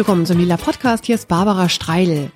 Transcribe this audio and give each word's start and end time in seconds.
Willkommen 0.00 0.24
zum 0.24 0.38
Lila 0.38 0.56
Podcast. 0.56 1.04
Hier 1.04 1.16
ist 1.16 1.28
Barbara 1.28 1.68
Streidel. 1.68 2.30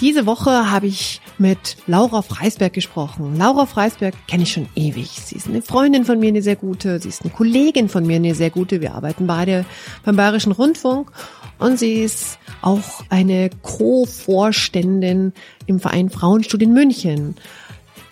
Diese 0.00 0.24
Woche 0.24 0.70
habe 0.70 0.86
ich 0.86 1.20
mit 1.36 1.76
Laura 1.88 2.22
Freisberg 2.22 2.74
gesprochen. 2.74 3.36
Laura 3.36 3.66
Freisberg 3.66 4.14
kenne 4.28 4.44
ich 4.44 4.52
schon 4.52 4.68
ewig. 4.76 5.08
Sie 5.10 5.34
ist 5.34 5.48
eine 5.48 5.62
Freundin 5.62 6.04
von 6.04 6.20
mir, 6.20 6.28
eine 6.28 6.42
sehr 6.42 6.54
gute. 6.54 7.00
Sie 7.00 7.08
ist 7.08 7.22
eine 7.22 7.32
Kollegin 7.32 7.88
von 7.88 8.06
mir, 8.06 8.14
eine 8.14 8.36
sehr 8.36 8.50
gute. 8.50 8.80
Wir 8.80 8.94
arbeiten 8.94 9.26
beide 9.26 9.64
beim 10.04 10.14
Bayerischen 10.14 10.52
Rundfunk. 10.52 11.10
Und 11.58 11.76
sie 11.76 12.04
ist 12.04 12.38
auch 12.60 13.02
eine 13.08 13.50
Co-Vorständin 13.62 15.32
im 15.66 15.80
Verein 15.80 16.08
Frauenstudien 16.08 16.72
München. 16.72 17.34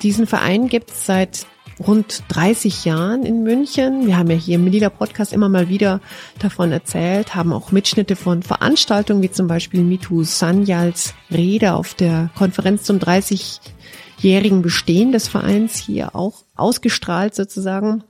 Diesen 0.03 0.27
Verein 0.27 0.67
gibt 0.67 0.91
es 0.91 1.07
seit 1.07 1.47
rund 1.87 2.23
30 2.29 2.85
Jahren 2.85 3.25
in 3.25 3.43
München. 3.43 4.07
Wir 4.07 4.19
haben 4.19 4.31
ja 4.31 4.37
hier 4.37 4.57
im 4.57 4.65
Melida 4.65 4.91
Podcast 4.91 5.33
immer 5.33 5.49
mal 5.49 5.69
wieder 5.69 6.01
davon 6.39 6.73
erzählt, 6.73 7.35
haben 7.35 7.53
auch 7.53 7.73
Mitschnitte 7.73 8.17
von 8.17 8.43
Veranstaltungen 8.43 9.23
wie 9.23 9.31
zum 9.31 9.47
Beispiel 9.47 9.83
Mitu 9.83 10.23
Sanyals 10.23 11.15
Rede 11.31 11.75
auf 11.75 11.95
der 11.95 12.31
Konferenz 12.37 12.83
zum 12.85 12.99
30-jährigen 12.99 14.63
Bestehen 14.63 15.13
des 15.13 15.29
Vereins 15.29 15.77
hier 15.77 16.15
auch 16.15 16.45
ausgestrahlt 16.55 17.35
sozusagen. 17.35 18.05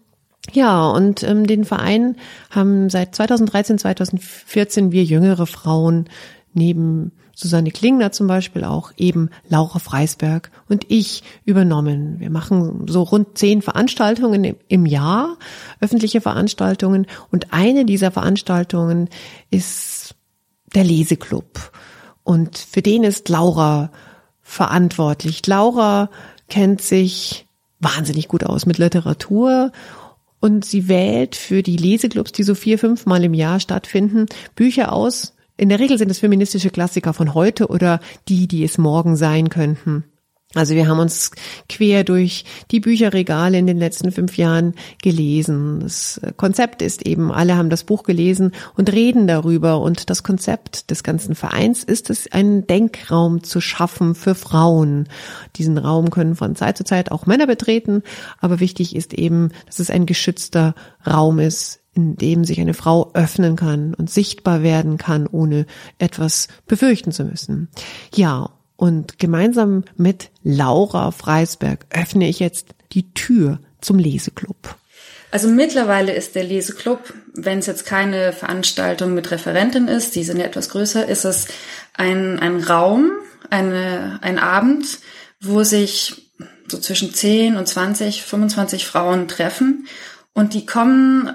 Ja, 0.52 0.88
und 0.88 1.22
ähm, 1.22 1.46
den 1.46 1.64
Verein 1.64 2.16
haben 2.50 2.90
seit 2.90 3.14
2013, 3.14 3.78
2014 3.78 4.90
wir 4.90 5.04
jüngere 5.04 5.46
Frauen 5.46 6.08
neben 6.54 7.12
Susanne 7.40 7.70
Klingner 7.70 8.12
zum 8.12 8.26
Beispiel 8.26 8.64
auch 8.64 8.92
eben 8.98 9.30
Laura 9.48 9.78
Freisberg 9.78 10.50
und 10.68 10.84
ich 10.88 11.22
übernommen. 11.46 12.20
Wir 12.20 12.28
machen 12.28 12.86
so 12.86 13.02
rund 13.02 13.38
zehn 13.38 13.62
Veranstaltungen 13.62 14.56
im 14.68 14.84
Jahr, 14.84 15.38
öffentliche 15.80 16.20
Veranstaltungen 16.20 17.06
und 17.30 17.52
eine 17.52 17.86
dieser 17.86 18.10
Veranstaltungen 18.10 19.08
ist 19.50 20.14
der 20.74 20.84
Leseklub 20.84 21.72
und 22.24 22.58
für 22.58 22.82
den 22.82 23.04
ist 23.04 23.30
Laura 23.30 23.90
verantwortlich. 24.42 25.46
Laura 25.46 26.10
kennt 26.48 26.82
sich 26.82 27.46
wahnsinnig 27.78 28.28
gut 28.28 28.44
aus 28.44 28.66
mit 28.66 28.76
Literatur 28.76 29.72
und 30.40 30.66
sie 30.66 30.88
wählt 30.88 31.36
für 31.36 31.62
die 31.62 31.78
Leseklubs, 31.78 32.32
die 32.32 32.42
so 32.42 32.54
vier, 32.54 32.78
fünf 32.78 33.06
Mal 33.06 33.24
im 33.24 33.32
Jahr 33.32 33.60
stattfinden, 33.60 34.26
Bücher 34.54 34.92
aus, 34.92 35.34
in 35.60 35.68
der 35.68 35.78
Regel 35.78 35.98
sind 35.98 36.10
es 36.10 36.20
feministische 36.20 36.70
Klassiker 36.70 37.12
von 37.12 37.34
heute 37.34 37.68
oder 37.68 38.00
die, 38.28 38.48
die 38.48 38.64
es 38.64 38.78
morgen 38.78 39.14
sein 39.14 39.50
könnten. 39.50 40.04
Also 40.54 40.74
wir 40.74 40.88
haben 40.88 40.98
uns 40.98 41.30
quer 41.68 42.02
durch 42.02 42.44
die 42.72 42.80
Bücherregale 42.80 43.56
in 43.56 43.68
den 43.68 43.78
letzten 43.78 44.10
fünf 44.10 44.36
Jahren 44.36 44.74
gelesen. 45.00 45.78
Das 45.78 46.20
Konzept 46.36 46.82
ist 46.82 47.06
eben, 47.06 47.30
alle 47.30 47.56
haben 47.56 47.70
das 47.70 47.84
Buch 47.84 48.02
gelesen 48.02 48.50
und 48.74 48.90
reden 48.90 49.28
darüber. 49.28 49.80
Und 49.80 50.10
das 50.10 50.24
Konzept 50.24 50.90
des 50.90 51.04
ganzen 51.04 51.36
Vereins 51.36 51.84
ist 51.84 52.10
es, 52.10 52.32
einen 52.32 52.66
Denkraum 52.66 53.44
zu 53.44 53.60
schaffen 53.60 54.16
für 54.16 54.34
Frauen. 54.34 55.08
Diesen 55.54 55.78
Raum 55.78 56.10
können 56.10 56.34
von 56.34 56.56
Zeit 56.56 56.76
zu 56.76 56.82
Zeit 56.82 57.12
auch 57.12 57.26
Männer 57.26 57.46
betreten. 57.46 58.02
Aber 58.40 58.58
wichtig 58.58 58.96
ist 58.96 59.14
eben, 59.14 59.52
dass 59.66 59.78
es 59.78 59.88
ein 59.88 60.04
geschützter 60.04 60.74
Raum 61.06 61.38
ist, 61.38 61.78
in 61.94 62.16
dem 62.16 62.44
sich 62.44 62.60
eine 62.60 62.74
Frau 62.74 63.12
öffnen 63.14 63.54
kann 63.54 63.94
und 63.94 64.10
sichtbar 64.10 64.64
werden 64.64 64.98
kann, 64.98 65.28
ohne 65.28 65.66
etwas 65.98 66.48
befürchten 66.66 67.12
zu 67.12 67.24
müssen. 67.24 67.68
Ja, 68.12 68.50
und 68.80 69.18
gemeinsam 69.18 69.84
mit 69.96 70.30
Laura 70.42 71.10
Freisberg 71.10 71.84
öffne 71.90 72.26
ich 72.26 72.40
jetzt 72.40 72.68
die 72.92 73.12
Tür 73.12 73.60
zum 73.82 73.98
Leseklub. 73.98 74.74
Also 75.30 75.48
mittlerweile 75.48 76.14
ist 76.14 76.34
der 76.34 76.44
Leseklub, 76.44 77.12
wenn 77.34 77.58
es 77.58 77.66
jetzt 77.66 77.84
keine 77.84 78.32
Veranstaltung 78.32 79.12
mit 79.12 79.30
Referentin 79.30 79.86
ist, 79.86 80.16
die 80.16 80.24
sind 80.24 80.38
ja 80.38 80.46
etwas 80.46 80.70
größer, 80.70 81.06
ist 81.06 81.26
es 81.26 81.48
ein, 81.92 82.38
ein 82.38 82.64
Raum, 82.64 83.12
eine, 83.50 84.18
ein 84.22 84.38
Abend, 84.38 84.98
wo 85.42 85.62
sich 85.62 86.32
so 86.66 86.78
zwischen 86.78 87.12
10 87.12 87.58
und 87.58 87.68
20, 87.68 88.22
25 88.22 88.86
Frauen 88.86 89.28
treffen 89.28 89.86
und 90.32 90.54
die 90.54 90.64
kommen 90.64 91.34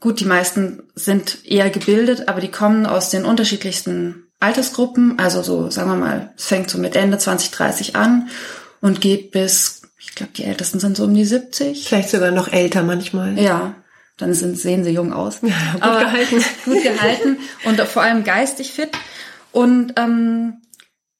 gut, 0.00 0.20
die 0.20 0.24
meisten 0.24 0.84
sind 0.94 1.44
eher 1.44 1.68
gebildet, 1.68 2.28
aber 2.28 2.40
die 2.40 2.50
kommen 2.50 2.86
aus 2.86 3.10
den 3.10 3.26
unterschiedlichsten 3.26 4.27
Altersgruppen. 4.40 5.18
Also 5.18 5.42
so, 5.42 5.70
sagen 5.70 5.90
wir 5.90 5.96
mal, 5.96 6.32
es 6.36 6.46
fängt 6.46 6.70
so 6.70 6.78
mit 6.78 6.96
Ende 6.96 7.18
20, 7.18 7.50
30 7.50 7.96
an 7.96 8.28
und 8.80 9.00
geht 9.00 9.30
bis, 9.30 9.82
ich 9.98 10.14
glaube, 10.14 10.32
die 10.36 10.44
Ältesten 10.44 10.80
sind 10.80 10.96
so 10.96 11.04
um 11.04 11.14
die 11.14 11.24
70. 11.24 11.88
Vielleicht 11.88 12.10
sogar 12.10 12.30
noch 12.30 12.52
älter 12.52 12.82
manchmal. 12.82 13.38
Ja, 13.38 13.74
dann 14.16 14.34
sind, 14.34 14.58
sehen 14.58 14.84
sie 14.84 14.90
jung 14.90 15.12
aus. 15.12 15.40
Ja, 15.42 15.72
gut 15.72 15.82
aber 15.82 16.00
gehalten. 16.00 16.44
Gut 16.64 16.82
gehalten 16.82 17.38
und 17.64 17.80
vor 17.82 18.02
allem 18.02 18.24
geistig 18.24 18.72
fit. 18.72 18.90
Und 19.52 19.94
ähm, 19.96 20.62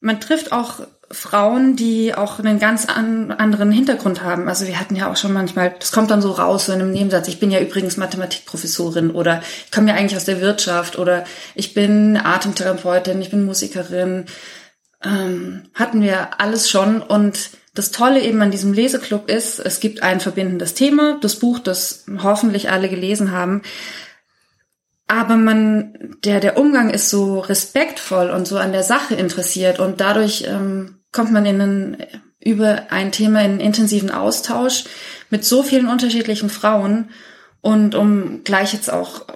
man 0.01 0.21
trifft 0.21 0.53
auch 0.53 0.81
Frauen, 1.11 1.75
die 1.75 2.15
auch 2.15 2.39
einen 2.39 2.59
ganz 2.59 2.87
an, 2.87 3.31
anderen 3.31 3.71
Hintergrund 3.71 4.23
haben. 4.23 4.49
Also 4.49 4.67
wir 4.67 4.79
hatten 4.79 4.95
ja 4.95 5.11
auch 5.11 5.17
schon 5.17 5.33
manchmal, 5.33 5.75
das 5.79 5.91
kommt 5.91 6.11
dann 6.11 6.21
so 6.21 6.33
raus, 6.33 6.67
so 6.67 6.73
in 6.73 6.81
einem 6.81 6.93
Nebensatz, 6.93 7.29
ich 7.29 7.41
bin 7.41 7.51
ja 7.51 7.61
übrigens 7.61 7.97
Mathematikprofessorin 7.97 9.11
oder 9.11 9.41
ich 9.65 9.73
komme 9.73 9.89
ja 9.89 9.95
eigentlich 9.95 10.17
aus 10.17 10.27
der 10.27 10.43
Wirtschaft 10.43 10.99
oder 10.99 11.25
ich 11.55 11.73
bin 11.73 12.19
Atemtherapeutin, 12.19 13.23
ich 13.23 13.31
bin 13.31 13.47
Musikerin. 13.47 14.27
Ähm, 15.03 15.63
hatten 15.75 16.03
wir 16.03 16.41
alles 16.41 16.69
schon. 16.69 17.01
Und 17.01 17.51
das 17.75 17.91
Tolle 17.91 18.21
eben 18.21 18.43
an 18.43 18.51
diesem 18.51 18.73
Leseclub 18.73 19.31
ist, 19.31 19.61
es 19.61 19.81
gibt 19.81 20.03
ein 20.03 20.21
verbindendes 20.21 20.75
Thema, 20.75 21.19
das 21.21 21.37
Buch, 21.37 21.59
das 21.59 22.05
hoffentlich 22.23 22.71
alle 22.71 22.89
gelesen 22.89 23.31
haben. 23.31 23.63
Aber 25.07 25.37
man, 25.37 26.17
der, 26.23 26.41
der 26.41 26.59
Umgang 26.59 26.91
ist 26.91 27.09
so 27.09 27.41
respektvoll 27.41 28.29
und 28.29 28.47
so 28.47 28.59
an 28.59 28.73
der 28.73 28.83
Sache 28.83 29.15
interessiert 29.15 29.79
und 29.79 30.03
dadurch 30.03 30.45
ähm, 30.47 30.97
kommt 31.19 31.33
man 31.33 31.47
in 31.47 31.61
einen, 31.61 31.97
über 32.39 32.93
ein 32.93 33.11
Thema 33.11 33.43
in 33.43 33.59
intensiven 33.59 34.12
Austausch 34.12 34.84
mit 35.31 35.45
so 35.45 35.65
vielen 35.65 35.89
unterschiedlichen 35.89 36.49
Frauen. 36.49 37.11
Und 37.61 37.97
um 37.97 38.45
gleich 38.45 38.73
jetzt 38.73 38.89
auch, 38.89 39.27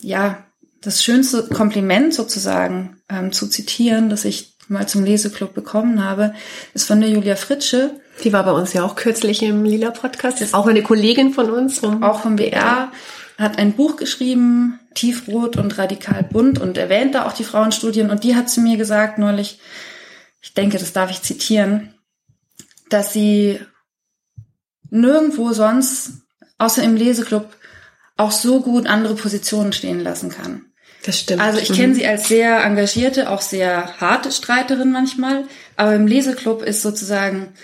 ja, 0.00 0.44
das 0.80 1.04
schönste 1.04 1.44
Kompliment 1.44 2.14
sozusagen 2.14 2.96
ähm, 3.08 3.30
zu 3.30 3.46
zitieren, 3.46 4.10
das 4.10 4.24
ich 4.24 4.56
mal 4.66 4.88
zum 4.88 5.04
Leseclub 5.04 5.54
bekommen 5.54 6.04
habe, 6.04 6.34
ist 6.74 6.88
von 6.88 7.00
der 7.00 7.10
Julia 7.10 7.36
Fritsche. 7.36 7.92
Die 8.24 8.32
war 8.32 8.42
bei 8.42 8.52
uns 8.52 8.72
ja 8.72 8.82
auch 8.82 8.96
kürzlich 8.96 9.44
im 9.44 9.64
Lila 9.64 9.92
Podcast. 9.92 10.40
Ist 10.40 10.52
auch 10.52 10.66
eine 10.66 10.82
Kollegin 10.82 11.32
von 11.32 11.48
uns. 11.48 11.78
Vom 11.78 12.02
auch 12.02 12.22
vom 12.22 12.34
BR. 12.34 12.90
Hat 13.38 13.56
ein 13.56 13.74
Buch 13.74 13.94
geschrieben, 13.94 14.80
Tiefrot 14.94 15.56
und 15.56 15.78
radikal 15.78 16.24
bunt 16.24 16.58
und 16.58 16.76
erwähnt 16.76 17.14
da 17.14 17.26
auch 17.26 17.34
die 17.34 17.44
Frauenstudien. 17.44 18.10
Und 18.10 18.24
die 18.24 18.34
hat 18.34 18.50
zu 18.50 18.60
mir 18.60 18.76
gesagt 18.76 19.18
neulich, 19.18 19.60
ich 20.40 20.54
denke, 20.54 20.78
das 20.78 20.92
darf 20.92 21.10
ich 21.10 21.22
zitieren, 21.22 21.94
dass 22.88 23.12
sie 23.12 23.60
nirgendwo 24.90 25.52
sonst, 25.52 26.12
außer 26.58 26.82
im 26.82 26.96
Leseclub, 26.96 27.54
auch 28.16 28.32
so 28.32 28.60
gut 28.60 28.86
andere 28.86 29.14
Positionen 29.14 29.72
stehen 29.72 30.00
lassen 30.00 30.30
kann. 30.30 30.66
Das 31.04 31.18
stimmt. 31.18 31.40
Also 31.40 31.58
ich 31.58 31.72
kenne 31.72 31.88
mhm. 31.88 31.94
sie 31.94 32.06
als 32.06 32.28
sehr 32.28 32.62
engagierte, 32.62 33.30
auch 33.30 33.40
sehr 33.40 33.98
harte 34.00 34.30
Streiterin 34.30 34.92
manchmal, 34.92 35.44
aber 35.76 35.94
im 35.94 36.06
Leseclub 36.06 36.62
ist 36.62 36.82
sozusagen 36.82 37.54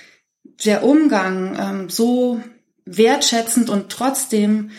der 0.65 0.85
Umgang 0.85 1.57
ähm, 1.59 1.91
so 1.91 2.41
wertschätzend 2.87 3.69
und 3.69 3.91
trotzdem 3.91 4.71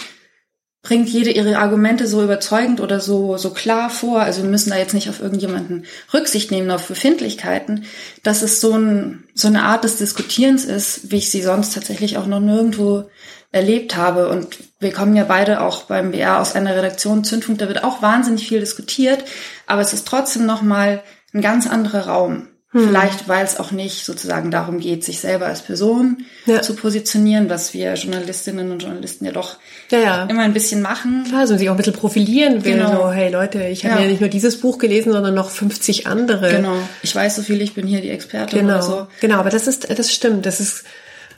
bringt 0.87 1.09
jede 1.09 1.31
ihre 1.31 1.57
Argumente 1.57 2.07
so 2.07 2.23
überzeugend 2.23 2.79
oder 2.79 3.01
so, 3.01 3.35
so 3.35 3.49
klar 3.49 3.89
vor. 3.89 4.21
Also 4.21 4.43
wir 4.43 4.49
müssen 4.49 4.69
da 4.69 4.77
jetzt 4.77 4.93
nicht 4.93 5.09
auf 5.09 5.21
irgendjemanden 5.21 5.83
Rücksicht 6.13 6.49
nehmen, 6.49 6.71
auf 6.71 6.87
Befindlichkeiten, 6.87 7.83
dass 8.23 8.41
es 8.41 8.61
so, 8.61 8.71
ein, 8.71 9.25
so 9.33 9.49
eine 9.49 9.63
Art 9.63 9.83
des 9.83 9.97
Diskutierens 9.97 10.63
ist, 10.63 11.11
wie 11.11 11.17
ich 11.17 11.29
sie 11.29 11.41
sonst 11.41 11.73
tatsächlich 11.73 12.17
auch 12.17 12.25
noch 12.25 12.39
nirgendwo 12.39 13.09
erlebt 13.51 13.97
habe. 13.97 14.29
Und 14.29 14.59
wir 14.79 14.93
kommen 14.93 15.17
ja 15.17 15.25
beide 15.25 15.59
auch 15.59 15.83
beim 15.83 16.11
BR 16.11 16.39
aus 16.39 16.55
einer 16.55 16.73
Redaktion 16.73 17.25
Zündfunk, 17.25 17.59
da 17.59 17.67
wird 17.67 17.83
auch 17.83 18.01
wahnsinnig 18.01 18.47
viel 18.47 18.61
diskutiert, 18.61 19.25
aber 19.65 19.81
es 19.81 19.91
ist 19.91 20.07
trotzdem 20.07 20.45
nochmal 20.45 21.03
ein 21.33 21.41
ganz 21.41 21.67
anderer 21.67 22.07
Raum. 22.07 22.47
Hm. 22.71 22.87
Vielleicht, 22.87 23.29
weil 23.29 23.45
es 23.45 23.59
auch 23.59 23.71
nicht 23.71 24.03
sozusagen 24.03 24.51
darum 24.51 24.81
geht, 24.81 25.01
sich 25.05 25.21
selber 25.21 25.45
als 25.45 25.61
Person 25.61 26.25
ja. 26.45 26.61
zu 26.61 26.75
positionieren, 26.75 27.49
was 27.49 27.73
wir 27.73 27.93
Journalistinnen 27.93 28.71
und 28.71 28.83
Journalisten 28.83 29.23
ja 29.23 29.31
doch 29.31 29.55
ja, 29.89 29.99
ja. 29.99 30.23
immer 30.25 30.41
ein 30.41 30.53
bisschen 30.53 30.81
machen. 30.81 31.23
Klar, 31.29 31.41
also 31.41 31.57
sich 31.57 31.69
auch 31.69 31.75
ein 31.75 31.77
bisschen 31.77 31.93
profilieren 31.93 32.65
will. 32.65 32.73
Genau. 32.73 33.03
So, 33.03 33.11
hey 33.11 33.31
Leute, 33.31 33.63
ich 33.63 33.85
habe 33.85 34.01
ja. 34.01 34.07
nicht 34.09 34.19
nur 34.19 34.29
dieses 34.29 34.59
Buch 34.59 34.79
gelesen, 34.79 35.13
sondern 35.13 35.33
noch 35.33 35.49
50 35.49 36.07
andere. 36.07 36.51
Genau. 36.51 36.75
Ich 37.03 37.15
weiß 37.15 37.37
so 37.37 37.41
viel, 37.41 37.61
ich 37.61 37.73
bin 37.73 37.87
hier 37.87 38.01
die 38.01 38.09
Expertin 38.09 38.59
genau. 38.59 38.73
oder 38.73 38.81
so. 38.81 39.07
Genau, 39.21 39.37
aber 39.37 39.49
das 39.49 39.67
ist, 39.67 39.89
das 39.89 40.13
stimmt. 40.13 40.45
Das 40.45 40.59
ist 40.59 40.83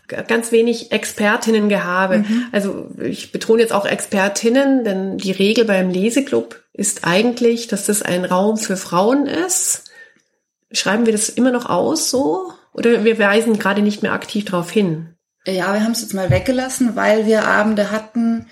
ganz 0.08 0.52
wenig 0.52 0.92
Expertinnengehabe. 0.92 2.20
Mhm. 2.20 2.46
Also 2.52 2.88
ich 3.00 3.32
betone 3.32 3.62
jetzt 3.62 3.74
auch 3.74 3.86
Expertinnen, 3.86 4.84
denn 4.84 5.20
die 5.20 5.32
Regel 5.32 5.66
beim 5.66 5.92
Leseclub 5.92 6.60
ist 6.74 7.04
eigentlich, 7.04 7.68
dass 7.68 7.86
das 7.86 8.02
ein 8.02 8.26
Raum 8.26 8.58
für 8.58 8.78
Frauen 8.78 9.28
ist 9.28 9.89
Schreiben 10.72 11.06
wir 11.06 11.14
das 11.14 11.30
immer 11.30 11.52
noch 11.52 11.68
aus 11.68 12.10
so? 12.10 12.54
Oder 12.74 13.04
wir 13.04 13.18
weisen 13.18 13.58
gerade 13.58 13.82
nicht 13.82 14.04
mehr 14.04 14.14
aktiv 14.14 14.46
darauf 14.46 14.70
hin? 14.70 15.16
Ja, 15.46 15.74
wir 15.74 15.84
haben 15.84 15.94
es 15.94 16.02
jetzt 16.02 16.14
mal 16.14 16.30
weggelassen, 16.30 16.96
weil 16.96 17.26
wir 17.26 17.48
Abende 17.48 17.92
hatten, 17.92 18.46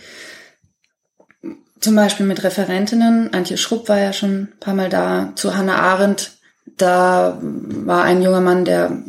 zum 1.80 1.96
Beispiel 1.96 2.26
mit 2.26 2.44
Referentinnen. 2.44 3.34
Antje 3.34 3.58
Schrupp 3.58 3.88
war 3.90 4.00
ja 4.00 4.14
schon 4.14 4.32
ein 4.32 4.54
paar 4.60 4.74
Mal 4.74 4.90
da. 4.90 5.34
Zu 5.36 5.56
Hannah 5.56 5.78
Arendt, 5.78 6.32
da 6.78 7.38
war 7.42 8.04
ein 8.04 8.22
junger 8.22 8.42
Mann, 8.42 8.66
der 8.66 9.04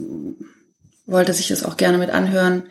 wollte 1.06 1.32
sich 1.32 1.48
das 1.48 1.64
auch 1.64 1.76
gerne 1.76 1.98
mit 1.98 2.10
anhören. 2.10 2.64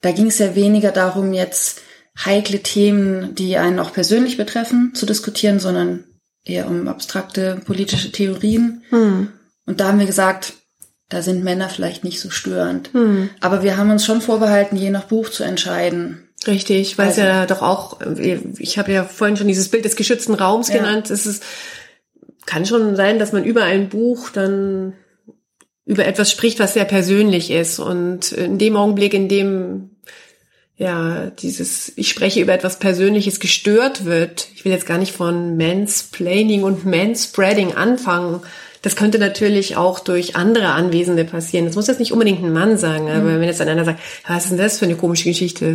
Da 0.00 0.12
ging 0.12 0.26
es 0.26 0.38
ja 0.38 0.54
weniger 0.54 0.92
darum, 0.92 1.32
jetzt 1.32 1.80
heikle 2.24 2.62
Themen, 2.62 3.34
die 3.34 3.56
einen 3.56 3.80
auch 3.80 3.92
persönlich 3.92 4.36
betreffen, 4.36 4.92
zu 4.94 5.06
diskutieren, 5.06 5.58
sondern 5.58 6.04
eher 6.44 6.68
um 6.68 6.86
abstrakte 6.86 7.60
politische 7.64 8.12
Theorien. 8.12 8.82
Hm. 8.90 9.32
Und 9.66 9.80
da 9.80 9.88
haben 9.88 9.98
wir 9.98 10.06
gesagt, 10.06 10.54
da 11.08 11.22
sind 11.22 11.44
Männer 11.44 11.68
vielleicht 11.68 12.04
nicht 12.04 12.20
so 12.20 12.30
störend. 12.30 12.90
Hm. 12.92 13.30
Aber 13.40 13.62
wir 13.62 13.76
haben 13.76 13.90
uns 13.90 14.04
schon 14.04 14.20
vorbehalten, 14.20 14.76
je 14.76 14.90
nach 14.90 15.04
Buch 15.04 15.28
zu 15.28 15.44
entscheiden. 15.44 16.28
Richtig, 16.46 16.98
weil 16.98 17.08
also, 17.08 17.20
es 17.20 17.26
ja 17.26 17.46
doch 17.46 17.62
auch, 17.62 18.00
ich 18.58 18.78
habe 18.78 18.92
ja 18.92 19.04
vorhin 19.04 19.36
schon 19.36 19.48
dieses 19.48 19.68
Bild 19.68 19.84
des 19.84 19.96
geschützten 19.96 20.34
Raums 20.34 20.68
ja. 20.68 20.76
genannt. 20.76 21.10
Es 21.10 21.26
ist, 21.26 21.42
kann 22.46 22.66
schon 22.66 22.96
sein, 22.96 23.18
dass 23.18 23.32
man 23.32 23.44
über 23.44 23.64
ein 23.64 23.88
Buch 23.88 24.30
dann 24.30 24.94
über 25.86 26.06
etwas 26.06 26.30
spricht, 26.30 26.60
was 26.60 26.74
sehr 26.74 26.84
persönlich 26.84 27.50
ist. 27.50 27.78
Und 27.78 28.32
in 28.32 28.58
dem 28.58 28.76
Augenblick, 28.76 29.14
in 29.14 29.28
dem 29.28 29.90
ja, 30.76 31.30
dieses, 31.30 31.92
ich 31.96 32.08
spreche 32.08 32.40
über 32.40 32.52
etwas 32.52 32.78
Persönliches 32.78 33.38
gestört 33.38 34.04
wird. 34.04 34.48
Ich 34.54 34.64
will 34.64 34.72
jetzt 34.72 34.86
gar 34.86 34.98
nicht 34.98 35.12
von 35.12 35.56
Mansplaining 35.56 36.64
und 36.64 36.84
Manspreading 36.84 37.74
anfangen. 37.74 38.40
Das 38.84 38.96
könnte 38.96 39.18
natürlich 39.18 39.78
auch 39.78 39.98
durch 39.98 40.36
andere 40.36 40.72
Anwesende 40.72 41.24
passieren. 41.24 41.64
Das 41.64 41.74
muss 41.74 41.86
jetzt 41.86 42.00
nicht 42.00 42.12
unbedingt 42.12 42.44
ein 42.44 42.52
Mann 42.52 42.76
sagen, 42.76 43.08
aber 43.08 43.30
mhm. 43.30 43.40
wenn 43.40 43.44
jetzt 43.44 43.62
einer 43.62 43.82
sagt, 43.82 43.98
was 44.28 44.44
ist 44.44 44.50
denn 44.50 44.58
das 44.58 44.78
für 44.78 44.84
eine 44.84 44.94
komische 44.94 45.30
Geschichte? 45.30 45.74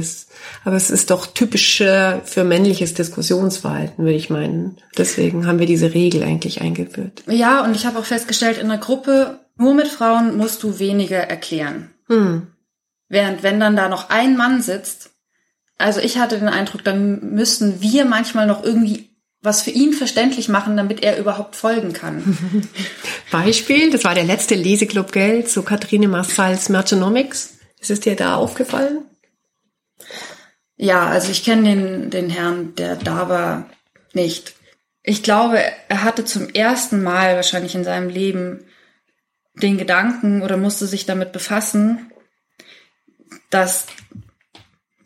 Aber 0.63 0.75
es 0.75 0.91
ist 0.91 1.09
doch 1.09 1.25
typisch 1.25 1.77
für 1.77 2.44
männliches 2.44 2.94
Diskussionsverhalten, 2.94 4.06
würde 4.06 4.15
ich 4.15 4.29
meinen. 4.29 4.77
Deswegen 4.95 5.47
haben 5.47 5.57
wir 5.57 5.65
diese 5.65 5.95
Regel 5.95 6.21
eigentlich 6.21 6.61
eingeführt. 6.61 7.23
Ja, 7.25 7.63
und 7.63 7.75
ich 7.75 7.88
habe 7.88 7.97
auch 7.97 8.06
festgestellt, 8.06 8.59
in 8.59 8.69
der 8.69 8.77
Gruppe, 8.77 9.39
nur 9.57 9.73
mit 9.73 9.88
Frauen 9.88 10.38
musst 10.38 10.62
du 10.62 10.77
weniger 10.77 11.17
erklären. 11.17 11.89
Hm. 12.09 12.45
Während 13.07 13.41
wenn 13.41 13.59
dann 13.59 13.75
da 13.75 13.89
noch 13.89 14.12
ein 14.12 14.38
Mann 14.38 14.62
sitzt, 14.62 15.09
also 15.79 16.00
ich 16.00 16.19
hatte 16.19 16.38
den 16.38 16.47
Eindruck, 16.47 16.83
dann 16.83 17.33
müssten 17.33 17.81
wir 17.81 18.05
manchmal 18.05 18.45
noch 18.45 18.63
irgendwie 18.63 19.08
was 19.41 19.62
für 19.62 19.71
ihn 19.71 19.94
verständlich 19.94 20.50
machen, 20.50 20.75
damit 20.75 21.01
er 21.01 21.18
überhaupt 21.18 21.56
folgen 21.56 21.94
kann. 21.94 22.68
Beispiel, 23.31 23.89
das 23.91 24.03
war 24.03 24.13
der 24.13 24.25
letzte 24.25 24.56
Leseclub 24.56 25.12
Geld 25.12 25.50
zu 25.50 25.63
Kathrine 25.63 26.07
Massals 26.07 26.69
Merchonomics. 26.69 27.57
Ist 27.80 27.91
es 27.91 28.01
dir 28.01 28.15
da 28.15 28.36
aufgefallen? 28.36 29.06
Ja, 30.75 31.07
also 31.07 31.31
ich 31.31 31.44
kenne 31.44 31.63
den, 31.63 32.09
den 32.09 32.30
Herrn, 32.30 32.75
der 32.75 32.95
da 32.95 33.30
war, 33.30 33.69
nicht. 34.13 34.53
Ich 35.03 35.24
glaube, 35.24 35.59
er 35.88 36.03
hatte 36.03 36.25
zum 36.25 36.50
ersten 36.50 37.03
Mal 37.03 37.36
wahrscheinlich 37.36 37.75
in 37.75 37.83
seinem 37.83 38.09
Leben 38.09 38.65
den 39.56 39.77
Gedanken 39.77 40.41
oder 40.41 40.57
musste 40.57 40.88
sich 40.88 41.06
damit 41.06 41.31
befassen, 41.31 42.12
dass 43.50 43.88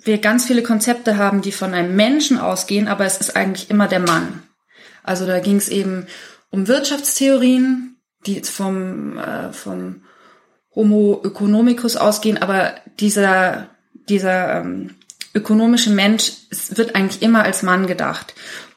wir 0.03 0.17
ganz 0.17 0.45
viele 0.45 0.63
Konzepte 0.63 1.17
haben, 1.17 1.41
die 1.41 1.51
von 1.51 1.73
einem 1.73 1.95
Menschen 1.95 2.37
ausgehen, 2.37 2.87
aber 2.87 3.05
es 3.05 3.17
ist 3.17 3.35
eigentlich 3.35 3.69
immer 3.69 3.87
der 3.87 3.99
Mann. 3.99 4.43
Also 5.03 5.25
da 5.25 5.39
ging 5.39 5.57
es 5.57 5.69
eben 5.69 6.07
um 6.49 6.67
Wirtschaftstheorien, 6.67 7.97
die 8.25 8.41
vom, 8.41 9.17
äh, 9.17 9.51
vom 9.53 10.03
Homo 10.75 11.21
economicus 11.23 11.95
ausgehen, 11.97 12.37
aber 12.37 12.75
dieser, 12.99 13.69
dieser 14.09 14.61
ähm, 14.61 14.95
ökonomische 15.33 15.89
Mensch 15.89 16.33
wird 16.69 16.95
eigentlich 16.95 17.21
immer 17.21 17.43
als 17.43 17.63
Mann 17.63 17.87
gedacht. 17.87 18.33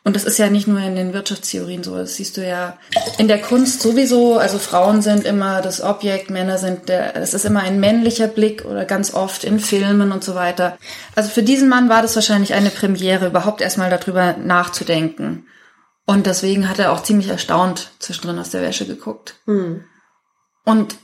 Und 0.06 0.14
das 0.14 0.22
ist 0.22 0.38
ja 0.38 0.50
nicht 0.50 0.68
nur 0.68 0.78
in 0.78 0.94
den 0.94 1.12
Wirtschaftstheorien 1.12 1.82
so, 1.82 1.96
das 1.96 2.14
siehst 2.14 2.36
du 2.36 2.46
ja 2.46 2.78
in 3.18 3.26
der 3.26 3.40
Kunst 3.40 3.82
sowieso. 3.82 4.38
Also 4.38 4.60
Frauen 4.60 5.02
sind 5.02 5.24
immer 5.24 5.60
das 5.62 5.80
Objekt, 5.80 6.30
Männer 6.30 6.58
sind 6.58 6.88
der, 6.88 7.16
es 7.16 7.34
ist 7.34 7.44
immer 7.44 7.62
ein 7.62 7.80
männlicher 7.80 8.28
Blick 8.28 8.64
oder 8.64 8.84
ganz 8.84 9.12
oft 9.12 9.42
in 9.42 9.58
Filmen 9.58 10.12
und 10.12 10.22
so 10.22 10.36
weiter. 10.36 10.78
Also 11.16 11.30
für 11.30 11.42
diesen 11.42 11.68
Mann 11.68 11.88
war 11.88 12.02
das 12.02 12.14
wahrscheinlich 12.14 12.54
eine 12.54 12.70
Premiere, 12.70 13.26
überhaupt 13.26 13.60
erstmal 13.60 13.90
darüber 13.90 14.36
nachzudenken. 14.36 15.48
Und 16.04 16.26
deswegen 16.26 16.68
hat 16.68 16.78
er 16.78 16.92
auch 16.92 17.02
ziemlich 17.02 17.26
erstaunt 17.26 17.90
zwischendrin 17.98 18.38
aus 18.38 18.50
der 18.50 18.62
Wäsche 18.62 18.86
geguckt. 18.86 19.34
Hm. 19.46 19.86
Und 20.64 20.94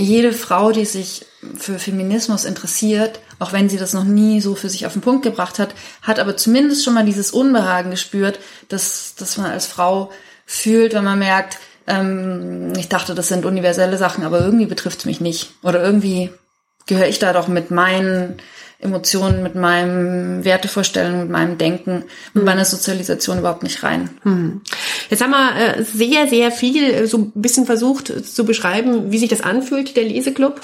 jede 0.00 0.32
Frau, 0.32 0.72
die 0.72 0.84
sich 0.84 1.26
für 1.56 1.78
Feminismus 1.78 2.44
interessiert, 2.44 3.20
auch 3.38 3.52
wenn 3.52 3.68
sie 3.68 3.76
das 3.76 3.92
noch 3.92 4.04
nie 4.04 4.40
so 4.40 4.54
für 4.54 4.68
sich 4.68 4.86
auf 4.86 4.92
den 4.92 5.02
Punkt 5.02 5.22
gebracht 5.22 5.58
hat, 5.58 5.74
hat 6.02 6.18
aber 6.18 6.36
zumindest 6.36 6.84
schon 6.84 6.94
mal 6.94 7.04
dieses 7.04 7.30
Unbehagen 7.32 7.90
gespürt, 7.90 8.38
dass, 8.68 9.14
dass 9.16 9.36
man 9.36 9.50
als 9.50 9.66
Frau 9.66 10.10
fühlt, 10.46 10.94
wenn 10.94 11.04
man 11.04 11.18
merkt, 11.18 11.58
ähm, 11.86 12.72
ich 12.76 12.88
dachte, 12.88 13.14
das 13.14 13.28
sind 13.28 13.44
universelle 13.44 13.98
Sachen, 13.98 14.24
aber 14.24 14.40
irgendwie 14.40 14.66
betrifft 14.66 15.00
es 15.00 15.04
mich 15.04 15.20
nicht. 15.20 15.50
Oder 15.62 15.82
irgendwie 15.82 16.30
gehöre 16.86 17.08
ich 17.08 17.18
da 17.18 17.32
doch 17.32 17.48
mit 17.48 17.70
meinen 17.70 18.38
Emotionen, 18.82 19.42
mit 19.42 19.54
meinem 19.54 20.44
Wertevorstellungen, 20.44 21.22
mit 21.22 21.30
meinem 21.30 21.56
Denken, 21.56 22.04
mit 22.34 22.42
mhm. 22.42 22.44
meiner 22.44 22.64
Sozialisation 22.64 23.38
überhaupt 23.38 23.62
nicht 23.62 23.82
rein. 23.82 24.10
Mhm. 24.24 24.60
Jetzt 25.08 25.22
haben 25.22 25.30
wir 25.30 25.78
äh, 25.78 25.84
sehr, 25.84 26.26
sehr 26.26 26.50
viel 26.50 26.84
äh, 26.92 27.06
so 27.06 27.18
ein 27.18 27.32
bisschen 27.34 27.64
versucht 27.64 28.10
äh, 28.10 28.22
zu 28.22 28.44
beschreiben, 28.44 29.12
wie 29.12 29.18
sich 29.18 29.28
das 29.28 29.40
anfühlt, 29.40 29.96
der 29.96 30.04
Leseclub. 30.04 30.60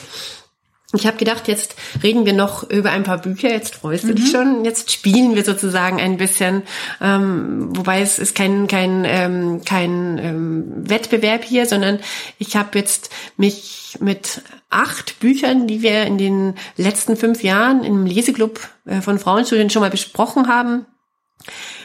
Ich 0.94 1.06
habe 1.06 1.18
gedacht, 1.18 1.48
jetzt 1.48 1.76
reden 2.02 2.24
wir 2.24 2.32
noch 2.32 2.68
über 2.70 2.90
ein 2.90 3.02
paar 3.02 3.18
Bücher. 3.18 3.50
Jetzt 3.50 3.74
freust 3.74 4.04
du 4.04 4.08
mhm. 4.08 4.14
dich 4.14 4.30
schon. 4.30 4.64
Jetzt 4.64 4.90
spielen 4.90 5.34
wir 5.34 5.44
sozusagen 5.44 6.00
ein 6.00 6.16
bisschen, 6.16 6.62
ähm, 7.02 7.76
wobei 7.76 8.00
es 8.00 8.18
ist 8.18 8.34
kein 8.34 8.68
kein 8.68 9.04
ähm, 9.04 9.60
kein 9.66 10.16
ähm, 10.16 10.64
Wettbewerb 10.88 11.44
hier, 11.44 11.66
sondern 11.66 12.00
ich 12.38 12.56
habe 12.56 12.78
jetzt 12.78 13.10
mich 13.36 13.98
mit 14.00 14.40
acht 14.70 15.20
Büchern, 15.20 15.66
die 15.66 15.82
wir 15.82 16.04
in 16.04 16.16
den 16.16 16.54
letzten 16.78 17.18
fünf 17.18 17.42
Jahren 17.42 17.84
im 17.84 18.06
Leseclub 18.06 18.58
äh, 18.86 19.02
von 19.02 19.18
Frauenstudien 19.18 19.68
schon 19.68 19.82
mal 19.82 19.90
besprochen 19.90 20.48
haben, 20.48 20.86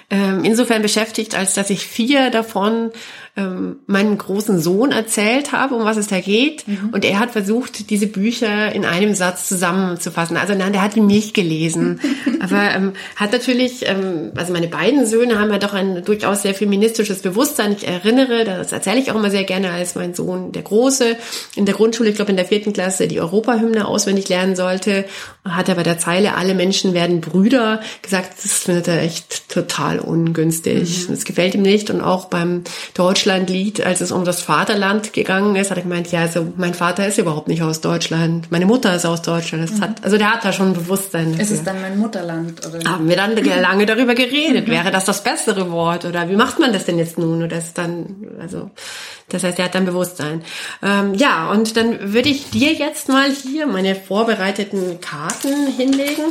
ähm, 0.10 0.46
insofern 0.46 0.82
beschäftigt, 0.82 1.36
als 1.36 1.56
dass 1.56 1.70
ich 1.70 1.86
vier 1.86 2.30
davon 2.30 2.92
ähm, 3.36 3.78
meinem 3.88 4.16
großen 4.16 4.60
Sohn 4.60 4.92
erzählt 4.92 5.54
habe, 5.54 5.74
um 5.74 5.86
was 5.86 5.98
es 5.98 6.06
da 6.06 6.20
geht. 6.20 6.68
Mhm. 6.68 6.92
Und 6.92 7.04
er 7.04 7.18
hat 7.18 7.32
versucht, 7.32 7.90
diese 7.90 8.06
Bücher 8.06 8.72
in 8.74 8.86
einem 8.86 9.16
Satz 9.16 9.48
zusammenzufassen. 9.48 10.38
Also 10.38 10.54
nein, 10.54 10.72
der 10.72 10.84
hat 10.84 10.96
die 10.96 11.02
nicht 11.02 11.34
gelesen. 11.34 12.00
Aber 12.40 12.62
ähm, 12.76 12.94
hat 13.16 13.32
natürlich, 13.32 13.88
ähm, 13.88 14.34
also 14.36 14.54
meine 14.54 14.68
beiden 14.68 15.08
Söhne 15.08 15.40
haben 15.40 15.50
ja 15.50 15.58
doch 15.58 15.74
ein 15.74 16.06
durchaus 16.06 16.44
sehr 16.44 16.54
feministisches 16.54 17.24
Bewusstsein. 17.24 17.72
Ich 17.72 17.88
erinnere, 17.88 18.46
das 18.46 18.72
erzähle 18.72 19.00
ich 19.00 19.12
auch 19.12 19.16
immer 19.16 19.32
sehr 19.32 19.46
gerne, 19.46 19.72
als 19.72 19.96
mein 19.96 20.14
Sohn, 20.14 20.52
der 20.52 20.62
Große, 20.62 21.16
in 21.56 21.66
der 21.66 21.74
Grundschule, 21.74 22.10
ich 22.10 22.16
glaube 22.16 22.32
in 22.32 22.38
der 22.38 22.46
vierten 22.46 22.72
Klasse, 22.72 23.08
die 23.08 23.20
Europahymne 23.20 23.88
auswendig 23.88 24.30
lernen 24.30 24.56
sollte, 24.56 25.06
hat 25.44 25.70
er 25.70 25.76
bei 25.76 25.84
der 25.84 25.98
Zeile, 25.98 26.36
alle 26.36 26.54
Menschen 26.54 26.94
werden 26.94 27.20
Brüder, 27.20 27.82
gesagt, 28.04 28.44
das 28.44 28.60
findet 28.60 28.88
er 28.88 29.02
echt 29.02 29.50
total 29.50 29.98
ungünstig. 29.98 31.08
Mhm. 31.08 31.14
Das 31.14 31.26
gefällt 31.26 31.56
ihm 31.56 31.64
nicht. 31.64 31.90
Und 31.90 32.02
auch 32.02 32.26
beim 32.26 32.64
Deutsch 32.94 33.23
Deutschlandlied, 33.24 33.86
als 33.86 34.02
es 34.02 34.12
um 34.12 34.26
das 34.26 34.42
Vaterland 34.42 35.14
gegangen 35.14 35.56
ist, 35.56 35.72
hat 35.72 35.78
er 35.78 35.84
gemeint, 35.84 36.12
ja, 36.12 36.20
also 36.20 36.52
mein 36.58 36.74
Vater 36.74 37.08
ist 37.08 37.18
überhaupt 37.18 37.48
nicht 37.48 37.62
aus 37.62 37.80
Deutschland, 37.80 38.52
meine 38.52 38.66
Mutter 38.66 38.94
ist 38.94 39.06
aus 39.06 39.22
Deutschland. 39.22 39.72
Mhm. 39.72 39.82
hat, 39.82 40.04
also 40.04 40.18
der 40.18 40.34
hat 40.34 40.44
da 40.44 40.52
schon 40.52 40.68
ein 40.68 40.74
Bewusstsein. 40.74 41.32
Dafür. 41.32 41.42
Ist 41.42 41.52
es 41.52 41.64
dann 41.64 41.80
mein 41.80 41.98
Mutterland? 41.98 42.60
Oder? 42.68 42.90
Haben 42.90 43.08
wir 43.08 43.16
dann 43.16 43.38
lange 43.62 43.86
darüber 43.86 44.14
geredet. 44.14 44.68
Wäre 44.68 44.92
das 44.92 45.06
das 45.06 45.24
bessere 45.24 45.72
Wort 45.72 46.04
oder 46.04 46.28
wie 46.28 46.36
macht 46.36 46.60
man 46.60 46.74
das 46.74 46.86
denn 46.86 46.98
jetzt 46.98 47.18
nun? 47.18 47.44
Oder 47.44 47.60
ist 47.60 47.78
dann, 47.78 48.28
also 48.42 48.72
das 49.30 49.44
heißt, 49.44 49.58
er 49.58 49.66
hat 49.66 49.76
dann 49.76 49.86
Bewusstsein. 49.86 50.44
Ähm, 50.82 51.14
ja, 51.14 51.50
und 51.50 51.78
dann 51.78 52.14
würde 52.14 52.28
ich 52.28 52.50
dir 52.50 52.74
jetzt 52.74 53.08
mal 53.08 53.32
hier 53.32 53.68
meine 53.68 53.96
vorbereiteten 53.96 55.00
Karten 55.00 55.68
hinlegen. 55.78 56.26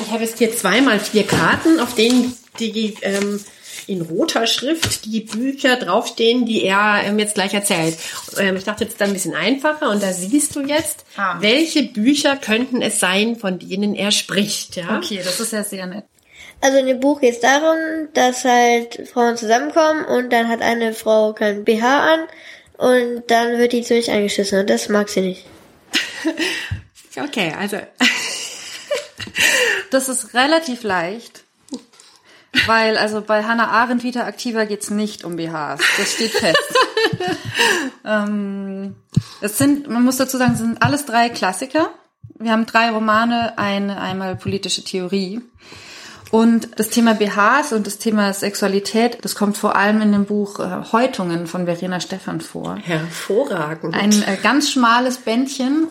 Ich 0.00 0.10
habe 0.10 0.24
jetzt 0.24 0.38
hier 0.38 0.56
zweimal 0.56 0.98
vier 0.98 1.24
Karten, 1.24 1.78
auf 1.78 1.94
denen 1.94 2.34
die 2.58 2.96
ähm, 3.02 3.38
in 3.88 4.02
roter 4.02 4.46
Schrift 4.46 5.04
die 5.04 5.20
Bücher 5.20 5.76
draufstehen, 5.76 6.46
die 6.46 6.64
er 6.64 7.02
ähm, 7.04 7.18
jetzt 7.18 7.34
gleich 7.34 7.54
erzählt. 7.54 7.96
Ähm, 8.38 8.56
ich 8.56 8.64
dachte 8.64 8.84
jetzt 8.84 9.00
dann 9.00 9.08
ein 9.08 9.14
bisschen 9.14 9.34
einfacher 9.34 9.90
und 9.90 10.02
da 10.02 10.12
siehst 10.12 10.56
du 10.56 10.60
jetzt, 10.60 11.04
ah. 11.16 11.36
welche 11.40 11.82
Bücher 11.82 12.36
könnten 12.36 12.82
es 12.82 13.00
sein, 13.00 13.36
von 13.36 13.58
denen 13.58 13.94
er 13.94 14.10
spricht. 14.10 14.76
Ja? 14.76 14.98
Okay, 14.98 15.20
das 15.24 15.40
ist 15.40 15.52
ja 15.52 15.64
sehr 15.64 15.86
nett. 15.86 16.04
Also 16.60 16.78
in 16.78 16.86
dem 16.86 17.00
Buch 17.00 17.20
geht 17.20 17.34
es 17.34 17.40
darum, 17.40 18.08
dass 18.12 18.44
halt 18.44 19.08
Frauen 19.12 19.36
zusammenkommen 19.36 20.04
und 20.04 20.30
dann 20.30 20.48
hat 20.48 20.60
eine 20.60 20.92
Frau 20.92 21.32
kein 21.32 21.64
BH 21.64 22.14
an 22.14 22.20
und 22.76 23.30
dann 23.30 23.58
wird 23.58 23.72
die 23.72 23.82
ziemlich 23.82 24.10
eingeschissen 24.10 24.60
und 24.60 24.70
das 24.70 24.88
mag 24.88 25.08
sie 25.08 25.22
nicht. 25.22 25.46
okay, 27.16 27.54
also. 27.58 27.78
das 29.90 30.08
ist 30.08 30.34
relativ 30.34 30.82
leicht. 30.82 31.44
Weil, 32.66 32.96
also 32.96 33.20
bei 33.20 33.44
Hannah 33.44 33.68
Arendt 33.68 34.02
Vita 34.02 34.24
Aktiva 34.24 34.64
geht's 34.64 34.90
nicht 34.90 35.24
um 35.24 35.36
BHs. 35.36 35.80
Das 35.96 36.12
steht 36.12 36.32
fest. 36.32 36.58
ähm, 38.04 38.96
es 39.40 39.56
sind, 39.56 39.88
man 39.88 40.04
muss 40.04 40.16
dazu 40.16 40.36
sagen, 40.36 40.52
es 40.54 40.58
sind 40.58 40.82
alles 40.82 41.06
drei 41.06 41.28
Klassiker. 41.28 41.90
Wir 42.38 42.52
haben 42.52 42.66
drei 42.66 42.90
Romane, 42.90 43.56
eine 43.58 44.00
einmal 44.00 44.34
politische 44.34 44.82
Theorie. 44.82 45.40
Und 46.30 46.78
das 46.78 46.90
Thema 46.90 47.14
BHs 47.14 47.72
und 47.72 47.86
das 47.86 47.98
Thema 47.98 48.32
Sexualität, 48.32 49.18
das 49.22 49.34
kommt 49.34 49.58
vor 49.58 49.74
allem 49.74 50.00
in 50.00 50.12
dem 50.12 50.26
Buch 50.26 50.60
äh, 50.60 50.92
Häutungen 50.92 51.46
von 51.46 51.66
Verena 51.66 52.00
Stephan 52.00 52.40
vor. 52.40 52.76
Hervorragend. 52.76 53.94
Ein 53.94 54.12
äh, 54.22 54.36
ganz 54.40 54.70
schmales 54.70 55.18
Bändchen. 55.18 55.88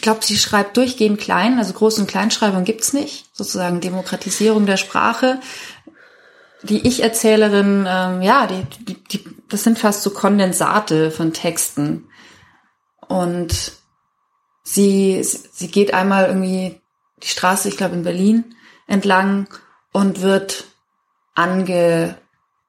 Ich 0.00 0.02
glaube, 0.02 0.24
sie 0.24 0.38
schreibt 0.38 0.78
durchgehend 0.78 1.20
klein, 1.20 1.58
also 1.58 1.74
Groß- 1.74 2.00
und 2.00 2.06
Kleinschreibung 2.06 2.64
gibt's 2.64 2.94
nicht. 2.94 3.26
Sozusagen 3.36 3.82
Demokratisierung 3.82 4.64
der 4.64 4.78
Sprache. 4.78 5.40
Die 6.62 6.88
Ich-Erzählerin, 6.88 7.86
ähm, 7.86 8.22
ja, 8.22 8.46
die, 8.46 8.64
die, 8.82 8.94
die, 8.94 9.24
das 9.50 9.62
sind 9.62 9.78
fast 9.78 10.02
so 10.02 10.08
Kondensate 10.08 11.10
von 11.10 11.34
Texten. 11.34 12.08
Und 13.08 13.72
sie, 14.62 15.22
sie 15.22 15.68
geht 15.68 15.92
einmal 15.92 16.28
irgendwie 16.28 16.80
die 17.22 17.28
Straße, 17.28 17.68
ich 17.68 17.76
glaube 17.76 17.94
in 17.94 18.02
Berlin, 18.02 18.54
entlang 18.86 19.48
und 19.92 20.22
wird 20.22 20.64
ange, 21.34 22.16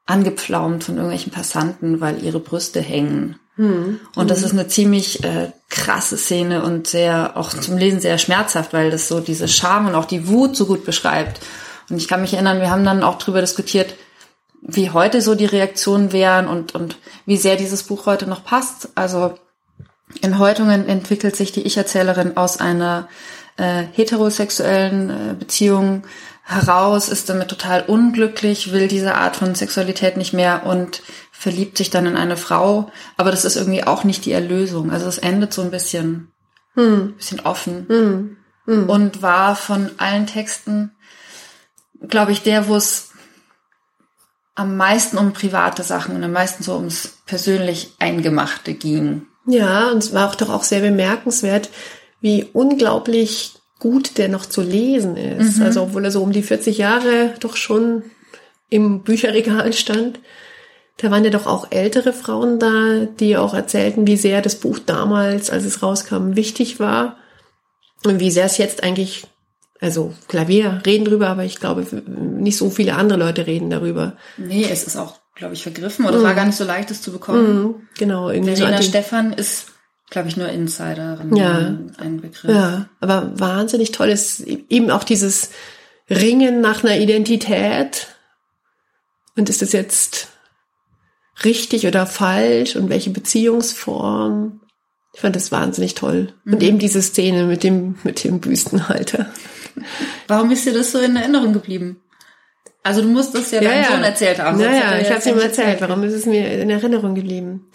angepflaumt 0.06 0.84
von 0.84 0.96
irgendwelchen 0.96 1.32
Passanten, 1.32 2.02
weil 2.02 2.22
ihre 2.22 2.42
Brüste 2.42 2.82
hängen. 2.82 3.40
Hm. 3.58 4.00
Und 4.16 4.32
das 4.32 4.44
ist 4.44 4.54
eine 4.54 4.68
ziemlich 4.68 5.24
äh, 5.24 5.52
krasse 5.70 6.18
Szene 6.18 6.64
und 6.64 6.88
sehr, 6.88 7.36
auch 7.36 7.50
zum 7.50 7.78
Lesen 7.78 8.00
sehr 8.00 8.18
schmerzhaft, 8.18 8.74
weil 8.74 8.92
das 8.92 9.08
so 9.08 9.20
diese 9.20 9.48
Scham 9.48 9.88
und 9.88 9.96
auch 9.96 10.06
die 10.06 10.28
Wut 10.28 10.56
so 10.56 10.66
gut 10.66 10.86
beschreibt. 10.86 11.42
Und 11.90 11.98
ich 11.98 12.08
kann 12.08 12.22
mich 12.22 12.34
erinnern, 12.34 12.62
wir 12.62 12.70
haben 12.70 12.86
dann 12.86 13.04
auch 13.04 13.18
drüber 13.18 13.42
diskutiert, 13.42 13.96
wie 14.62 14.92
heute 14.92 15.22
so 15.22 15.36
die 15.36 15.46
Reaktionen 15.46 16.14
wären 16.14 16.48
und, 16.48 16.76
und 16.76 16.98
wie 17.26 17.38
sehr 17.38 17.56
dieses 17.56 17.84
Buch 17.84 18.06
heute 18.06 18.28
noch 18.28 18.46
passt. 18.46 18.90
Also 18.96 19.36
in 20.22 20.40
Häutungen 20.40 20.88
entwickelt 20.88 21.36
sich 21.36 21.52
die 21.52 21.64
Ich-Erzählerin 21.64 22.38
aus 22.38 22.60
einer 22.60 23.10
äh, 23.58 23.84
heterosexuellen 23.92 25.10
äh, 25.10 25.34
Beziehung 25.34 26.04
heraus, 26.44 27.10
ist 27.10 27.30
damit 27.30 27.48
total 27.48 27.84
unglücklich, 27.84 28.72
will 28.72 28.88
diese 28.88 29.16
Art 29.16 29.36
von 29.36 29.56
Sexualität 29.56 30.18
nicht 30.18 30.34
mehr 30.34 30.66
und 30.66 31.02
verliebt 31.42 31.76
sich 31.76 31.90
dann 31.90 32.06
in 32.06 32.18
eine 32.18 32.38
Frau. 32.38 32.92
Aber 33.18 33.32
das 33.32 33.46
ist 33.46 33.56
irgendwie 33.56 33.84
auch 33.84 34.04
nicht 34.04 34.26
die 34.26 34.32
Erlösung. 34.32 34.92
Also 34.92 35.08
es 35.08 35.18
endet 35.18 35.52
so 35.52 35.64
ein 35.64 35.72
bisschen, 35.72 36.32
hm. 36.76 37.16
bisschen 37.16 37.40
offen 37.40 37.88
hm. 37.88 38.38
Hm. 38.66 38.88
und 38.88 39.24
war 39.24 39.56
von 39.56 39.90
allen 39.98 40.28
Texten, 40.28 40.92
glaube 42.08 42.32
ich, 42.32 42.44
der, 42.44 42.68
wo 42.68 42.76
es 42.76 43.10
am 44.54 44.78
meisten 44.78 45.18
um 45.18 45.34
private 45.34 45.82
Sachen 45.82 46.16
und 46.16 46.24
am 46.24 46.32
meisten 46.32 46.62
so 46.62 46.76
ums 46.76 47.18
persönlich 47.26 47.96
Eingemachte 47.98 48.76
ging. 48.76 49.26
Ja, 49.48 49.90
und 49.90 49.98
es 49.98 50.14
war 50.14 50.30
auch 50.30 50.36
doch 50.36 50.52
auch 50.52 50.64
sehr 50.64 50.82
bemerkenswert, 50.82 51.72
wie 52.20 52.48
unglaublich 52.54 53.56
gut 53.80 54.20
der 54.20 54.30
noch 54.30 54.46
zu 54.46 54.62
lesen 54.62 55.18
ist. 55.18 55.58
Mhm. 55.58 55.64
Also 55.64 55.82
obwohl 55.82 56.06
er 56.06 56.12
so 56.12 56.22
um 56.22 56.34
die 56.34 56.44
40 56.44 56.78
Jahre 56.78 57.34
doch 57.40 57.56
schon 57.56 58.04
im 58.70 59.02
Bücherregal 59.02 59.74
stand. 59.74 60.20
Da 60.98 61.10
waren 61.10 61.24
ja 61.24 61.30
doch 61.30 61.48
auch 61.48 61.72
ältere 61.72 62.14
Frauen 62.14 62.60
da, 62.60 63.06
die 63.20 63.38
auch 63.38 63.54
erzählten, 63.54 64.06
wie 64.06 64.18
sehr 64.18 64.42
das 64.42 64.56
Buch 64.56 64.80
damals, 64.80 65.50
als 65.50 65.66
es 65.66 65.82
rauskam, 65.82 66.36
wichtig 66.36 66.80
war. 66.80 67.18
Und 68.04 68.20
wie 68.20 68.32
sehr 68.32 68.46
es 68.46 68.58
jetzt 68.58 68.84
eigentlich, 68.84 69.26
also 69.80 70.14
Klavier 70.28 70.82
reden 70.86 71.06
drüber, 71.06 71.30
aber 71.30 71.44
ich 71.44 71.60
glaube, 71.60 71.86
nicht 72.06 72.58
so 72.58 72.70
viele 72.70 72.96
andere 72.96 73.20
Leute 73.20 73.48
reden 73.48 73.70
darüber. 73.70 74.16
Nee, 74.38 74.68
es 74.70 74.84
ist 74.84 74.98
auch, 74.98 75.20
glaube 75.36 75.54
ich, 75.54 75.64
vergriffen 75.64 76.06
oder 76.06 76.20
mhm. 76.20 76.24
war 76.24 76.34
gar 76.36 76.46
nicht 76.46 76.58
so 76.58 76.64
leicht, 76.64 76.92
es 76.92 77.02
zu 77.02 77.12
bekommen. 77.12 77.64
Mhm, 77.64 77.76
genau. 77.98 78.30
Irgendwie 78.30 78.56
Verena 78.56 78.78
so 78.78 78.84
Stefan 78.84 79.34
ist 79.34 79.72
glaube 80.12 80.28
ich, 80.28 80.38
nur 80.38 80.50
Insiderin 80.50 81.36
ja. 81.36 81.74
ein 81.98 82.22
Begriff. 82.22 82.54
Ja, 82.54 82.90
aber 83.00 83.32
wahnsinnig 83.40 83.92
toll 83.92 84.10
ist 84.10 84.42
eben 84.42 84.92
auch 84.92 85.04
dieses 85.04 85.50
Ringen 86.10 86.62
nach 86.62 86.84
einer 86.84 86.98
Identität. 86.98 88.08
Und 89.38 89.50
ist 89.50 89.62
das 89.62 89.72
jetzt 89.72 90.28
richtig 91.46 91.88
oder 91.88 92.06
falsch 92.06 92.76
und 92.76 92.90
welche 92.90 93.10
Beziehungsform? 93.10 94.62
Ich 95.14 95.22
fand 95.22 95.36
das 95.36 95.52
wahnsinnig 95.52 95.96
toll. 95.96 96.34
Mhm. 96.44 96.54
Und 96.54 96.64
eben 96.64 96.80
diese 96.80 97.02
Szene 97.02 97.46
mit 97.46 97.64
dem, 97.64 97.96
mit 98.04 98.24
dem 98.24 98.40
Büstenhalter. 98.40 99.32
Warum 100.28 100.52
ist 100.52 100.66
dir 100.66 100.74
das 100.74 100.92
so 100.92 101.00
in 101.00 101.16
Erinnerung 101.16 101.54
geblieben? 101.54 102.02
Also 102.84 103.02
du 103.02 103.10
musst 103.10 103.36
das 103.36 103.52
ja, 103.52 103.62
ja 103.62 103.70
deinem 103.70 103.84
ja. 103.84 103.92
Sohn 103.92 104.04
erzählt 104.04 104.40
haben. 104.40 104.60
Ja, 104.60 104.72
ja, 104.72 105.00
ich 105.00 105.10
habe 105.10 105.20
es 105.20 105.26
ihm 105.26 105.38
erzählt. 105.38 105.82
Warum 105.82 106.04
ist 106.04 106.14
es 106.14 106.26
mir 106.26 106.62
in 106.62 106.70
Erinnerung 106.70 107.14
geblieben? 107.14 107.68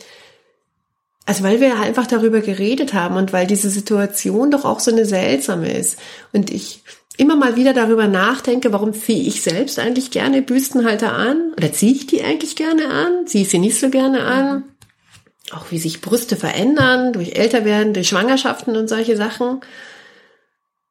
Also 1.27 1.43
weil 1.43 1.61
wir 1.61 1.81
einfach 1.81 2.07
darüber 2.07 2.41
geredet 2.41 2.95
haben 2.95 3.17
und 3.17 3.33
weil 3.33 3.47
diese 3.47 3.69
Situation 3.69 4.51
doch 4.51 4.65
auch 4.65 4.81
so 4.81 4.91
eine 4.91 5.05
seltsame 5.05 5.77
ist. 5.77 5.99
Und 6.33 6.51
ich 6.51 6.83
immer 7.17 7.37
mal 7.37 7.57
wieder 7.57 7.73
darüber 7.73 8.07
nachdenke, 8.07 8.73
warum 8.73 8.93
ziehe 8.93 9.23
ich 9.23 9.43
selbst 9.43 9.79
eigentlich 9.79 10.11
gerne 10.11 10.43
Büstenhalter 10.43 11.13
an? 11.13 11.53
Oder 11.57 11.73
ziehe 11.73 11.93
ich 11.93 12.07
die 12.07 12.23
eigentlich 12.23 12.57
gerne 12.57 12.89
an? 12.89 13.27
Ziehe 13.27 13.43
ich 13.43 13.51
sie 13.51 13.59
nicht 13.59 13.79
so 13.79 13.91
gerne 13.91 14.25
an? 14.25 14.65
Auch 15.53 15.71
wie 15.71 15.79
sich 15.79 16.01
Brüste 16.01 16.37
verändern 16.37 17.13
durch 17.13 17.37
Älterwerden, 17.37 17.95
durch 17.95 18.09
Schwangerschaften 18.09 18.77
und 18.77 18.89
solche 18.89 19.17
Sachen. 19.17 19.61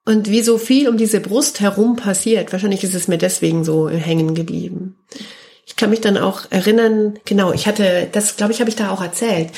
Und 0.05 0.29
wie 0.29 0.41
so 0.41 0.57
viel 0.57 0.87
um 0.87 0.97
diese 0.97 1.19
Brust 1.19 1.59
herum 1.59 1.95
passiert. 1.95 2.51
Wahrscheinlich 2.51 2.83
ist 2.83 2.95
es 2.95 3.07
mir 3.07 3.17
deswegen 3.17 3.63
so 3.63 3.89
hängen 3.89 4.35
geblieben. 4.35 4.97
Ich 5.65 5.75
kann 5.75 5.89
mich 5.89 6.01
dann 6.01 6.17
auch 6.17 6.43
erinnern, 6.51 7.19
genau, 7.25 7.51
ich 7.51 7.67
hatte, 7.67 8.07
das 8.11 8.37
glaube 8.37 8.53
ich, 8.53 8.59
habe 8.59 8.69
ich 8.69 8.75
da 8.75 8.91
auch 8.91 9.01
erzählt 9.01 9.49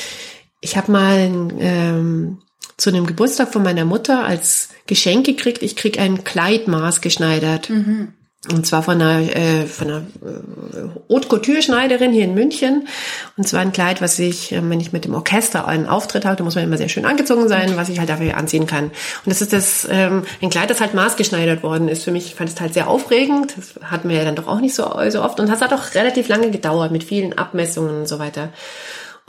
ich 0.62 0.78
habe 0.78 0.92
mal 0.92 1.18
ähm, 1.60 2.40
zu 2.78 2.90
einem 2.90 3.06
Geburtstag 3.06 3.54
von 3.54 3.64
meiner 3.64 3.86
Mutter 3.86 4.26
als 4.26 4.70
Geschenk 4.88 5.26
gekriegt, 5.26 5.62
ich 5.62 5.76
krieg 5.76 6.00
ein 6.00 6.24
Kleid 6.24 6.68
maßgeschneidert. 6.68 7.70
Mhm. 7.70 8.14
Und 8.52 8.66
zwar 8.66 8.84
von 8.84 9.02
einer, 9.02 9.36
äh, 9.36 9.66
von 9.66 9.88
einer 9.88 9.98
äh, 10.24 11.12
Haute 11.12 11.28
Couture 11.28 11.62
Schneiderin 11.62 12.14
hier 12.14 12.24
in 12.24 12.34
München. 12.34 12.88
Und 13.36 13.48
zwar 13.48 13.62
ein 13.62 13.74
Kleid, 13.74 14.02
was 14.02 14.18
ich, 14.20 14.52
äh, 14.52 14.70
wenn 14.70 14.80
ich 14.80 14.94
mit 14.94 15.06
dem 15.06 15.16
Orchester 15.16 15.68
einen 15.68 15.86
Auftritt 15.88 16.24
habe, 16.24 16.38
da 16.38 16.44
muss 16.44 16.56
man 16.56 16.64
immer 16.64 16.78
sehr 16.78 16.88
schön 16.88 17.06
angezogen 17.06 17.50
sein, 17.50 17.76
was 17.76 17.90
ich 17.90 18.00
halt 18.00 18.10
dafür 18.10 18.38
anziehen 18.38 18.68
kann. 18.68 18.86
Und 18.86 18.94
das 19.26 19.42
ist 19.42 19.54
das, 19.54 19.88
ähm, 19.90 20.24
ein 20.42 20.50
Kleid, 20.50 20.70
das 20.70 20.80
halt 20.80 20.94
maßgeschneidert 20.94 21.64
worden 21.64 21.90
ist. 21.90 22.04
Für 22.04 22.12
mich, 22.12 22.28
ich 22.28 22.36
fand 22.36 22.50
es 22.50 22.62
halt 22.62 22.74
sehr 22.74 22.88
aufregend. 22.88 23.56
Das 23.58 23.92
hatten 23.92 24.08
wir 24.08 24.16
ja 24.16 24.24
dann 24.24 24.36
doch 24.36 24.48
auch 24.48 24.62
nicht 24.62 24.76
so, 24.76 24.84
so 25.10 25.24
oft. 25.24 25.40
Und 25.40 25.50
das 25.50 25.62
hat 25.62 25.74
auch 25.74 25.96
relativ 25.96 26.30
lange 26.30 26.52
gedauert 26.52 26.92
mit 26.92 27.04
vielen 27.04 27.38
Abmessungen 27.38 28.02
und 28.02 28.08
so 28.08 28.20
weiter. 28.20 28.50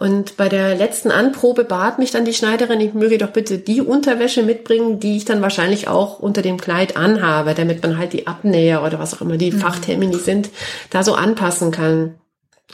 Und 0.01 0.37
bei 0.37 0.49
der 0.49 0.77
letzten 0.77 1.11
Anprobe 1.11 1.65
bat 1.65 1.99
mich 1.99 2.13
dann 2.13 2.25
die 2.25 2.33
Schneiderin, 2.33 2.81
ich 2.81 2.95
möge 2.95 3.19
doch 3.19 3.31
bitte 3.31 3.59
die 3.59 3.81
Unterwäsche 3.81 4.45
mitbringen, 4.45 5.01
die 5.01 5.17
ich 5.17 5.25
dann 5.25 5.43
wahrscheinlich 5.43 5.89
auch 5.89 6.21
unter 6.21 6.41
dem 6.41 6.57
Kleid 6.57 6.97
anhabe, 6.97 7.53
damit 7.55 7.83
man 7.83 7.99
halt 7.99 8.13
die 8.13 8.29
Abnäher 8.29 8.85
oder 8.85 9.01
was 9.01 9.13
auch 9.13 9.23
immer 9.23 9.37
die 9.37 9.51
mhm. 9.51 9.59
Fachtermini 9.59 10.15
sind, 10.15 10.51
da 10.91 11.03
so 11.03 11.15
anpassen 11.15 11.73
kann. 11.73 12.15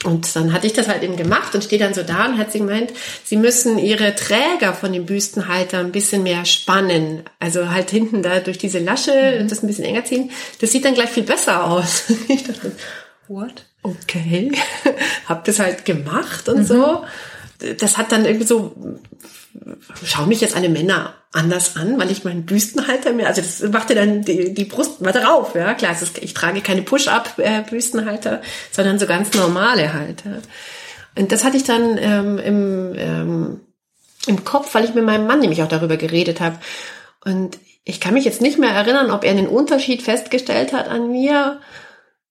Und 0.02 0.36
dann 0.36 0.52
hatte 0.52 0.66
ich 0.66 0.74
das 0.74 0.86
halt 0.86 1.02
eben 1.02 1.16
gemacht 1.16 1.54
und 1.54 1.64
stehe 1.64 1.80
dann 1.80 1.94
so 1.94 2.02
da 2.02 2.26
und 2.26 2.36
hat 2.36 2.52
sie 2.52 2.58
gemeint, 2.58 2.92
sie 3.24 3.38
müssen 3.38 3.78
ihre 3.78 4.14
Träger 4.14 4.74
von 4.74 4.92
dem 4.92 5.06
Büstenhalter 5.06 5.78
ein 5.78 5.92
bisschen 5.92 6.24
mehr 6.24 6.44
spannen. 6.44 7.22
Also 7.40 7.70
halt 7.70 7.88
hinten 7.88 8.22
da 8.22 8.40
durch 8.40 8.58
diese 8.58 8.80
Lasche 8.80 9.40
mhm. 9.40 9.48
das 9.48 9.62
ein 9.62 9.66
bisschen 9.66 9.86
enger 9.86 10.04
ziehen. 10.04 10.30
Das 10.60 10.72
sieht 10.72 10.84
dann 10.84 10.92
gleich 10.92 11.08
viel 11.08 11.22
besser 11.22 11.64
aus. 11.64 12.04
ich 12.28 12.44
dachte, 12.44 12.72
what? 13.28 13.66
okay, 13.84 14.50
hab 15.28 15.44
das 15.44 15.60
halt 15.60 15.84
gemacht 15.84 16.48
und 16.48 16.58
mhm. 16.58 16.64
so. 16.64 17.04
Das 17.78 17.96
hat 17.96 18.10
dann 18.10 18.24
irgendwie 18.24 18.46
so, 18.46 18.74
schau 20.04 20.26
mich 20.26 20.40
jetzt 20.40 20.56
alle 20.56 20.68
Männer 20.68 21.14
anders 21.32 21.76
an, 21.76 21.98
weil 21.98 22.10
ich 22.10 22.24
meinen 22.24 22.44
Büstenhalter 22.44 23.12
mir, 23.12 23.28
also 23.28 23.40
das 23.40 23.62
machte 23.70 23.94
dann 23.94 24.22
die, 24.22 24.52
die 24.52 24.64
Brust 24.64 25.00
mal 25.00 25.12
drauf, 25.12 25.54
ja 25.54 25.72
klar, 25.74 25.92
ist, 25.92 26.18
ich 26.18 26.34
trage 26.34 26.60
keine 26.62 26.82
Push-Up-Büstenhalter, 26.82 28.42
sondern 28.72 28.98
so 28.98 29.06
ganz 29.06 29.32
normale 29.34 29.94
Halter. 29.94 30.42
Und 31.16 31.30
das 31.30 31.44
hatte 31.44 31.56
ich 31.56 31.64
dann 31.64 31.96
ähm, 31.98 32.38
im, 32.38 32.92
ähm, 32.96 33.60
im 34.26 34.44
Kopf, 34.44 34.74
weil 34.74 34.84
ich 34.84 34.94
mit 34.94 35.04
meinem 35.04 35.26
Mann 35.26 35.40
nämlich 35.40 35.62
auch 35.62 35.68
darüber 35.68 35.96
geredet 35.96 36.40
habe. 36.40 36.58
Und 37.24 37.58
ich 37.84 38.00
kann 38.00 38.14
mich 38.14 38.24
jetzt 38.24 38.40
nicht 38.40 38.58
mehr 38.58 38.70
erinnern, 38.70 39.10
ob 39.10 39.24
er 39.24 39.30
einen 39.30 39.48
Unterschied 39.48 40.02
festgestellt 40.02 40.72
hat 40.72 40.88
an 40.88 41.10
mir 41.10 41.60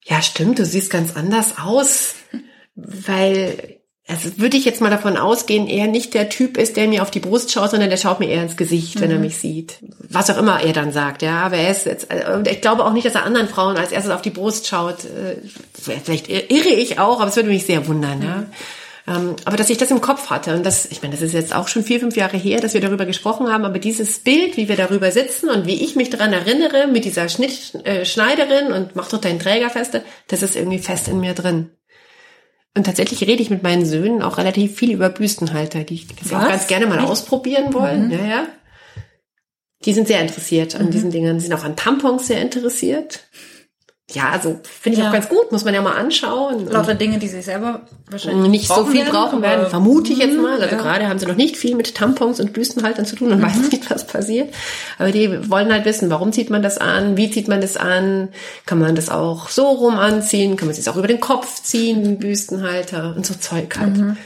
ja, 0.05 0.21
stimmt, 0.21 0.59
du 0.59 0.65
siehst 0.65 0.89
ganz 0.89 1.15
anders 1.15 1.57
aus, 1.57 2.15
weil 2.75 3.79
also 4.05 4.37
würde 4.37 4.57
ich 4.57 4.65
jetzt 4.65 4.81
mal 4.81 4.89
davon 4.89 5.15
ausgehen, 5.15 5.67
er 5.67 5.87
nicht 5.87 6.13
der 6.13 6.27
Typ 6.27 6.57
ist, 6.57 6.75
der 6.75 6.89
mir 6.89 7.03
auf 7.03 7.11
die 7.11 7.21
Brust 7.21 7.53
schaut, 7.53 7.71
sondern 7.71 7.89
der 7.89 7.95
schaut 7.95 8.19
mir 8.19 8.27
eher 8.27 8.43
ins 8.43 8.57
Gesicht, 8.57 8.99
wenn 8.99 9.09
mhm. 9.09 9.15
er 9.15 9.19
mich 9.19 9.37
sieht. 9.37 9.77
Was 10.09 10.29
auch 10.29 10.37
immer 10.37 10.61
er 10.61 10.73
dann 10.73 10.91
sagt, 10.91 11.21
ja. 11.21 11.41
Aber 11.43 11.55
er 11.55 11.71
ist 11.71 11.85
jetzt, 11.85 12.09
und 12.35 12.49
ich 12.49 12.59
glaube 12.59 12.83
auch 12.83 12.91
nicht, 12.91 13.05
dass 13.05 13.15
er 13.15 13.23
anderen 13.23 13.47
Frauen 13.47 13.77
als 13.77 13.93
erstes 13.93 14.11
auf 14.11 14.21
die 14.21 14.29
Brust 14.29 14.67
schaut. 14.67 15.05
Äh, 15.05 15.37
vielleicht 15.73 16.27
irre 16.27 16.69
ich 16.69 16.99
auch, 16.99 17.21
aber 17.21 17.29
es 17.29 17.37
würde 17.37 17.47
mich 17.47 17.65
sehr 17.65 17.87
wundern, 17.87 18.19
mhm. 18.19 18.25
ja. 18.25 18.45
Ähm, 19.05 19.35
aber 19.43 19.57
dass 19.57 19.69
ich 19.69 19.77
das 19.77 19.91
im 19.91 19.99
Kopf 19.99 20.29
hatte 20.29 20.55
und 20.55 20.65
das, 20.65 20.85
ich 20.85 21.01
meine, 21.01 21.13
das 21.13 21.21
ist 21.21 21.33
jetzt 21.33 21.53
auch 21.53 21.67
schon 21.67 21.83
vier, 21.83 21.99
fünf 21.99 22.15
Jahre 22.15 22.37
her, 22.37 22.61
dass 22.61 22.73
wir 22.73 22.79
darüber 22.79 23.05
gesprochen 23.05 23.51
haben, 23.51 23.65
aber 23.65 23.77
dieses 23.77 24.19
Bild, 24.19 24.55
wie 24.55 24.69
wir 24.69 24.77
darüber 24.77 25.11
sitzen 25.11 25.49
und 25.49 25.67
wie 25.67 25.83
ich 25.83 25.97
mich 25.97 26.09
daran 26.09 26.31
erinnere 26.31 26.87
mit 26.87 27.03
dieser 27.03 27.27
Schnitt, 27.27 27.75
äh, 27.83 28.05
Schneiderin 28.05 28.71
und 28.71 28.95
mach 28.95 29.09
doch 29.09 29.19
deinen 29.19 29.39
Träger 29.39 29.69
feste, 29.69 30.03
das 30.29 30.41
ist 30.41 30.55
irgendwie 30.55 30.79
fest 30.79 31.09
in 31.09 31.19
mir 31.19 31.33
drin. 31.33 31.71
Und 32.75 32.85
tatsächlich 32.85 33.21
rede 33.27 33.43
ich 33.43 33.49
mit 33.49 33.61
meinen 33.61 33.85
Söhnen 33.85 34.21
auch 34.21 34.37
relativ 34.37 34.77
viel 34.77 34.93
über 34.93 35.09
Büstenhalter, 35.09 35.83
die 35.83 36.07
das 36.19 36.33
auch 36.33 36.47
ganz 36.47 36.67
gerne 36.67 36.87
mal 36.87 36.99
ausprobieren 36.99 37.73
wollen. 37.73 38.07
Mhm. 38.07 38.11
Ja, 38.11 38.25
ja. 38.25 38.47
Die 39.85 39.93
sind 39.93 40.07
sehr 40.07 40.21
interessiert 40.21 40.75
an 40.75 40.89
diesen 40.89 41.11
Dingen. 41.11 41.39
Sind 41.39 41.53
auch 41.53 41.65
an 41.65 41.75
Tampons 41.75 42.27
sehr 42.27 42.41
interessiert. 42.41 43.27
Ja, 44.11 44.29
also 44.31 44.59
finde 44.63 44.97
ich 44.97 45.03
Ja. 45.03 45.09
auch 45.09 45.13
ganz 45.13 45.29
gut, 45.29 45.51
muss 45.53 45.63
man 45.63 45.73
ja 45.73 45.81
mal 45.81 45.95
anschauen. 45.95 46.67
Lauter 46.67 46.93
Dinge, 46.93 47.19
die 47.19 47.29
sie 47.29 47.41
selber 47.41 47.81
wahrscheinlich 48.11 48.49
nicht 48.49 48.67
so 48.67 48.85
viel 48.85 49.05
werden, 49.05 49.11
brauchen 49.11 49.41
werden, 49.41 49.67
vermute 49.67 50.11
ich 50.11 50.19
jetzt 50.19 50.37
mal. 50.37 50.61
Also 50.61 50.65
ja. 50.65 50.73
Mhm. 50.73 50.83
gerade 50.83 51.07
haben 51.07 51.19
sie 51.19 51.25
noch 51.25 51.37
nicht 51.37 51.55
viel 51.55 51.73
mit 51.75 51.95
Tampons 51.95 52.41
und 52.41 52.51
Büstenhaltern 52.51 53.05
zu 53.05 53.15
tun 53.15 53.31
und 53.31 53.41
weiß 53.41 53.71
nicht, 53.71 53.89
was 53.89 54.05
passiert. 54.05 54.53
Aber 54.99 55.11
die 55.11 55.49
wollen 55.49 55.71
halt 55.71 55.85
wissen, 55.85 56.09
warum 56.09 56.33
zieht 56.33 56.49
man 56.49 56.61
das 56.61 56.77
an, 56.79 57.15
wie 57.15 57.31
zieht 57.31 57.47
man 57.47 57.61
das 57.61 57.77
an, 57.77 58.29
kann 58.65 58.77
man 58.77 58.93
das 58.93 59.09
auch 59.09 59.47
so 59.47 59.67
rum 59.67 59.95
anziehen, 59.97 60.57
kann 60.57 60.67
man 60.67 60.77
es 60.77 60.87
auch 60.89 60.97
über 60.97 61.07
den 61.07 61.21
Kopf 61.21 61.63
ziehen, 61.63 62.19
Büstenhalter 62.19 63.13
und 63.15 63.25
so 63.25 63.35
Zeug 63.35 63.77
halt. 63.79 63.97
Mhm. 63.97 64.17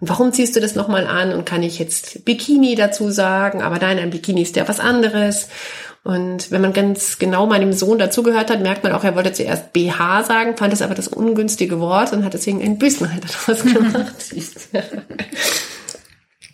Und 0.00 0.08
warum 0.08 0.32
ziehst 0.32 0.54
du 0.56 0.60
das 0.60 0.74
nochmal 0.74 1.06
an 1.06 1.32
und 1.32 1.44
kann 1.44 1.62
ich 1.62 1.78
jetzt 1.78 2.24
Bikini 2.24 2.76
dazu 2.76 3.10
sagen, 3.10 3.62
aber 3.62 3.78
nein, 3.78 3.98
ein 3.98 4.10
Bikini 4.10 4.42
ist 4.42 4.56
ja 4.56 4.66
was 4.68 4.80
anderes. 4.80 5.48
Und 6.08 6.50
wenn 6.50 6.62
man 6.62 6.72
ganz 6.72 7.18
genau 7.18 7.46
meinem 7.46 7.74
Sohn 7.74 7.98
dazugehört 7.98 8.48
hat, 8.48 8.62
merkt 8.62 8.82
man 8.82 8.94
auch, 8.94 9.04
er 9.04 9.14
wollte 9.14 9.34
zuerst 9.34 9.74
BH 9.74 10.24
sagen, 10.24 10.56
fand 10.56 10.72
es 10.72 10.80
aber 10.80 10.94
das 10.94 11.06
ungünstige 11.06 11.80
Wort 11.80 12.14
und 12.14 12.24
hat 12.24 12.32
deswegen 12.32 12.62
einen 12.62 12.78
Büstenhalter 12.78 13.28
draus 13.28 13.62
gemacht. 13.62 14.14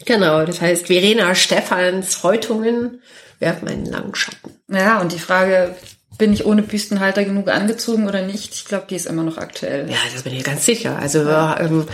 genau, 0.04 0.44
das 0.44 0.60
heißt, 0.60 0.88
Verena 0.88 1.36
Stephans 1.36 2.24
Häutungen 2.24 3.00
werfen 3.38 3.68
einen 3.68 3.86
langen 3.86 4.16
Schatten. 4.16 4.56
Ja, 4.68 5.00
und 5.00 5.12
die 5.12 5.20
Frage, 5.20 5.76
bin 6.18 6.32
ich 6.32 6.46
ohne 6.46 6.62
Büstenhalter 6.62 7.22
genug 7.22 7.48
angezogen 7.48 8.08
oder 8.08 8.22
nicht? 8.22 8.54
Ich 8.54 8.64
glaube, 8.64 8.86
die 8.90 8.96
ist 8.96 9.06
immer 9.06 9.22
noch 9.22 9.38
aktuell. 9.38 9.88
Ja, 9.88 9.98
das 10.12 10.24
bin 10.24 10.34
ich 10.34 10.42
ganz 10.42 10.66
sicher. 10.66 10.98
Also 10.98 11.20
ähm, 11.20 11.86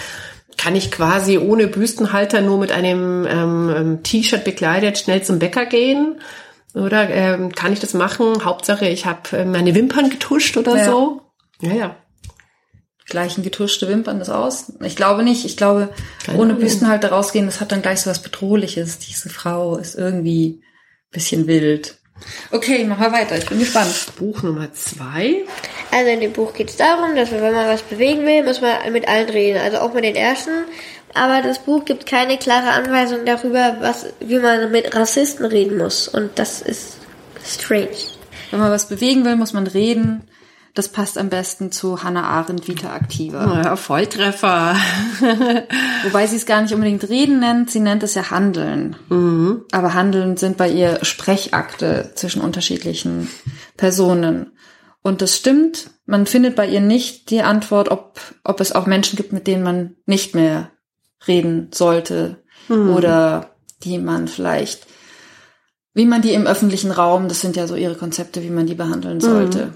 kann 0.57 0.77
ich 0.77 0.91
quasi 0.91 1.37
ohne 1.37 1.67
Büstenhalter 1.67 2.41
nur 2.41 2.57
mit 2.57 2.73
einem 2.73 3.27
ähm, 3.29 3.75
ähm, 3.77 4.03
T-Shirt 4.03 4.45
bekleidet 4.45 4.97
schnell 4.97 5.23
zum 5.23 5.39
Bäcker 5.39 5.67
gehen? 5.67 6.23
Oder 6.75 7.09
ähm, 7.11 7.53
kann 7.53 7.73
ich 7.73 7.81
das 7.81 7.95
machen? 7.95 8.45
Hauptsache, 8.45 8.89
ich 8.89 9.07
habe 9.07 9.37
äh, 9.37 9.45
meine 9.45 9.75
Wimpern 9.75 10.11
getuscht 10.11 10.57
oder 10.57 10.77
Ja. 10.77 10.85
so. 10.85 11.23
Ja, 11.61 11.73
ja. 11.73 11.97
Gleichen 13.07 13.43
getuschte 13.43 13.89
Wimpern 13.89 14.21
ist 14.21 14.29
aus. 14.31 14.73
Ich 14.85 14.95
glaube 14.95 15.25
nicht. 15.25 15.45
Ich 15.45 15.57
glaube, 15.57 15.89
Keine 16.25 16.39
ohne. 16.39 16.55
Büstenhalter 16.55 17.11
rausgehen, 17.11 17.47
das 17.47 17.61
hat 17.61 17.73
dann 17.73 17.83
gleich 17.83 18.03
so 18.03 18.11
was 18.11 18.23
Bedrohliches. 18.23 18.99
Diese 19.01 19.29
Frau 19.31 19.77
ist 19.77 19.97
irgendwie 19.97 20.61
ein 20.63 21.11
bisschen 21.11 21.47
wild. 21.49 21.99
Okay, 22.53 22.85
machen 22.85 23.03
wir 23.03 23.13
weiter. 23.13 23.37
Ich 23.37 23.47
bin 23.47 23.59
gespannt. 23.59 24.07
Buch 24.17 24.43
Nummer 24.45 24.73
zwei. 24.75 25.45
Also 25.91 26.11
in 26.11 26.21
dem 26.21 26.33
Buch 26.33 26.53
geht 26.53 26.71
es 26.71 26.77
darum, 26.77 27.17
dass 27.17 27.31
man, 27.31 27.43
wenn 27.43 27.55
man 27.55 27.67
was 27.67 27.83
bewegen 27.83 28.25
will, 28.25 28.45
muss 28.45 28.61
man 28.61 28.93
mit 28.93 29.09
allen 29.09 29.29
reden, 29.29 29.61
also 29.61 29.79
auch 29.79 29.93
mit 29.93 30.05
den 30.05 30.15
ersten. 30.15 30.51
Aber 31.15 31.43
das 31.43 31.59
Buch 31.59 31.85
gibt 31.85 32.07
keine 32.07 32.39
klare 32.39 32.71
Anweisung 32.71 33.25
darüber, 33.25 33.77
was, 33.81 34.07
wie 34.21 34.39
man 34.39 34.71
mit 34.71 34.95
Rassisten 34.95 35.45
reden 35.45 35.77
muss. 35.77 36.07
Und 36.07 36.39
das 36.39 36.63
ist 36.63 36.97
strange. 37.45 37.97
Wenn 38.51 38.61
man 38.61 38.71
was 38.71 38.89
bewegen 38.89 39.25
will, 39.25 39.37
muss 39.37 39.53
man 39.53 39.67
reden. 39.67 40.23
Das 40.75 40.89
passt 40.89 41.19
am 41.19 41.31
besten 41.31 41.73
zu 41.73 42.05
Hannah 42.05 42.23
Arendt 42.23 42.69
Vita 42.69 42.95
Activa. 42.95 43.63
Ja, 43.65 43.75
Volltreffer. 43.75 44.77
Wobei 46.05 46.29
sie 46.29 46.37
es 46.37 46.47
gar 46.47 46.63
nicht 46.63 46.73
unbedingt 46.73 47.09
reden 47.09 47.41
nennt, 47.41 47.73
sie 47.73 47.81
nennt 47.81 48.05
es 48.05 48.15
ja 48.15 48.31
Handeln. 48.31 48.95
Aber 49.73 49.95
Handeln 49.95 50.37
sind 50.37 50.57
bei 50.57 50.69
ihr 50.71 51.01
Sprechakte 51.03 52.13
zwischen 52.15 52.41
unterschiedlichen 52.41 53.29
Personen. 53.77 54.53
Und 55.03 55.23
das 55.23 55.37
stimmt, 55.37 55.91
man 56.05 56.27
findet 56.27 56.57
bei 56.57 56.67
ihr 56.67 56.81
nicht 56.81 57.31
die 57.31 57.43
Antwort, 57.43 57.91
ob, 57.91 58.21
ob 58.45 58.61
es 58.61 58.73
auch 58.73 58.87
Menschen 58.87 59.17
gibt, 59.17 59.33
mit 59.33 59.47
denen 59.47 59.63
man 59.63 59.97
nicht 60.07 60.35
mehr 60.35 60.71
reden 61.27 61.69
sollte 61.73 62.37
oder 62.69 63.51
die 63.83 63.99
man 63.99 64.29
vielleicht, 64.29 64.87
wie 65.93 66.07
man 66.07 66.23
die 66.23 66.35
im 66.35 66.47
öffentlichen 66.47 66.93
Raum, 66.93 67.27
das 67.27 67.41
sind 67.41 67.57
ja 67.57 67.67
so 67.67 67.75
ihre 67.75 67.97
Konzepte, 67.97 68.43
wie 68.43 68.51
man 68.51 68.67
die 68.67 68.75
behandeln 68.75 69.21
sollte. 69.21 69.73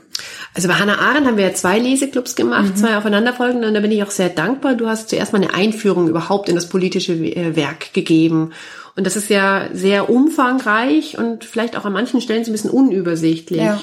Also 0.54 0.68
bei 0.68 0.74
Hannah 0.74 0.98
Arendt 0.98 1.26
haben 1.26 1.36
wir 1.36 1.48
ja 1.48 1.54
zwei 1.54 1.80
Leseclubs 1.80 2.36
gemacht, 2.36 2.78
zwei 2.78 2.96
aufeinanderfolgende, 2.96 3.66
und 3.66 3.74
da 3.74 3.80
bin 3.80 3.90
ich 3.90 4.02
auch 4.04 4.12
sehr 4.12 4.28
dankbar. 4.28 4.74
Du 4.74 4.86
hast 4.86 5.08
zuerst 5.08 5.32
mal 5.32 5.42
eine 5.42 5.52
Einführung 5.52 6.06
überhaupt 6.08 6.48
in 6.48 6.54
das 6.54 6.68
politische 6.68 7.14
äh, 7.14 7.56
Werk 7.56 7.92
gegeben. 7.92 8.52
Und 8.94 9.06
das 9.06 9.16
ist 9.16 9.28
ja 9.28 9.68
sehr 9.72 10.08
umfangreich 10.08 11.18
und 11.18 11.44
vielleicht 11.44 11.76
auch 11.76 11.84
an 11.84 11.92
manchen 11.92 12.20
Stellen 12.20 12.44
so 12.44 12.50
ein 12.50 12.54
bisschen 12.54 12.70
unübersichtlich. 12.70 13.60
Ja. 13.60 13.80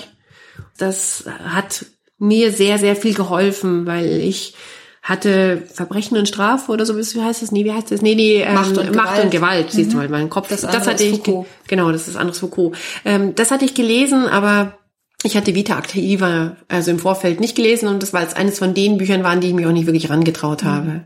Das 0.77 1.25
hat 1.43 1.85
mir 2.17 2.51
sehr, 2.51 2.77
sehr 2.79 2.95
viel 2.95 3.13
geholfen, 3.13 3.85
weil 3.85 4.05
ich 4.21 4.53
hatte 5.01 5.63
Verbrechen 5.73 6.15
und 6.17 6.27
Strafe 6.27 6.71
oder 6.71 6.85
so, 6.85 6.95
wie 6.95 7.21
heißt 7.21 7.41
das? 7.41 7.51
Nee, 7.51 7.65
wie 7.65 7.71
heißt 7.71 7.89
das? 7.91 8.03
Nee, 8.03 8.13
nee, 8.13 8.41
ähm, 8.43 8.53
Macht 8.53 8.77
und 8.77 8.95
Macht 8.95 9.23
und 9.23 9.31
Gewalt. 9.31 9.31
Gewalt, 9.31 9.71
siehst 9.71 9.93
du 9.93 9.97
mal, 9.97 10.07
mein 10.09 10.29
Kopf. 10.29 10.47
Das 10.49 10.61
Das, 10.61 10.85
hatte 10.87 11.03
ist 11.03 11.11
ich, 11.11 11.17
Foucault. 11.17 11.47
genau, 11.67 11.91
das 11.91 12.07
ist 12.07 12.15
anderes 12.15 12.37
Foucault. 12.39 12.77
Ähm, 13.03 13.33
das 13.33 13.49
hatte 13.49 13.65
ich 13.65 13.73
gelesen, 13.73 14.27
aber 14.27 14.77
ich 15.23 15.37
hatte 15.37 15.53
Vita 15.55 15.77
Activa 15.77 16.55
also 16.67 16.91
im 16.91 16.99
Vorfeld 16.99 17.39
nicht 17.39 17.55
gelesen 17.55 17.87
und 17.87 18.01
das 18.03 18.13
war 18.13 18.21
als 18.21 18.35
eines 18.35 18.59
von 18.59 18.73
den 18.73 18.97
Büchern 18.97 19.23
waren, 19.23 19.41
die 19.41 19.47
ich 19.49 19.53
mich 19.53 19.65
auch 19.65 19.71
nicht 19.71 19.85
wirklich 19.87 20.09
rangetraut 20.09 20.63
habe. 20.63 21.03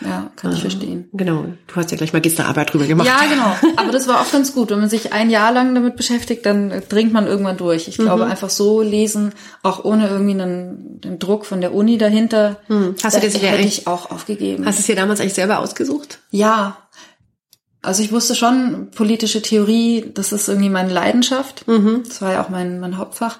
Ja, 0.00 0.30
kann 0.36 0.52
ich 0.52 0.60
verstehen. 0.60 1.08
Genau. 1.12 1.46
Du 1.66 1.74
hast 1.74 1.90
ja 1.90 1.96
gleich 1.96 2.12
Magisterarbeit 2.12 2.72
drüber 2.72 2.86
gemacht. 2.86 3.08
Ja, 3.08 3.18
genau. 3.28 3.72
Aber 3.76 3.90
das 3.90 4.06
war 4.06 4.20
auch 4.20 4.30
ganz 4.30 4.54
gut. 4.54 4.70
Wenn 4.70 4.78
man 4.78 4.88
sich 4.88 5.12
ein 5.12 5.28
Jahr 5.28 5.50
lang 5.52 5.74
damit 5.74 5.96
beschäftigt, 5.96 6.46
dann 6.46 6.72
dringt 6.88 7.12
man 7.12 7.26
irgendwann 7.26 7.56
durch. 7.56 7.88
Ich 7.88 7.98
glaube, 7.98 8.24
Mhm. 8.24 8.30
einfach 8.30 8.48
so 8.48 8.80
lesen, 8.80 9.32
auch 9.64 9.84
ohne 9.84 10.06
irgendwie 10.08 10.40
einen, 10.40 11.00
einen 11.04 11.18
Druck 11.18 11.44
von 11.46 11.60
der 11.60 11.74
Uni 11.74 11.98
dahinter, 11.98 12.58
Hm. 12.68 12.94
Hast 13.02 13.16
du 13.16 13.20
dir 13.20 13.28
sicher 13.28 13.48
hätte 13.48 13.58
eigentlich- 13.58 13.78
ich 13.80 13.86
auch 13.88 14.12
aufgegeben. 14.12 14.66
Hast 14.66 14.78
du 14.78 14.80
es 14.82 14.86
dir 14.86 14.94
damals 14.94 15.20
eigentlich 15.20 15.34
selber 15.34 15.58
ausgesucht? 15.58 16.20
ja. 16.30 16.76
Also 17.82 18.02
ich 18.02 18.12
wusste 18.12 18.34
schon, 18.34 18.90
politische 18.90 19.40
Theorie, 19.40 20.10
das 20.12 20.32
ist 20.32 20.48
irgendwie 20.48 20.68
meine 20.68 20.92
Leidenschaft. 20.92 21.66
Mhm. 21.68 22.02
Das 22.06 22.20
war 22.20 22.32
ja 22.32 22.44
auch 22.44 22.48
mein, 22.48 22.80
mein 22.80 22.98
Hauptfach. 22.98 23.38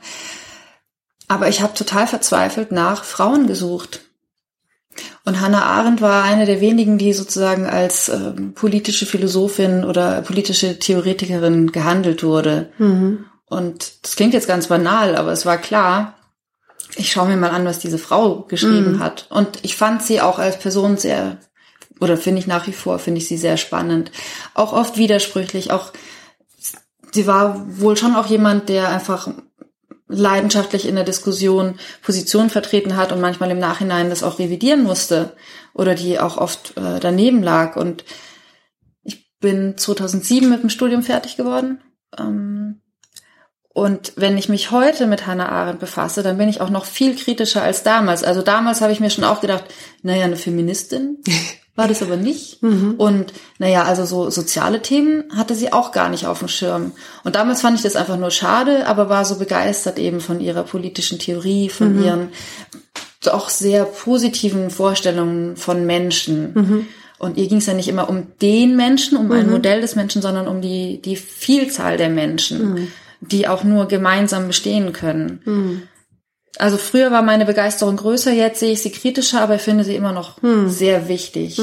Aber 1.27 1.49
ich 1.49 1.61
habe 1.61 1.75
total 1.75 2.07
verzweifelt 2.07 2.73
nach 2.73 3.05
Frauen 3.05 3.47
gesucht. 3.47 4.01
Und 5.25 5.41
Hannah 5.41 5.65
Arendt 5.65 6.01
war 6.01 6.25
eine 6.25 6.47
der 6.47 6.61
wenigen, 6.61 6.99
die 6.99 7.13
sozusagen 7.13 7.67
als 7.67 8.09
ähm, 8.09 8.55
politische 8.55 9.07
Philosophin 9.07 9.85
oder 9.85 10.23
politische 10.23 10.79
Theoretikerin 10.79 11.71
gehandelt 11.71 12.23
wurde. 12.23 12.73
Und 13.45 13.93
das 14.03 14.17
klingt 14.17 14.35
jetzt 14.35 14.49
ganz 14.49 14.69
banal, 14.69 15.17
aber 15.17 15.33
es 15.33 15.47
war 15.47 15.59
klar, 15.59 16.15
ich 16.97 17.13
schaue 17.13 17.29
mir 17.29 17.37
mal 17.37 17.51
an, 17.51 17.65
was 17.65 17.79
diese 17.79 17.99
Frau 17.99 18.43
geschrieben 18.43 18.95
hat. 19.01 19.27
Und 19.31 19.59
ich 19.63 19.77
fand 19.77 20.03
sie 20.03 20.21
auch 20.21 20.39
als 20.39 20.59
Person 20.59 20.97
sehr, 20.97 21.39
oder 22.01 22.17
finde 22.17 22.41
ich 22.41 22.47
nach 22.47 22.67
wie 22.67 22.73
vor, 22.73 22.99
finde 22.99 23.19
ich 23.19 23.29
sie 23.29 23.37
sehr 23.37 23.57
spannend. 23.57 24.11
Auch 24.55 24.73
oft 24.73 24.97
widersprüchlich, 24.97 25.71
auch 25.71 25.93
sie 27.13 27.27
war 27.27 27.65
wohl 27.81 27.97
schon 27.97 28.15
auch 28.15 28.27
jemand, 28.27 28.69
der 28.69 28.89
einfach 28.89 29.29
leidenschaftlich 30.09 30.89
in 30.89 30.95
der 30.95 31.05
Diskussion 31.05 31.79
Positionen 32.03 32.51
vertreten 32.51 32.97
hat 32.97 33.13
und 33.13 33.21
manchmal 33.21 33.51
im 33.51 33.59
Nachhinein 33.59 34.09
das 34.09 34.23
auch 34.23 34.39
revidieren 34.39 34.83
musste 34.83 35.37
oder 35.75 35.95
die 35.95 36.19
auch 36.19 36.39
oft 36.39 36.77
äh, 36.77 36.99
daneben 36.99 37.43
lag. 37.43 37.77
Und 37.77 38.05
ich 39.03 39.29
bin 39.39 39.77
2007 39.77 40.49
mit 40.49 40.63
dem 40.63 40.71
Studium 40.71 41.03
fertig 41.03 41.37
geworden. 41.37 41.83
Ähm, 42.19 42.81
und 43.79 44.15
wenn 44.17 44.37
ich 44.37 44.49
mich 44.49 44.71
heute 44.73 45.07
mit 45.07 45.27
Hannah 45.27 45.51
Arendt 45.51 45.79
befasse, 45.79 46.25
dann 46.25 46.39
bin 46.39 46.49
ich 46.49 46.61
auch 46.61 46.71
noch 46.71 46.85
viel 46.85 47.15
kritischer 47.15 47.63
als 47.63 47.85
damals. 47.85 48.25
Also 48.25 48.43
damals 48.43 48.81
habe 48.81 48.93
ich 48.93 48.99
mir 48.99 49.11
schon 49.11 49.25
auch 49.25 49.41
gedacht, 49.41 49.65
naja, 50.03 50.25
eine 50.25 50.37
Feministin 50.37 51.19
war 51.79 51.87
das 51.87 52.03
aber 52.03 52.17
nicht. 52.17 52.61
Und 52.99 53.33
naja, 53.59 53.85
also 53.85 54.05
so 54.05 54.31
soziale 54.31 54.83
Themen 54.83 55.23
hatte 55.37 55.55
sie 55.55 55.73
auch 55.73 55.93
gar 55.93 56.09
nicht 56.09 56.27
auf 56.27 56.41
dem 56.41 56.49
Schirm. 56.49 56.91
Und 57.23 57.37
damals 57.37 57.61
fand 57.61 57.77
ich 57.77 57.83
das 57.83 57.95
einfach 57.95 58.19
nur 58.19 58.33
schade, 58.33 58.89
aber 58.89 59.09
war 59.09 59.25
so 59.25 59.37
begeistert 59.37 59.97
eben 59.97 60.21
von 60.21 60.41
ihrer 60.41 60.65
politischen 60.65 61.21
Theorie, 61.21 61.69
von 61.69 62.03
ihren 62.05 62.29
doch 63.23 63.49
sehr 63.49 63.85
positiven 63.85 64.71
Vorstellungen 64.71 65.57
von 65.57 65.87
Menschen. 65.87 66.53
Und 67.19 67.39
ihr 67.39 67.47
ging 67.47 67.59
es 67.59 67.67
ja 67.67 67.75
nicht 67.75 67.89
immer 67.89 68.11
um 68.11 68.27
den 68.43 68.75
Menschen, 68.77 69.17
um 69.17 69.31
ein 69.31 69.49
Modell 69.49 69.81
des 69.81 69.95
Menschen, 69.95 70.21
sondern 70.21 70.49
um 70.49 70.61
die, 70.61 71.01
die 71.01 71.15
Vielzahl 71.17 71.97
der 71.97 72.09
Menschen, 72.09 72.89
die 73.21 73.47
auch 73.47 73.63
nur 73.63 73.87
gemeinsam 73.87 74.49
bestehen 74.49 74.93
können. 74.93 75.89
Also 76.59 76.77
früher 76.77 77.11
war 77.11 77.23
meine 77.23 77.47
Begeisterung 77.47 77.97
größer, 77.97 78.33
jetzt 78.33 78.61
sehe 78.61 78.73
ich 78.73 78.83
sie 78.83 78.91
kritischer, 78.91 79.41
aber 79.41 79.55
ich 79.57 79.63
finde 79.63 79.85
sie 79.85 79.95
immer 79.95 80.13
noch 80.13 80.39
sehr 80.67 81.09
wichtig. 81.09 81.59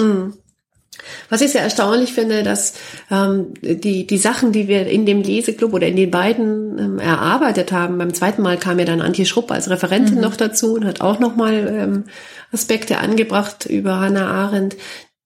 Was 1.29 1.41
ich 1.41 1.51
sehr 1.51 1.62
erstaunlich 1.62 2.13
finde, 2.13 2.43
dass 2.43 2.73
ähm, 3.12 3.53
die, 3.62 4.08
die 4.08 4.17
Sachen, 4.17 4.51
die 4.51 4.67
wir 4.67 4.88
in 4.88 5.05
dem 5.05 5.21
Leseclub 5.21 5.73
oder 5.73 5.88
in 5.88 5.95
den 5.95 6.12
beiden 6.12 6.77
ähm, 6.77 6.99
erarbeitet 6.99 7.71
haben, 7.71 7.97
beim 7.97 8.13
zweiten 8.13 8.41
Mal 8.41 8.58
kam 8.58 8.79
ja 8.79 8.86
dann 8.86 9.01
Antje 9.01 9.25
Schrupp 9.25 9.51
als 9.51 9.69
Referentin 9.69 10.19
noch 10.21 10.36
dazu 10.36 10.75
und 10.75 10.86
hat 10.86 11.01
auch 11.01 11.19
nochmal 11.19 11.67
ähm, 11.67 12.03
Aspekte 12.51 12.99
angebracht 12.99 13.65
über 13.65 13.99
Hannah 13.99 14.27
Arendt, 14.27 14.77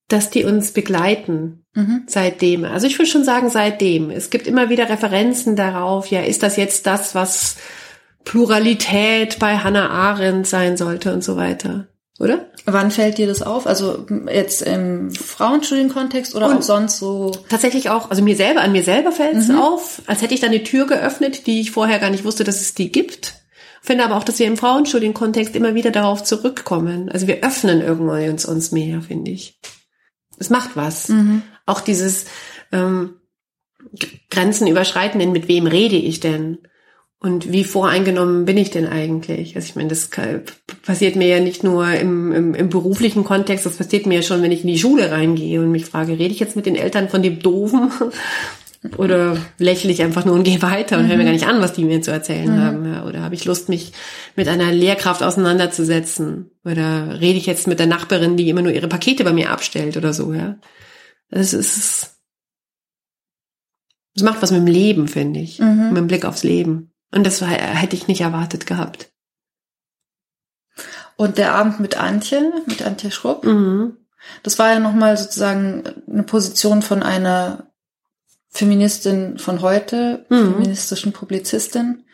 dass 0.08 0.30
die 0.30 0.44
uns 0.44 0.72
begleiten 0.72 1.64
seitdem. 2.08 2.64
Also 2.64 2.88
ich 2.88 2.98
würde 2.98 3.10
schon 3.10 3.24
sagen 3.24 3.48
seitdem. 3.48 4.10
Es 4.10 4.30
gibt 4.30 4.48
immer 4.48 4.68
wieder 4.68 4.88
Referenzen 4.88 5.54
darauf, 5.54 6.08
ja, 6.08 6.22
ist 6.22 6.42
das 6.42 6.56
jetzt 6.56 6.86
das, 6.88 7.14
was 7.14 7.56
Pluralität 8.24 9.38
bei 9.38 9.58
Hannah 9.58 9.88
Arendt 9.90 10.46
sein 10.46 10.76
sollte 10.76 11.12
und 11.12 11.24
so 11.24 11.36
weiter. 11.36 11.86
oder? 12.18 12.50
Wann 12.66 12.90
fällt 12.90 13.16
dir 13.16 13.26
das 13.26 13.40
auf? 13.40 13.66
Also 13.66 14.06
jetzt 14.30 14.60
im 14.60 15.10
Frauenstudienkontext 15.10 16.34
oder 16.34 16.50
Und- 16.50 16.58
auch 16.58 16.62
sonst 16.62 16.98
so? 16.98 17.30
Tatsächlich 17.48 17.88
auch, 17.88 18.10
also 18.10 18.22
mir 18.22 18.36
selber, 18.36 18.60
an 18.60 18.72
mir 18.72 18.82
selber 18.82 19.10
fällt 19.10 19.36
es 19.36 19.48
Mhm. 19.48 19.58
auf, 19.58 20.02
als 20.06 20.20
hätte 20.20 20.34
ich 20.34 20.40
da 20.40 20.48
eine 20.48 20.62
Tür 20.62 20.86
geöffnet, 20.86 21.46
die 21.46 21.62
ich 21.62 21.70
vorher 21.70 21.98
gar 21.98 22.10
nicht 22.10 22.24
wusste, 22.24 22.44
dass 22.44 22.60
es 22.60 22.74
die 22.74 22.92
gibt. 22.92 23.36
Finde 23.80 24.04
aber 24.04 24.16
auch, 24.16 24.24
dass 24.24 24.38
wir 24.38 24.46
im 24.46 24.58
Frauenstudienkontext 24.58 25.56
immer 25.56 25.74
wieder 25.74 25.90
darauf 25.92 26.22
zurückkommen. 26.22 27.08
Also 27.08 27.26
wir 27.26 27.42
öffnen 27.42 27.80
irgendwie 27.80 28.28
uns, 28.28 28.44
uns 28.44 28.70
mehr, 28.70 29.00
finde 29.00 29.30
ich. 29.30 29.58
Es 30.38 30.50
macht 30.50 30.76
was. 30.76 31.08
Mhm. 31.08 31.40
Auch 31.64 31.80
dieses 31.80 32.26
ähm, 32.70 33.14
Grenzen 34.30 34.66
überschreiten, 34.66 35.22
in 35.22 35.32
mit 35.32 35.48
wem 35.48 35.66
rede 35.66 35.96
ich 35.96 36.20
denn? 36.20 36.58
Und 37.22 37.52
wie 37.52 37.64
voreingenommen 37.64 38.46
bin 38.46 38.56
ich 38.56 38.70
denn 38.70 38.86
eigentlich? 38.86 39.54
Also 39.54 39.66
ich 39.66 39.76
meine, 39.76 39.90
das 39.90 40.08
passiert 40.82 41.16
mir 41.16 41.28
ja 41.28 41.38
nicht 41.38 41.62
nur 41.62 41.86
im, 41.92 42.32
im, 42.32 42.54
im 42.54 42.70
beruflichen 42.70 43.24
Kontext, 43.24 43.66
das 43.66 43.76
passiert 43.76 44.06
mir 44.06 44.16
ja 44.16 44.22
schon, 44.22 44.40
wenn 44.40 44.52
ich 44.52 44.62
in 44.62 44.68
die 44.68 44.78
Schule 44.78 45.10
reingehe 45.10 45.60
und 45.60 45.70
mich 45.70 45.84
frage, 45.84 46.12
rede 46.12 46.32
ich 46.32 46.40
jetzt 46.40 46.56
mit 46.56 46.64
den 46.64 46.76
Eltern 46.76 47.10
von 47.10 47.22
dem 47.22 47.40
Doofen? 47.40 47.90
Oder 48.96 49.36
lächle 49.58 49.90
ich 49.90 50.02
einfach 50.02 50.24
nur 50.24 50.34
und 50.34 50.44
gehe 50.44 50.62
weiter 50.62 50.96
und 50.96 51.06
höre 51.06 51.18
mir 51.18 51.24
gar 51.24 51.32
nicht 51.32 51.46
an, 51.46 51.60
was 51.60 51.74
die 51.74 51.84
mir 51.84 52.00
zu 52.00 52.12
erzählen 52.12 52.62
haben? 52.62 52.90
Ja, 52.90 53.04
oder 53.04 53.20
habe 53.20 53.34
ich 53.34 53.44
Lust, 53.44 53.68
mich 53.68 53.92
mit 54.36 54.48
einer 54.48 54.72
Lehrkraft 54.72 55.22
auseinanderzusetzen? 55.22 56.50
Oder 56.64 57.20
rede 57.20 57.36
ich 57.36 57.44
jetzt 57.44 57.68
mit 57.68 57.78
der 57.78 57.86
Nachbarin, 57.86 58.38
die 58.38 58.48
immer 58.48 58.62
nur 58.62 58.72
ihre 58.72 58.88
Pakete 58.88 59.22
bei 59.22 59.34
mir 59.34 59.50
abstellt 59.50 59.98
oder 59.98 60.14
so, 60.14 60.32
ja? 60.32 60.56
Das 61.28 61.52
ist, 61.52 62.16
das 64.14 64.22
macht 64.22 64.40
was 64.40 64.50
mit 64.50 64.62
dem 64.62 64.66
Leben, 64.66 65.08
finde 65.08 65.40
ich. 65.40 65.58
Mhm. 65.58 65.88
Mit 65.88 65.96
dem 65.98 66.06
Blick 66.06 66.24
aufs 66.24 66.42
Leben. 66.42 66.89
Und 67.12 67.24
das 67.26 67.40
war, 67.40 67.48
hätte 67.48 67.96
ich 67.96 68.06
nicht 68.08 68.20
erwartet 68.20 68.66
gehabt. 68.66 69.08
Und 71.16 71.38
der 71.38 71.54
Abend 71.54 71.80
mit 71.80 71.96
Antje, 71.98 72.52
mit 72.66 72.82
Antje 72.82 73.10
Schrupp, 73.10 73.44
Mhm. 73.44 73.96
das 74.42 74.58
war 74.58 74.70
ja 74.70 74.78
nochmal 74.78 75.16
sozusagen 75.16 75.82
eine 76.10 76.22
Position 76.22 76.82
von 76.82 77.02
einer 77.02 77.66
Feministin 78.48 79.38
von 79.38 79.60
heute, 79.60 80.24
Mhm. 80.28 80.54
feministischen 80.54 81.12
Publizistin. 81.12 82.04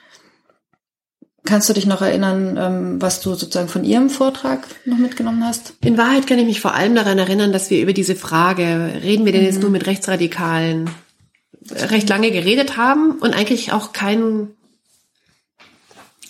Kannst 1.45 1.69
du 1.69 1.73
dich 1.75 1.87
noch 1.87 2.03
erinnern, 2.03 2.57
ähm, 2.59 3.01
was 3.03 3.21
du 3.21 3.35
sozusagen 3.35 3.69
von 3.69 3.85
ihrem 3.85 4.11
Vortrag 4.11 4.67
noch 4.85 4.99
mitgenommen 4.99 5.45
hast? 5.45 5.75
In 5.81 5.97
Wahrheit 5.97 6.27
kann 6.27 6.41
ich 6.41 6.45
mich 6.47 6.61
vor 6.61 6.75
allem 6.75 6.97
daran 6.97 7.19
erinnern, 7.19 7.53
dass 7.53 7.71
wir 7.71 7.81
über 7.81 7.93
diese 7.93 8.17
Frage, 8.17 8.91
reden 9.03 9.25
wir 9.25 9.31
denn 9.33 9.43
Mhm. 9.43 9.47
jetzt 9.47 9.61
nur 9.61 9.71
mit 9.71 9.87
Rechtsradikalen, 9.87 10.91
recht 11.71 12.09
lange 12.09 12.33
geredet 12.33 12.77
haben 12.77 13.13
und 13.21 13.33
eigentlich 13.35 13.73
auch 13.73 13.93
keinen, 13.93 14.56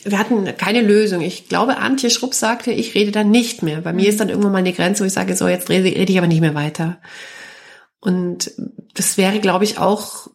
wir 0.07 0.19
hatten 0.19 0.45
keine 0.57 0.83
Lösung. 0.83 1.21
Ich 1.21 1.49
glaube, 1.49 1.79
Antje 1.79 2.11
Schrupp 2.11 2.33
sagte, 2.35 2.71
ich 2.71 2.95
rede 2.95 3.11
dann 3.11 3.31
nicht 3.31 3.63
mehr. 3.63 3.81
Bei 3.81 3.93
mir 3.93 4.09
ist 4.09 4.21
dann 4.21 4.29
irgendwann 4.29 4.53
mal 4.53 4.59
eine 4.59 4.73
Grenze, 4.73 5.03
wo 5.03 5.07
ich 5.07 5.13
sage, 5.13 5.35
so, 5.37 5.49
jetzt 5.49 5.69
rede, 5.69 5.85
rede 5.85 6.13
ich 6.13 6.19
aber 6.19 6.29
nicht 6.29 6.41
mehr 6.41 6.55
weiter. 6.55 6.99
Und 8.01 8.53
das 8.95 9.19
wäre, 9.19 9.41
glaube 9.41 9.65
ich, 9.65 9.79
auch 9.79 10.29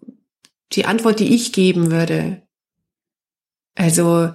die 0.74 0.86
Antwort, 0.86 1.20
die 1.20 1.34
ich 1.34 1.54
geben 1.54 1.90
würde. 1.92 2.42
Also, 3.76 4.32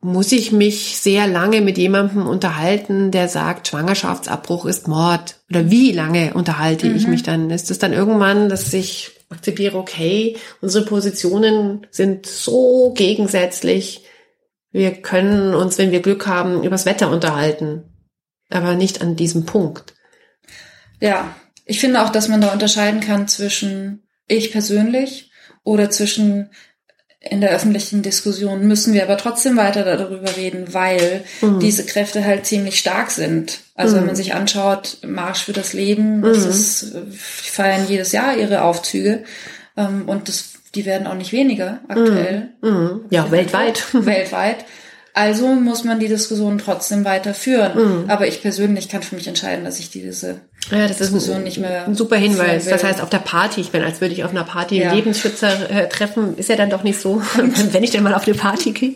muss 0.00 0.32
ich 0.32 0.52
mich 0.52 0.98
sehr 0.98 1.26
lange 1.26 1.60
mit 1.60 1.78
jemandem 1.78 2.26
unterhalten, 2.26 3.10
der 3.10 3.28
sagt, 3.28 3.68
Schwangerschaftsabbruch 3.68 4.66
ist 4.66 4.88
Mord? 4.88 5.36
Oder 5.50 5.70
wie 5.70 5.92
lange 5.92 6.34
unterhalte 6.34 6.88
ich 6.88 7.04
Mhm. 7.04 7.10
mich 7.10 7.22
dann? 7.22 7.50
Ist 7.50 7.70
es 7.70 7.78
dann 7.78 7.92
irgendwann, 7.92 8.48
dass 8.48 8.72
ich 8.72 9.12
akzeptiere, 9.28 9.78
okay, 9.78 10.36
unsere 10.60 10.84
Positionen 10.84 11.86
sind 11.90 12.26
so 12.26 12.92
gegensätzlich, 12.94 14.04
wir 14.72 14.92
können 15.02 15.54
uns, 15.54 15.78
wenn 15.78 15.90
wir 15.92 16.00
Glück 16.00 16.26
haben, 16.26 16.64
übers 16.64 16.86
Wetter 16.86 17.10
unterhalten, 17.10 17.84
aber 18.50 18.74
nicht 18.74 19.00
an 19.02 19.16
diesem 19.16 19.44
Punkt. 19.46 19.94
Ja, 21.00 21.34
ich 21.64 21.80
finde 21.80 22.02
auch, 22.02 22.10
dass 22.10 22.28
man 22.28 22.40
da 22.40 22.52
unterscheiden 22.52 23.00
kann 23.00 23.28
zwischen 23.28 24.02
ich 24.26 24.52
persönlich 24.52 25.30
oder 25.64 25.90
zwischen 25.90 26.50
in 27.20 27.40
der 27.40 27.50
öffentlichen 27.50 28.02
Diskussion 28.02 28.66
müssen 28.66 28.94
wir 28.94 29.04
aber 29.04 29.16
trotzdem 29.16 29.56
weiter 29.56 29.84
darüber 29.84 30.36
reden, 30.36 30.74
weil 30.74 31.22
Mhm. 31.40 31.60
diese 31.60 31.86
Kräfte 31.86 32.24
halt 32.24 32.46
ziemlich 32.46 32.80
stark 32.80 33.12
sind. 33.12 33.60
Also 33.76 33.94
wenn 33.94 34.02
Mhm. 34.02 34.06
man 34.08 34.16
sich 34.16 34.34
anschaut, 34.34 34.98
Marsch 35.06 35.44
für 35.44 35.52
das 35.52 35.72
Leben, 35.72 36.22
das 36.22 36.38
Mhm. 36.38 36.50
ist, 36.50 36.82
äh, 36.94 37.00
die 37.10 37.16
feiern 37.16 37.86
jedes 37.88 38.10
Jahr 38.10 38.36
ihre 38.36 38.62
Aufzüge 38.62 39.22
ähm, 39.76 40.08
und 40.08 40.28
das, 40.28 40.54
die 40.74 40.86
werden 40.86 41.06
auch 41.06 41.14
nicht 41.14 41.32
weniger 41.32 41.80
aktuell. 41.88 42.48
Mhm. 42.62 43.02
Ja, 43.10 43.30
weltweit. 43.30 43.84
Weltweit. 43.92 44.64
Also 45.14 45.48
muss 45.48 45.84
man 45.84 46.00
die 46.00 46.08
Diskussion 46.08 46.56
trotzdem 46.56 47.04
weiter 47.04 47.34
führen. 47.34 48.04
Mhm. 48.04 48.10
Aber 48.10 48.26
ich 48.26 48.40
persönlich 48.40 48.88
kann 48.88 49.02
für 49.02 49.14
mich 49.14 49.28
entscheiden, 49.28 49.64
dass 49.66 49.78
ich 49.78 49.90
diese 49.90 50.40
Ja, 50.70 50.82
das 50.88 50.92
ist 50.92 51.00
Diskussion 51.00 51.36
ein, 51.38 51.42
nicht 51.44 51.58
mehr 51.58 51.84
ein 51.86 51.94
super 51.94 52.16
Hinweis. 52.16 52.64
Das 52.64 52.82
heißt, 52.82 53.02
auf 53.02 53.10
der 53.10 53.18
Party, 53.18 53.60
ich 53.60 53.70
bin, 53.70 53.82
als 53.82 54.00
würde 54.00 54.14
ich 54.14 54.24
auf 54.24 54.30
einer 54.30 54.44
Party 54.44 54.78
Ja. 54.78 54.88
einen 54.88 54.96
Lebensschützer 54.96 55.70
äh, 55.70 55.88
treffen, 55.90 56.38
ist 56.38 56.48
ja 56.48 56.56
dann 56.56 56.70
doch 56.70 56.82
nicht 56.82 56.98
so, 56.98 57.20
wenn 57.36 57.84
ich 57.84 57.90
denn 57.90 58.02
mal 58.02 58.14
auf 58.14 58.26
eine 58.26 58.34
Party 58.34 58.72
gehe. 58.72 58.94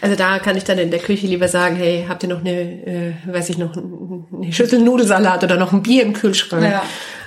Also 0.00 0.16
da 0.16 0.38
kann 0.38 0.56
ich 0.56 0.64
dann 0.64 0.78
in 0.78 0.90
der 0.90 1.00
Küche 1.00 1.26
lieber 1.26 1.48
sagen, 1.48 1.76
hey, 1.76 2.06
habt 2.08 2.22
ihr 2.22 2.28
noch 2.30 2.40
eine, 2.40 2.52
äh, 2.52 3.12
weiß 3.26 3.50
ich 3.50 3.58
noch, 3.58 3.76
eine 3.76 4.50
Schüssel 4.52 4.78
Nudelsalat 4.80 5.44
oder 5.44 5.56
noch 5.56 5.72
ein 5.72 5.82
Bier 5.82 6.04
im 6.04 6.14
Kühlschrank? 6.14 6.62
Ja. 6.64 6.82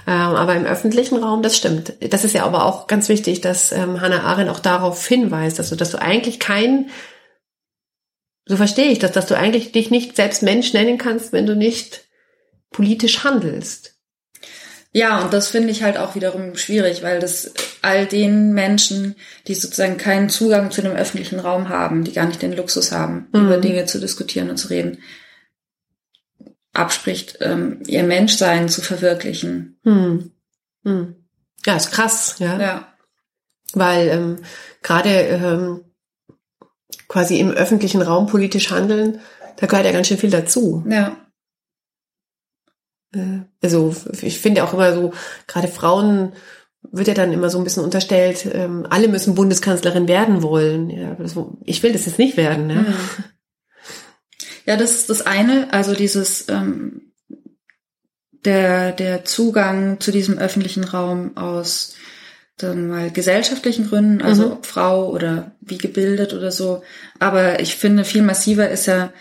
Ähm, 0.07 0.13
aber 0.35 0.55
im 0.55 0.65
öffentlichen 0.65 1.17
Raum, 1.17 1.43
das 1.43 1.55
stimmt. 1.57 1.93
Das 2.11 2.23
ist 2.23 2.33
ja 2.33 2.43
aber 2.43 2.65
auch 2.65 2.87
ganz 2.87 3.07
wichtig, 3.09 3.41
dass 3.41 3.71
ähm, 3.71 4.01
Hannah 4.01 4.23
Arendt 4.23 4.49
auch 4.49 4.59
darauf 4.59 5.07
hinweist, 5.07 5.59
also 5.59 5.75
dass 5.75 5.91
du 5.91 6.01
eigentlich 6.01 6.39
kein 6.39 6.89
so 8.45 8.57
verstehe 8.57 8.89
ich 8.91 8.99
das, 8.99 9.11
dass 9.11 9.27
du 9.27 9.37
eigentlich 9.37 9.71
dich 9.71 9.91
nicht 9.91 10.15
selbst 10.15 10.43
Mensch 10.43 10.73
nennen 10.73 10.97
kannst, 10.97 11.31
wenn 11.31 11.45
du 11.45 11.55
nicht 11.55 12.05
politisch 12.71 13.23
handelst. 13.23 13.95
Ja, 14.93 15.21
und 15.21 15.31
das 15.31 15.47
finde 15.47 15.69
ich 15.69 15.83
halt 15.83 15.97
auch 15.97 16.15
wiederum 16.15 16.55
schwierig, 16.57 17.01
weil 17.01 17.19
das 17.19 17.53
all 17.81 18.05
den 18.05 18.51
Menschen, 18.53 19.15
die 19.47 19.55
sozusagen 19.55 19.97
keinen 19.97 20.29
Zugang 20.29 20.69
zu 20.69 20.81
dem 20.81 20.91
öffentlichen 20.91 21.39
Raum 21.39 21.69
haben, 21.69 22.03
die 22.03 22.11
gar 22.11 22.25
nicht 22.25 22.41
den 22.41 22.51
Luxus 22.55 22.91
haben, 22.91 23.27
Mhm. 23.31 23.45
über 23.45 23.57
Dinge 23.57 23.85
zu 23.85 23.99
diskutieren 23.99 24.49
und 24.49 24.57
zu 24.57 24.69
reden, 24.69 24.97
abspricht, 26.73 27.37
ähm, 27.41 27.81
ihr 27.87 28.03
Menschsein 28.03 28.69
zu 28.69 28.81
verwirklichen. 28.81 29.79
Hm. 29.83 30.31
Hm. 30.83 31.15
Ja, 31.65 31.75
ist 31.75 31.91
krass, 31.91 32.35
ja. 32.39 32.59
Ja. 32.59 32.87
Weil 33.73 34.07
ähm, 34.09 34.39
gerade 34.81 35.09
ähm, 35.09 35.81
quasi 37.07 37.39
im 37.39 37.51
öffentlichen 37.51 38.01
Raum 38.01 38.27
politisch 38.27 38.71
handeln, 38.71 39.19
da 39.57 39.67
gehört 39.67 39.85
ja 39.85 39.91
ganz 39.91 40.07
schön 40.07 40.17
viel 40.17 40.29
dazu. 40.29 40.83
Ja. 40.89 41.17
Äh, 43.13 43.41
Also 43.61 43.95
ich 44.21 44.39
finde 44.39 44.63
auch 44.63 44.73
immer 44.73 44.93
so, 44.93 45.13
gerade 45.47 45.67
Frauen 45.67 46.33
wird 46.91 47.07
ja 47.07 47.13
dann 47.13 47.31
immer 47.31 47.49
so 47.49 47.59
ein 47.59 47.63
bisschen 47.63 47.83
unterstellt, 47.83 48.47
ähm, 48.51 48.87
alle 48.89 49.07
müssen 49.07 49.35
Bundeskanzlerin 49.35 50.07
werden 50.07 50.41
wollen. 50.41 50.89
Ja, 50.89 51.15
das, 51.15 51.35
ich 51.63 51.83
will 51.83 51.91
das 51.91 52.05
jetzt 52.05 52.17
nicht 52.17 52.37
werden. 52.37 52.67
Ne? 52.67 52.73
Mhm. 52.75 53.23
Ja, 54.65 54.77
das 54.77 54.91
ist 54.91 55.09
das 55.09 55.25
eine, 55.25 55.71
also 55.73 55.93
dieses 55.95 56.47
ähm, 56.49 57.13
der 58.45 58.91
der 58.91 59.25
Zugang 59.25 59.99
zu 59.99 60.11
diesem 60.11 60.37
öffentlichen 60.37 60.83
Raum 60.83 61.37
aus 61.37 61.95
dann 62.57 62.87
mal 62.87 63.09
gesellschaftlichen 63.11 63.87
Gründen, 63.89 64.21
also 64.21 64.45
Mhm. 64.47 64.51
ob 64.51 64.65
Frau 64.65 65.09
oder 65.09 65.51
wie 65.61 65.77
gebildet 65.77 66.33
oder 66.33 66.51
so. 66.51 66.83
Aber 67.19 67.59
ich 67.59 67.75
finde 67.75 68.05
viel 68.05 68.21
massiver 68.21 68.69
ist 68.69 68.85
ja 68.87 69.11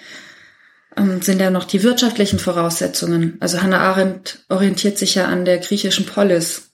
ähm, 0.96 1.22
sind 1.22 1.40
ja 1.40 1.50
noch 1.50 1.64
die 1.64 1.82
wirtschaftlichen 1.82 2.38
Voraussetzungen. 2.38 3.36
Also 3.40 3.62
Hannah 3.62 3.80
Arendt 3.80 4.44
orientiert 4.48 4.98
sich 4.98 5.14
ja 5.14 5.26
an 5.26 5.44
der 5.44 5.58
griechischen 5.58 6.06
Polis, 6.06 6.72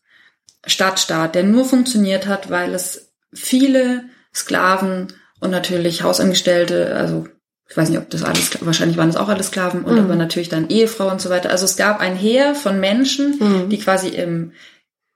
Stadtstaat, 0.66 1.34
der 1.36 1.44
nur 1.44 1.64
funktioniert 1.64 2.26
hat, 2.26 2.50
weil 2.50 2.74
es 2.74 3.12
viele 3.32 4.04
Sklaven 4.34 5.12
und 5.38 5.50
natürlich 5.50 6.02
Hausangestellte, 6.02 6.96
also 6.96 7.28
ich 7.68 7.76
weiß 7.76 7.88
nicht, 7.88 7.98
ob 7.98 8.08
das 8.10 8.22
alles, 8.22 8.50
wahrscheinlich 8.64 8.96
waren 8.96 9.08
es 9.08 9.16
auch 9.16 9.28
alles 9.28 9.48
Sklaven 9.48 9.82
und 9.82 9.94
Mhm. 9.94 10.04
aber 10.04 10.16
natürlich 10.16 10.48
dann 10.48 10.68
Ehefrau 10.70 11.10
und 11.10 11.20
so 11.20 11.30
weiter. 11.30 11.50
Also 11.50 11.64
es 11.64 11.76
gab 11.76 12.00
ein 12.00 12.14
Heer 12.14 12.54
von 12.54 12.78
Menschen, 12.78 13.38
Mhm. 13.38 13.68
die 13.70 13.78
quasi 13.78 14.08
im, 14.08 14.52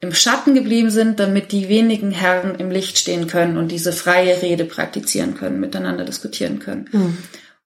im 0.01 0.13
Schatten 0.15 0.55
geblieben 0.55 0.91
sind, 0.91 1.21
damit 1.21 1.53
die 1.53 1.69
wenigen 1.69 2.11
Herren 2.11 2.55
im 2.57 2.71
Licht 2.71 2.99
stehen 2.99 3.27
können 3.27 3.57
und 3.57 3.69
diese 3.69 3.93
freie 3.93 4.41
Rede 4.43 4.65
praktizieren 4.65 5.35
können, 5.37 5.61
miteinander 5.61 6.05
diskutieren 6.05 6.59
können. 6.59 6.89
Hm. 6.91 7.19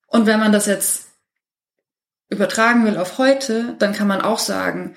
Und 0.08 0.26
wenn 0.26 0.40
man 0.40 0.50
das 0.52 0.66
jetzt 0.66 1.06
übertragen 2.28 2.84
will 2.84 2.96
auf 2.96 3.18
heute, 3.18 3.76
dann 3.78 3.92
kann 3.92 4.08
man 4.08 4.20
auch 4.20 4.40
sagen, 4.40 4.94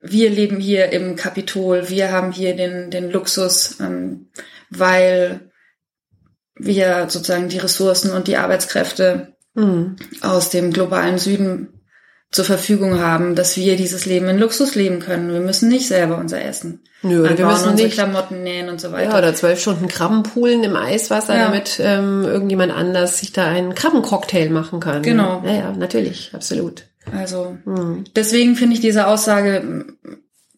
wir 0.00 0.30
leben 0.30 0.58
hier 0.58 0.90
im 0.92 1.16
Kapitol, 1.16 1.88
wir 1.88 2.10
haben 2.12 2.32
hier 2.32 2.54
den, 2.56 2.90
den 2.90 3.10
Luxus, 3.10 3.78
ähm, 3.80 4.28
weil 4.70 5.47
wir 6.58 7.06
sozusagen 7.08 7.48
die 7.48 7.58
Ressourcen 7.58 8.10
und 8.12 8.28
die 8.28 8.36
Arbeitskräfte 8.36 9.34
Hm. 9.56 9.96
aus 10.20 10.50
dem 10.50 10.72
globalen 10.72 11.18
Süden 11.18 11.68
zur 12.30 12.44
Verfügung 12.44 13.00
haben, 13.00 13.34
dass 13.34 13.56
wir 13.56 13.76
dieses 13.76 14.04
Leben 14.06 14.28
in 14.28 14.38
Luxus 14.38 14.74
leben 14.74 15.00
können. 15.00 15.32
Wir 15.32 15.40
müssen 15.40 15.68
nicht 15.68 15.88
selber 15.88 16.18
unser 16.18 16.44
Essen 16.44 16.82
Nö, 17.02 17.22
wir 17.24 17.30
anbauen, 17.30 17.48
müssen 17.52 17.68
unsere 17.70 17.86
nicht. 17.88 17.94
Klamotten 17.94 18.42
nähen 18.42 18.68
und 18.68 18.80
so 18.80 18.92
weiter. 18.92 19.12
Ja, 19.12 19.18
oder 19.18 19.34
zwölf 19.34 19.58
Stunden 19.60 19.88
Krabbenpoolen 19.88 20.62
im 20.62 20.76
Eiswasser, 20.76 21.34
Ja. 21.36 21.46
damit 21.46 21.78
ähm, 21.82 22.24
irgendjemand 22.24 22.70
anders 22.72 23.18
sich 23.18 23.32
da 23.32 23.46
einen 23.46 23.74
Krabbencocktail 23.74 24.50
machen 24.50 24.78
kann. 24.78 25.02
Genau. 25.02 25.42
Ja, 25.44 25.52
ja, 25.54 25.72
natürlich, 25.72 26.30
absolut. 26.34 26.84
Also 27.16 27.56
Hm. 27.64 28.04
deswegen 28.14 28.54
finde 28.54 28.74
ich 28.74 28.80
diese 28.80 29.06
Aussage, 29.06 29.86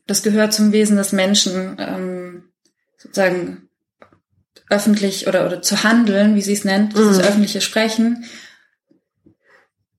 das 0.08 0.22
gehört 0.24 0.52
zum 0.52 0.72
Wesen 0.72 0.96
des 0.96 1.12
Menschen, 1.12 1.76
ähm, 1.78 2.42
sozusagen 2.98 3.69
öffentlich 4.70 5.26
oder, 5.26 5.46
oder 5.46 5.60
zu 5.62 5.82
handeln, 5.84 6.34
wie 6.34 6.42
sie 6.42 6.52
es 6.54 6.64
nennt, 6.64 6.96
dieses 6.96 7.18
Mhm. 7.18 7.24
öffentliche 7.24 7.60
Sprechen. 7.60 8.24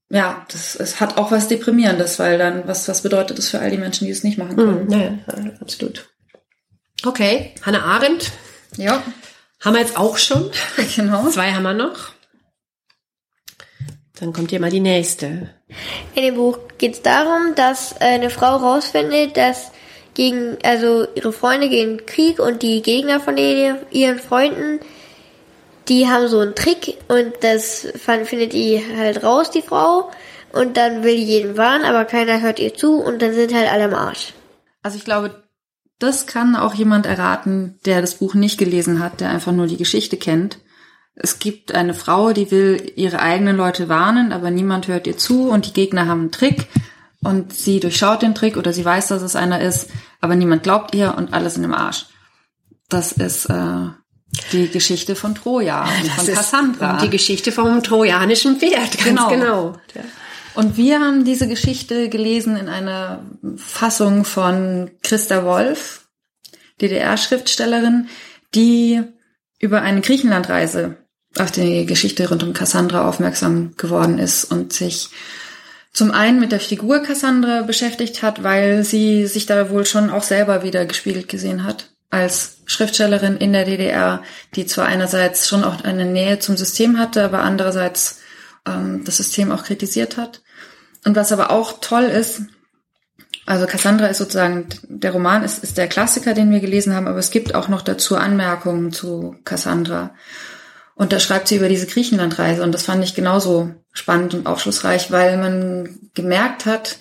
Ja, 0.10 0.46
das, 0.52 0.76
es 0.76 1.00
hat 1.00 1.18
auch 1.18 1.32
was 1.32 1.48
Deprimierendes, 1.48 2.20
weil 2.20 2.38
dann, 2.38 2.68
was, 2.68 2.88
was 2.88 3.02
bedeutet 3.02 3.38
das 3.38 3.50
für 3.50 3.60
all 3.60 3.72
die 3.72 3.78
Menschen, 3.78 4.06
die 4.06 4.12
es 4.12 4.24
nicht 4.24 4.38
machen 4.38 4.56
können? 4.58 4.86
Mhm. 4.86 4.92
Ja, 4.92 5.00
ja, 5.00 5.52
absolut. 5.62 6.10
Okay, 7.06 7.54
Hannah 7.64 7.84
Arendt 7.84 8.32
Ja, 8.78 9.02
haben 9.62 9.74
wir 9.76 9.82
jetzt 9.82 9.98
auch 9.98 10.18
schon. 10.18 10.52
genau. 10.96 11.30
Zwei 11.30 11.54
haben 11.54 11.64
wir 11.64 11.74
noch. 11.74 12.12
Dann 14.20 14.34
kommt 14.34 14.52
hier 14.52 14.60
mal 14.60 14.70
die 14.70 14.80
nächste. 14.82 15.50
In 16.14 16.24
dem 16.24 16.36
Buch 16.36 16.60
geht 16.78 16.94
es 16.94 17.02
darum, 17.02 17.56
dass 17.56 18.00
eine 18.02 18.30
Frau 18.30 18.58
rausfindet, 18.58 19.36
dass 19.38 19.72
gegen, 20.14 20.58
also 20.64 21.08
ihre 21.16 21.34
Freunde 21.34 21.70
gehen 21.70 22.06
Krieg 22.06 22.40
und 22.40 22.62
die 22.62 22.82
Gegner 22.82 23.20
von 23.20 23.38
ihren 23.38 24.20
Freunden, 24.20 24.80
die 25.88 26.08
haben 26.08 26.28
so 26.28 26.40
einen 26.40 26.56
Trick 26.56 26.98
und 27.08 27.34
das 27.42 27.88
findet 27.96 28.54
die 28.54 28.82
halt 28.98 29.24
raus, 29.24 29.52
die 29.52 29.62
Frau. 29.62 30.12
Und 30.54 30.76
dann 30.76 31.04
will 31.04 31.16
die 31.16 31.24
jeden 31.24 31.56
warnen, 31.58 31.86
aber 31.86 32.04
keiner 32.04 32.42
hört 32.42 32.60
ihr 32.60 32.74
zu 32.74 32.98
und 32.98 33.22
dann 33.22 33.34
sind 33.34 33.54
halt 33.54 33.72
alle 33.72 33.86
am 33.86 33.94
Arsch. 33.94 34.34
Also 34.84 34.98
ich 34.98 35.06
glaube, 35.06 35.44
das 35.98 36.28
kann 36.28 36.56
auch 36.56 36.74
jemand 36.74 37.06
erraten, 37.06 37.80
der 37.86 38.02
das 38.02 38.16
Buch 38.16 38.34
nicht 38.34 38.58
gelesen 38.58 39.00
hat, 39.00 39.22
der 39.22 39.30
einfach 39.30 39.54
nur 39.54 39.68
die 39.68 39.78
Geschichte 39.78 40.18
kennt. 40.18 40.58
Es 41.16 41.40
gibt 41.40 41.74
eine 41.74 41.94
Frau, 41.94 42.34
die 42.34 42.52
will 42.52 42.92
ihre 42.96 43.20
eigenen 43.20 43.56
Leute 43.56 43.88
warnen, 43.88 44.34
aber 44.34 44.50
niemand 44.50 44.88
hört 44.88 45.08
ihr 45.08 45.18
zu 45.18 45.50
und 45.50 45.68
die 45.68 45.74
Gegner 45.74 46.08
haben 46.08 46.22
einen 46.22 46.32
Trick 46.32 46.68
und 47.24 47.54
sie 47.54 47.80
durchschaut 47.80 48.22
den 48.22 48.36
Trick 48.36 48.58
oder 48.58 48.74
sie 48.74 48.84
weiß, 48.86 49.08
dass 49.10 49.22
es 49.22 49.36
einer 49.36 49.62
ist, 49.62 49.90
aber 50.20 50.36
niemand 50.36 50.64
glaubt 50.64 50.96
ihr 50.96 51.16
und 51.18 51.34
alle 51.34 51.50
sind 51.50 51.64
im 51.64 51.74
Arsch. 51.74 52.06
Das 52.90 53.12
ist 53.12 53.46
äh, 53.46 53.88
die 54.52 54.68
Geschichte 54.70 55.16
von 55.16 55.36
Troja 55.36 55.84
und 55.84 56.08
von 56.12 56.26
Das 56.26 56.36
Cassandra. 56.36 56.98
die 57.04 57.10
Geschichte 57.10 57.52
vom 57.52 57.82
trojanischen 57.84 58.58
Pferd, 58.58 58.98
ganz 58.98 59.04
Genau. 59.04 59.30
genau. 59.30 59.74
Ja. 59.96 60.02
Und 60.54 60.76
wir 60.76 61.00
haben 61.00 61.24
diese 61.24 61.48
Geschichte 61.48 62.10
gelesen 62.10 62.58
in 62.58 62.68
einer 62.68 63.24
Fassung 63.56 64.26
von 64.26 64.92
Christa 65.02 65.46
Wolf, 65.46 66.08
DDR-Schriftstellerin, 66.82 68.08
die 68.54 69.02
über 69.60 69.82
eine 69.82 70.02
Griechenlandreise 70.02 70.98
auf 71.38 71.52
die 71.52 71.86
Geschichte 71.86 72.28
rund 72.28 72.44
um 72.44 72.52
Cassandra 72.54 73.08
aufmerksam 73.08 73.76
geworden 73.78 74.20
ist 74.20 74.44
und 74.46 74.74
sich 74.74 75.10
zum 75.94 76.12
einen 76.12 76.40
mit 76.40 76.52
der 76.52 76.60
Figur 76.60 77.00
Cassandra 77.04 77.64
beschäftigt 77.64 78.24
hat, 78.24 78.44
weil 78.44 78.84
sie 78.84 79.28
sich 79.28 79.46
da 79.46 79.70
wohl 79.70 79.86
schon 79.86 80.10
auch 80.10 80.24
selber 80.24 80.64
wieder 80.64 80.86
gespiegelt 80.86 81.28
gesehen 81.28 81.64
hat 81.64 81.92
als 82.12 82.58
Schriftstellerin 82.66 83.38
in 83.38 83.54
der 83.54 83.66
DDR, 83.66 84.22
die 84.56 84.66
zwar 84.66 84.86
einerseits 84.86 85.48
schon 85.48 85.64
auch 85.64 85.84
eine 85.84 86.06
Nähe 86.06 86.40
zum 86.40 86.58
System 86.58 87.00
hatte, 87.00 87.24
aber 87.24 87.40
andererseits 87.40 88.20
ähm, 88.68 89.04
das 89.06 89.18
System 89.18 89.52
auch 89.52 89.64
kritisiert 89.64 90.18
hat. 90.18 90.42
Und 91.06 91.16
was 91.16 91.32
aber 91.32 91.50
auch 91.50 91.80
toll 91.80 92.04
ist, 92.04 92.42
also 93.46 93.66
Cassandra 93.66 94.08
ist 94.08 94.20
sozusagen, 94.20 94.68
der 94.84 95.14
Roman 95.14 95.44
ist, 95.44 95.64
ist 95.64 95.78
der 95.78 95.88
Klassiker, 95.88 96.34
den 96.34 96.52
wir 96.52 96.60
gelesen 96.60 96.94
haben, 96.94 97.08
aber 97.08 97.18
es 97.18 97.32
gibt 97.32 97.56
auch 97.56 97.70
noch 97.70 97.82
dazu 97.82 98.18
Anmerkungen 98.18 98.92
zu 98.92 99.36
Cassandra. 99.46 100.14
Und 100.96 101.14
da 101.14 101.20
schreibt 101.20 101.48
sie 101.48 101.56
über 101.56 101.70
diese 101.70 101.88
Griechenlandreise 101.88 102.64
und 102.64 102.74
das 102.74 102.84
fand 102.84 103.04
ich 103.04 103.16
genauso 103.16 103.74
spannend 103.92 104.34
und 104.34 104.46
aufschlussreich, 104.46 105.12
weil 105.12 105.38
man 105.38 106.00
gemerkt 106.14 106.66
hat, 106.66 106.98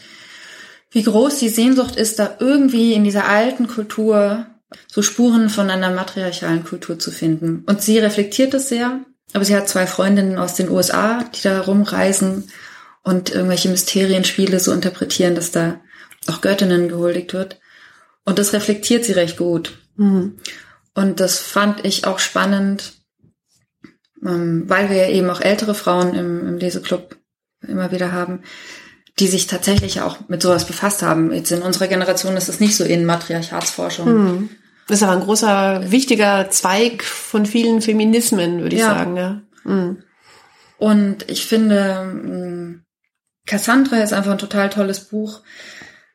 wie 0.90 1.03
groß 1.03 1.38
die 1.38 1.48
Sehnsucht 1.48 1.96
ist, 1.96 2.18
da 2.18 2.37
irgendwie 2.40 2.94
in 2.94 3.05
dieser 3.05 3.29
alten 3.29 3.68
Kultur 3.68 4.46
so 4.88 5.03
Spuren 5.03 5.50
von 5.50 5.70
einer 5.70 5.90
matriarchalen 5.90 6.64
Kultur 6.64 6.98
zu 6.98 7.11
finden. 7.11 7.64
Und 7.66 7.83
sie 7.83 7.98
reflektiert 7.98 8.55
es 8.55 8.68
sehr, 8.68 9.00
aber 9.33 9.44
sie 9.44 9.55
hat 9.55 9.68
zwei 9.68 9.87
Freundinnen 9.87 10.38
aus 10.38 10.55
den 10.55 10.70
USA, 10.70 11.24
die 11.35 11.42
da 11.42 11.61
rumreisen 11.61 12.50
und 13.03 13.31
irgendwelche 13.31 13.68
Mysterienspiele 13.68 14.61
so 14.61 14.72
interpretieren, 14.72 15.35
dass 15.35 15.50
da 15.50 15.81
auch 16.26 16.40
Göttinnen 16.40 16.88
gehuldigt 16.88 17.33
wird. 17.33 17.61
Und 18.24 18.38
das 18.38 18.53
reflektiert 18.53 19.05
sie 19.05 19.12
recht 19.12 19.37
gut. 19.37 19.79
Mhm. 19.96 20.38
Und 20.94 21.20
das 21.20 21.38
fand 21.38 21.85
ich 21.85 22.07
auch 22.07 22.18
spannend, 22.18 23.00
ähm, 24.25 24.65
weil 24.69 24.89
wir 24.91 24.97
ja 24.97 25.09
eben 25.09 25.31
auch 25.31 25.41
ältere 25.41 25.75
Frauen 25.75 26.15
im, 26.15 26.47
im 26.47 26.59
Leseklub 26.59 27.17
immer 27.67 27.93
wieder 27.93 28.13
haben, 28.13 28.43
die 29.19 29.29
sich 29.29 29.47
tatsächlich 29.47 30.01
auch 30.01 30.29
mit 30.29 30.43
sowas 30.43 30.65
befasst 30.67 31.03
haben. 31.03 31.33
Jetzt 31.33 31.53
in 31.53 31.63
unserer 31.63 31.89
Generation 31.89 32.37
ist 32.37 32.49
es 32.49 32.61
nicht 32.61 32.77
so 32.77 32.85
in 32.85 33.05
Matriarchatsforschung. 33.05 34.09
Mhm. 34.13 34.49
Das 34.89 34.99
ist 34.99 35.03
aber 35.03 35.13
ein 35.13 35.25
großer, 35.25 35.91
wichtiger 35.91 36.51
Zweig 36.51 37.05
von 37.05 37.47
vielen 37.47 37.81
Feminismen, 37.83 38.63
würde 38.63 38.77
ich 38.77 38.83
Ja. 38.83 38.95
sagen. 38.95 39.17
Ja. 39.17 39.43
Mhm. 39.65 40.03
Und 40.79 41.31
ich 41.31 41.45
finde, 41.47 42.03
mh, 42.05 42.81
Cassandra 43.47 43.99
ist 43.99 44.13
einfach 44.13 44.33
ein 44.33 44.39
total 44.39 44.71
tolles 44.71 45.01
Buch, 45.01 45.43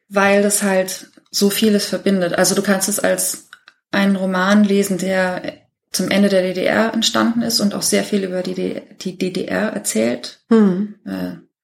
weil 0.09 0.41
das 0.41 0.63
halt 0.63 1.11
so 1.31 1.49
vieles 1.49 1.85
verbindet. 1.85 2.33
Also 2.33 2.55
du 2.55 2.61
kannst 2.63 2.89
es 2.89 2.99
als 2.99 3.49
einen 3.91 4.15
Roman 4.15 4.63
lesen, 4.63 4.97
der 4.97 5.64
zum 5.95 6.09
Ende 6.09 6.29
der 6.29 6.41
DDR 6.41 6.93
entstanden 6.93 7.41
ist 7.41 7.59
und 7.59 7.73
auch 7.73 7.81
sehr 7.81 8.03
viel 8.03 8.23
über 8.23 8.43
die, 8.43 8.81
die 9.01 9.17
DDR 9.17 9.73
erzählt. 9.73 10.41
Mhm. 10.49 10.95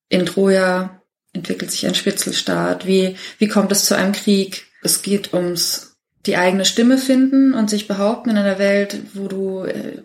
In 0.10 0.26
Troja 0.26 1.02
entwickelt 1.34 1.72
sich 1.72 1.86
ein 1.86 1.96
Spitzelstaat. 1.96 2.86
Wie, 2.86 3.16
wie 3.38 3.48
kommt 3.48 3.72
es 3.72 3.86
zu 3.86 3.96
einem 3.96 4.14
Krieg? 4.14 4.66
Es 4.82 5.02
geht 5.02 5.34
ums 5.34 5.92
die 6.26 6.38
eigene 6.38 6.66
Stimme 6.66 6.98
finden 6.98 7.54
und 7.54 7.70
sich 7.70 7.88
behaupten 7.88 8.30
in 8.30 8.38
einer 8.38 8.60
Welt, 8.60 8.98
wo 9.14 9.28
du 9.28 9.64
äh, 9.64 10.04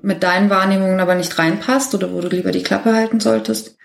mit 0.00 0.22
deinen 0.22 0.50
Wahrnehmungen 0.50 1.00
aber 1.00 1.14
nicht 1.14 1.38
reinpasst 1.38 1.94
oder 1.94 2.12
wo 2.12 2.20
du 2.20 2.28
lieber 2.28 2.52
die 2.52 2.62
Klappe 2.62 2.94
halten 2.94 3.20
solltest. 3.20 3.76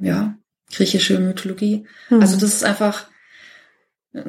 Ja, 0.00 0.34
griechische 0.72 1.18
Mythologie. 1.18 1.86
Mhm. 2.08 2.20
Also 2.20 2.38
das 2.38 2.54
ist 2.54 2.64
einfach 2.64 3.06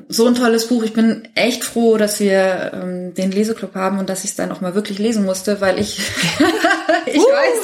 so 0.08 0.28
ein 0.28 0.36
tolles 0.36 0.68
Buch. 0.68 0.84
Ich 0.84 0.94
bin 0.94 1.28
echt 1.36 1.64
froh, 1.64 1.98
dass 1.98 2.20
wir 2.20 2.72
ähm, 2.74 3.14
den 3.14 3.32
Leseclub 3.32 3.76
haben 3.76 4.00
und 4.00 4.10
dass 4.10 4.24
ich 4.24 4.32
es 4.32 4.36
dann 4.36 4.52
auch 4.52 4.62
mal 4.62 4.76
wirklich 4.76 4.98
lesen 4.98 5.26
musste, 5.26 5.60
weil 5.60 5.78
ich 5.78 6.00
ich 7.06 7.18
weiß, 7.18 7.60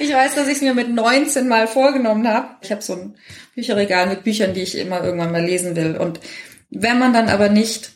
ich 0.00 0.12
weiß, 0.12 0.34
dass 0.34 0.48
ich 0.48 0.56
es 0.56 0.62
mir 0.62 0.74
mit 0.74 0.88
19 0.88 1.46
mal 1.46 1.66
vorgenommen 1.66 2.26
habe. 2.26 2.48
Ich 2.62 2.72
habe 2.72 2.82
so 2.82 2.94
ein 2.94 3.16
Bücherregal 3.54 4.06
mit 4.06 4.24
Büchern, 4.24 4.54
die 4.54 4.62
ich 4.62 4.78
immer 4.78 5.04
irgendwann 5.04 5.32
mal 5.32 5.44
lesen 5.44 5.76
will. 5.76 5.96
Und 5.96 6.20
wenn 6.70 6.98
man 6.98 7.12
dann 7.12 7.28
aber 7.28 7.50
nicht 7.50 7.92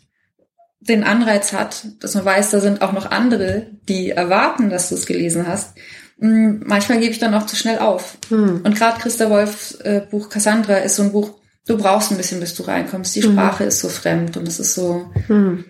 den 0.81 1.05
Anreiz 1.05 1.53
hat, 1.53 1.85
dass 2.01 2.15
man 2.15 2.25
weiß, 2.25 2.51
da 2.51 2.61
sind 2.61 2.83
auch 2.83 2.93
noch 2.93 3.11
andere, 3.11 3.69
die 3.89 4.11
erwarten, 4.11 4.69
dass 4.69 4.89
du 4.89 4.97
es 4.97 5.07
gelesen 5.07 5.47
hast, 5.47 5.77
mh, 6.19 6.61
manchmal 6.65 6.99
gebe 6.99 7.13
ich 7.13 7.21
dann 7.21 7.35
auch 7.35 7.47
zu 7.47 7.57
schnell 7.57 7.79
auf. 7.79 8.19
Mhm. 8.31 8.63
Und 8.65 8.77
gerade 8.77 9.01
Christa 9.01 9.31
Wolfs 9.31 9.77
äh, 9.77 10.03
Buch 10.11 10.29
Cassandra 10.29 10.79
ist 10.79 10.97
so 10.97 11.05
ein 11.05 11.13
Buch, 11.13 11.42
du 11.67 11.77
brauchst 11.77 12.11
ein 12.11 12.17
bisschen, 12.17 12.41
bis 12.41 12.55
du 12.55 12.63
reinkommst. 12.65 13.15
Die 13.17 13.23
Sprache 13.23 13.65
ist 13.65 13.81
so 13.81 13.89
fremd 13.89 14.37
und 14.37 14.47
es 14.49 14.59
ist 14.61 14.75
so, 14.75 15.11
Mhm. 15.29 15.65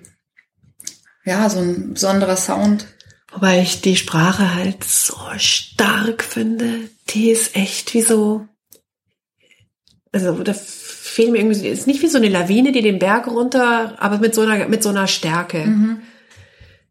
ja, 1.24 1.48
so 1.50 1.58
ein 1.60 1.94
besonderer 1.94 2.36
Sound. 2.36 2.86
Wobei 3.32 3.60
ich 3.62 3.80
die 3.80 3.96
Sprache 3.96 4.54
halt 4.54 4.84
so 4.84 5.16
stark 5.38 6.22
finde. 6.22 6.88
Die 7.10 7.30
ist 7.30 7.56
echt 7.56 7.94
wie 7.94 8.02
so, 8.02 8.46
also 10.12 10.42
da 10.42 10.52
fehlt 10.52 11.32
mir 11.32 11.38
irgendwie, 11.38 11.68
ist 11.68 11.86
nicht 11.86 12.02
wie 12.02 12.08
so 12.08 12.18
eine 12.18 12.28
Lawine, 12.28 12.72
die 12.72 12.82
den 12.82 12.98
Berg 12.98 13.26
runter, 13.28 13.96
aber 13.98 14.18
mit 14.18 14.34
so 14.34 14.42
einer, 14.42 14.68
mit 14.68 14.82
so 14.82 14.90
einer 14.90 15.06
Stärke. 15.06 15.64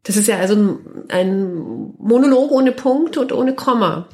Das 0.04 0.16
ist 0.16 0.26
ja 0.26 0.38
also 0.38 0.54
ein, 0.56 0.78
ein 1.10 1.52
Monolog 1.98 2.50
ohne 2.50 2.72
Punkt 2.72 3.16
und 3.16 3.32
ohne 3.32 3.54
Komma. 3.54 4.08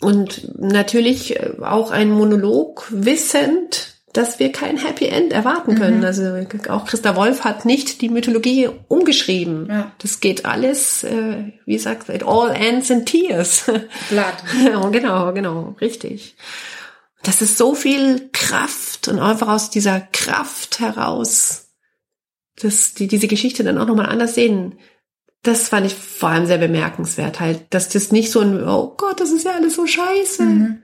Und 0.00 0.58
natürlich 0.58 1.38
auch 1.62 1.90
ein 1.90 2.10
Monolog 2.10 2.86
wissend, 2.90 3.91
dass 4.12 4.38
wir 4.38 4.52
kein 4.52 4.76
Happy 4.76 5.06
End 5.06 5.32
erwarten 5.32 5.74
können. 5.74 5.98
Mhm. 5.98 6.04
Also 6.04 6.46
auch 6.68 6.84
Christa 6.86 7.16
Wolf 7.16 7.44
hat 7.44 7.64
nicht 7.64 8.02
die 8.02 8.10
Mythologie 8.10 8.68
umgeschrieben. 8.88 9.68
Ja. 9.70 9.92
Das 9.98 10.20
geht 10.20 10.44
alles, 10.44 11.02
äh, 11.04 11.52
wie 11.64 11.78
sagt 11.78 12.08
it 12.10 12.22
all 12.22 12.50
ends 12.50 12.90
in 12.90 13.06
tears. 13.06 13.70
Blatt. 14.10 14.44
genau, 14.92 15.32
genau, 15.32 15.76
richtig. 15.80 16.36
Das 17.22 17.40
ist 17.40 17.56
so 17.56 17.74
viel 17.74 18.28
Kraft 18.32 19.08
und 19.08 19.18
einfach 19.18 19.48
aus 19.48 19.70
dieser 19.70 20.00
Kraft 20.00 20.80
heraus, 20.80 21.68
dass 22.60 22.94
die 22.94 23.06
diese 23.06 23.28
Geschichte 23.28 23.64
dann 23.64 23.78
auch 23.78 23.86
nochmal 23.86 24.06
anders 24.06 24.34
sehen. 24.34 24.78
Das 25.42 25.68
fand 25.68 25.86
ich 25.86 25.94
vor 25.94 26.28
allem 26.28 26.46
sehr 26.46 26.58
bemerkenswert, 26.58 27.40
halt, 27.40 27.64
dass 27.70 27.88
das 27.88 28.12
nicht 28.12 28.30
so 28.30 28.40
ein, 28.40 28.62
oh 28.68 28.94
Gott, 28.96 29.20
das 29.20 29.30
ist 29.30 29.44
ja 29.44 29.52
alles 29.52 29.74
so 29.74 29.86
scheiße, 29.86 30.42
Mhm. 30.42 30.82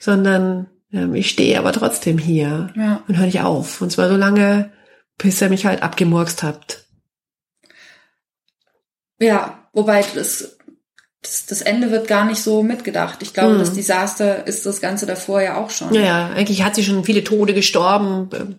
sondern 0.00 0.68
ich 1.14 1.30
stehe 1.30 1.58
aber 1.58 1.72
trotzdem 1.72 2.18
hier 2.18 2.72
Ja. 2.76 3.02
und 3.08 3.16
höre 3.16 3.26
nicht 3.26 3.40
auf. 3.40 3.80
Und 3.80 3.90
zwar 3.90 4.08
so 4.08 4.16
lange, 4.16 4.72
bis 5.18 5.40
ihr 5.42 5.48
mich 5.48 5.66
halt 5.66 5.82
abgemurkst 5.82 6.42
habt. 6.42 6.84
Ja, 9.20 9.68
wobei 9.72 10.04
das, 10.14 10.56
das, 11.22 11.46
das 11.46 11.62
Ende 11.62 11.90
wird 11.90 12.08
gar 12.08 12.24
nicht 12.24 12.42
so 12.42 12.62
mitgedacht. 12.62 13.22
Ich 13.22 13.32
glaube, 13.32 13.54
Mhm. 13.54 13.58
das 13.60 13.72
Desaster 13.72 14.46
ist 14.46 14.66
das 14.66 14.80
Ganze 14.80 15.06
davor 15.06 15.40
ja 15.40 15.56
auch 15.56 15.70
schon. 15.70 15.92
Naja, 15.92 16.30
eigentlich 16.34 16.62
hat 16.64 16.74
sie 16.74 16.84
schon 16.84 17.04
viele 17.04 17.24
Tode 17.24 17.54
gestorben. 17.54 18.30
Ähm, 18.34 18.58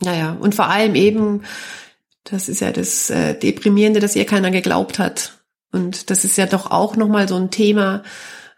Naja, 0.00 0.36
und 0.38 0.54
vor 0.54 0.66
allem 0.68 0.94
eben, 0.94 1.42
das 2.22 2.48
ist 2.48 2.60
ja 2.60 2.70
das 2.70 3.10
äh, 3.10 3.34
Deprimierende, 3.34 3.98
dass 3.98 4.14
ihr 4.14 4.26
keiner 4.26 4.52
geglaubt 4.52 5.00
hat. 5.00 5.32
Und 5.72 6.10
das 6.10 6.22
ist 6.24 6.38
ja 6.38 6.46
doch 6.46 6.70
auch 6.70 6.94
nochmal 6.94 7.26
so 7.26 7.34
ein 7.34 7.50
Thema, 7.50 8.04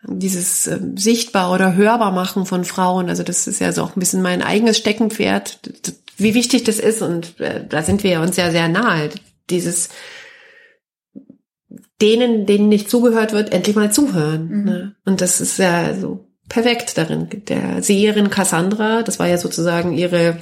dieses 0.06 0.66
äh, 0.66 0.80
sichtbar 0.96 1.52
oder 1.52 1.74
hörbar 1.74 2.12
machen 2.12 2.46
von 2.46 2.64
Frauen. 2.64 3.08
Also 3.08 3.22
das 3.22 3.46
ist 3.46 3.60
ja 3.60 3.72
so 3.72 3.82
auch 3.82 3.96
ein 3.96 4.00
bisschen 4.00 4.22
mein 4.22 4.42
eigenes 4.42 4.78
Steckenpferd, 4.78 5.60
wie 6.16 6.34
wichtig 6.34 6.64
das 6.64 6.78
ist. 6.78 7.02
Und 7.02 7.38
äh, 7.40 7.66
da 7.66 7.82
sind 7.82 8.02
wir 8.02 8.20
uns 8.20 8.36
ja 8.36 8.50
sehr 8.50 8.68
nahe. 8.68 9.10
Dieses 9.50 9.90
denen, 12.00 12.46
denen 12.46 12.68
nicht 12.68 12.90
zugehört 12.90 13.32
wird, 13.32 13.52
endlich 13.52 13.76
mal 13.76 13.92
zuhören. 13.92 14.48
Mhm. 14.48 14.64
Ne? 14.64 14.96
Und 15.04 15.20
das 15.20 15.40
ist 15.40 15.58
ja 15.58 15.94
so 15.94 16.26
perfekt 16.48 16.96
darin. 16.96 17.28
Der 17.48 17.82
Seherin 17.82 18.30
Cassandra, 18.30 19.02
das 19.02 19.18
war 19.18 19.28
ja 19.28 19.36
sozusagen 19.36 19.92
ihre, 19.92 20.38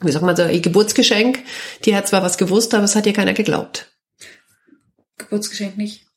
wie 0.00 0.12
sagt 0.12 0.24
man 0.24 0.36
so, 0.36 0.44
ihr 0.44 0.60
Geburtsgeschenk. 0.60 1.40
Die 1.84 1.96
hat 1.96 2.08
zwar 2.08 2.22
was 2.22 2.38
gewusst, 2.38 2.74
aber 2.74 2.84
es 2.84 2.96
hat 2.96 3.06
ihr 3.06 3.14
keiner 3.14 3.32
geglaubt. 3.32 3.90
Geburtsgeschenk 5.16 5.76
nicht. 5.76 6.09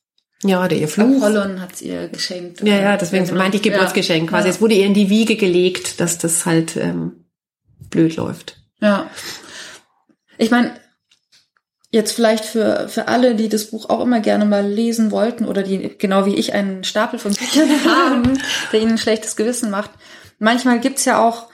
Ja, 0.44 0.64
oder 0.64 0.76
ihr 0.76 0.88
Fluch. 0.88 1.22
Apollon 1.22 1.60
hat's 1.60 1.80
ihr 1.82 2.08
geschenkt. 2.08 2.60
Ja, 2.60 2.76
ja, 2.76 2.96
deswegen 2.96 3.24
genau. 3.24 3.38
meinte 3.38 3.56
ich 3.56 3.62
Geburtsgeschenk. 3.62 4.28
Quasi, 4.30 4.48
Ja. 4.48 4.54
es 4.54 4.60
wurde 4.60 4.74
ihr 4.74 4.86
in 4.86 4.94
die 4.94 5.08
Wiege 5.10 5.36
gelegt, 5.36 6.00
dass 6.00 6.18
das 6.18 6.44
halt 6.46 6.76
ähm, 6.76 7.24
blöd 7.90 8.16
läuft. 8.16 8.58
Ja. 8.80 9.08
Ich 10.36 10.50
meine, 10.50 10.74
jetzt 11.90 12.12
vielleicht 12.12 12.44
für, 12.44 12.88
für 12.88 13.08
alle, 13.08 13.34
die 13.36 13.48
das 13.48 13.66
Buch 13.66 13.88
auch 13.88 14.00
immer 14.00 14.20
gerne 14.20 14.44
mal 14.44 14.66
lesen 14.66 15.10
wollten 15.10 15.46
oder 15.46 15.62
die 15.62 15.96
genau 15.96 16.26
wie 16.26 16.34
ich 16.34 16.52
einen 16.52 16.84
Stapel 16.84 17.18
von 17.18 17.32
Büchern 17.32 17.68
haben, 17.86 18.38
der 18.72 18.80
ihnen 18.80 18.92
ein 18.92 18.98
schlechtes 18.98 19.36
Gewissen 19.36 19.70
macht. 19.70 19.90
Manchmal 20.38 20.80
gibt's 20.80 21.04
ja 21.04 21.26
auch, 21.26 21.48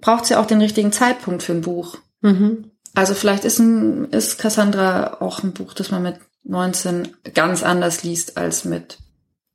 braucht's 0.00 0.28
ja 0.28 0.40
auch 0.40 0.46
den 0.46 0.60
richtigen 0.60 0.92
Zeitpunkt 0.92 1.42
für 1.42 1.52
ein 1.52 1.62
Buch. 1.62 1.98
Mhm. 2.20 2.70
Also 2.94 3.14
vielleicht 3.14 3.44
ist, 3.46 3.58
ein, 3.58 4.04
ist 4.10 4.38
Cassandra 4.38 5.16
auch 5.20 5.42
ein 5.42 5.54
Buch, 5.54 5.72
das 5.72 5.90
man 5.90 6.02
mit 6.02 6.16
19 6.44 7.16
ganz 7.34 7.62
anders 7.62 8.02
liest 8.02 8.36
als 8.36 8.64
mit 8.64 8.98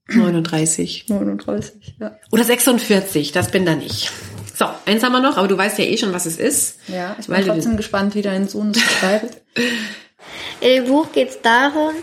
39. 0.09 1.05
39. 1.09 1.95
Ja, 1.99 2.17
Oder 2.31 2.43
46, 2.43 3.31
das 3.33 3.51
bin 3.51 3.65
dann 3.65 3.81
ich. 3.81 4.09
So, 4.55 4.65
eins 4.85 5.03
haben 5.03 5.11
wir 5.11 5.19
noch, 5.19 5.37
aber 5.37 5.47
du 5.47 5.57
weißt 5.57 5.77
ja 5.79 5.85
eh 5.85 5.97
schon, 5.97 6.13
was 6.13 6.25
es 6.25 6.37
ist. 6.37 6.79
ja 6.87 7.15
ich 7.19 7.27
Weil 7.29 7.39
bin 7.39 7.47
du- 7.47 7.53
trotzdem 7.53 7.77
gespannt, 7.77 8.15
wie 8.15 8.21
dein 8.21 8.47
Sohn 8.47 8.71
es 8.71 8.81
schreibt. 8.81 9.41
In 10.61 10.67
dem 10.83 10.85
Buch 10.85 11.11
geht 11.11 11.29
es 11.29 11.41
darum, 11.41 11.93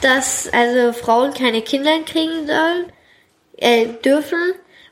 dass 0.00 0.48
also 0.52 0.92
Frauen 0.92 1.34
keine 1.34 1.62
Kinder 1.62 1.98
kriegen 2.06 2.46
sollen, 2.46 2.86
äh, 3.56 3.86
dürfen. 4.04 4.38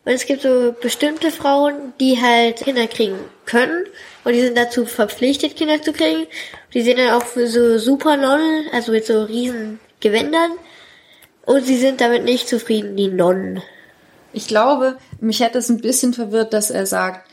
Und 0.05 0.13
es 0.13 0.27
gibt 0.27 0.43
so 0.43 0.75
bestimmte 0.81 1.31
Frauen, 1.31 1.93
die 2.01 2.21
halt 2.21 2.57
Kinder 2.57 2.87
kriegen 2.87 3.19
können. 3.47 3.85
Und 4.25 4.33
die 4.35 4.41
sind 4.41 4.57
dazu 4.57 4.87
verpflichtet, 4.87 5.57
Kinder 5.57 5.81
zu 5.83 5.93
kriegen. 5.93 6.27
Die 6.75 6.83
sind 6.83 6.99
dann 6.99 7.11
auch 7.15 7.25
für 7.27 7.47
so 7.47 7.79
Supernonnen, 7.79 8.67
also 8.73 8.93
mit 8.93 9.07
so 9.07 9.23
riesen 9.25 9.81
Gewändern. 10.01 10.53
Und 11.47 11.67
sie 11.67 11.77
sind 11.77 12.01
damit 12.01 12.25
nicht 12.25 12.49
zufrieden, 12.49 12.97
die 12.97 13.09
Nonnen. 13.09 13.63
Ich 14.33 14.47
glaube, 14.47 14.99
mich 15.21 15.41
hätte 15.41 15.59
es 15.59 15.69
ein 15.69 15.81
bisschen 15.81 16.15
verwirrt, 16.15 16.53
dass 16.53 16.71
er 16.71 16.87
sagt, 16.87 17.29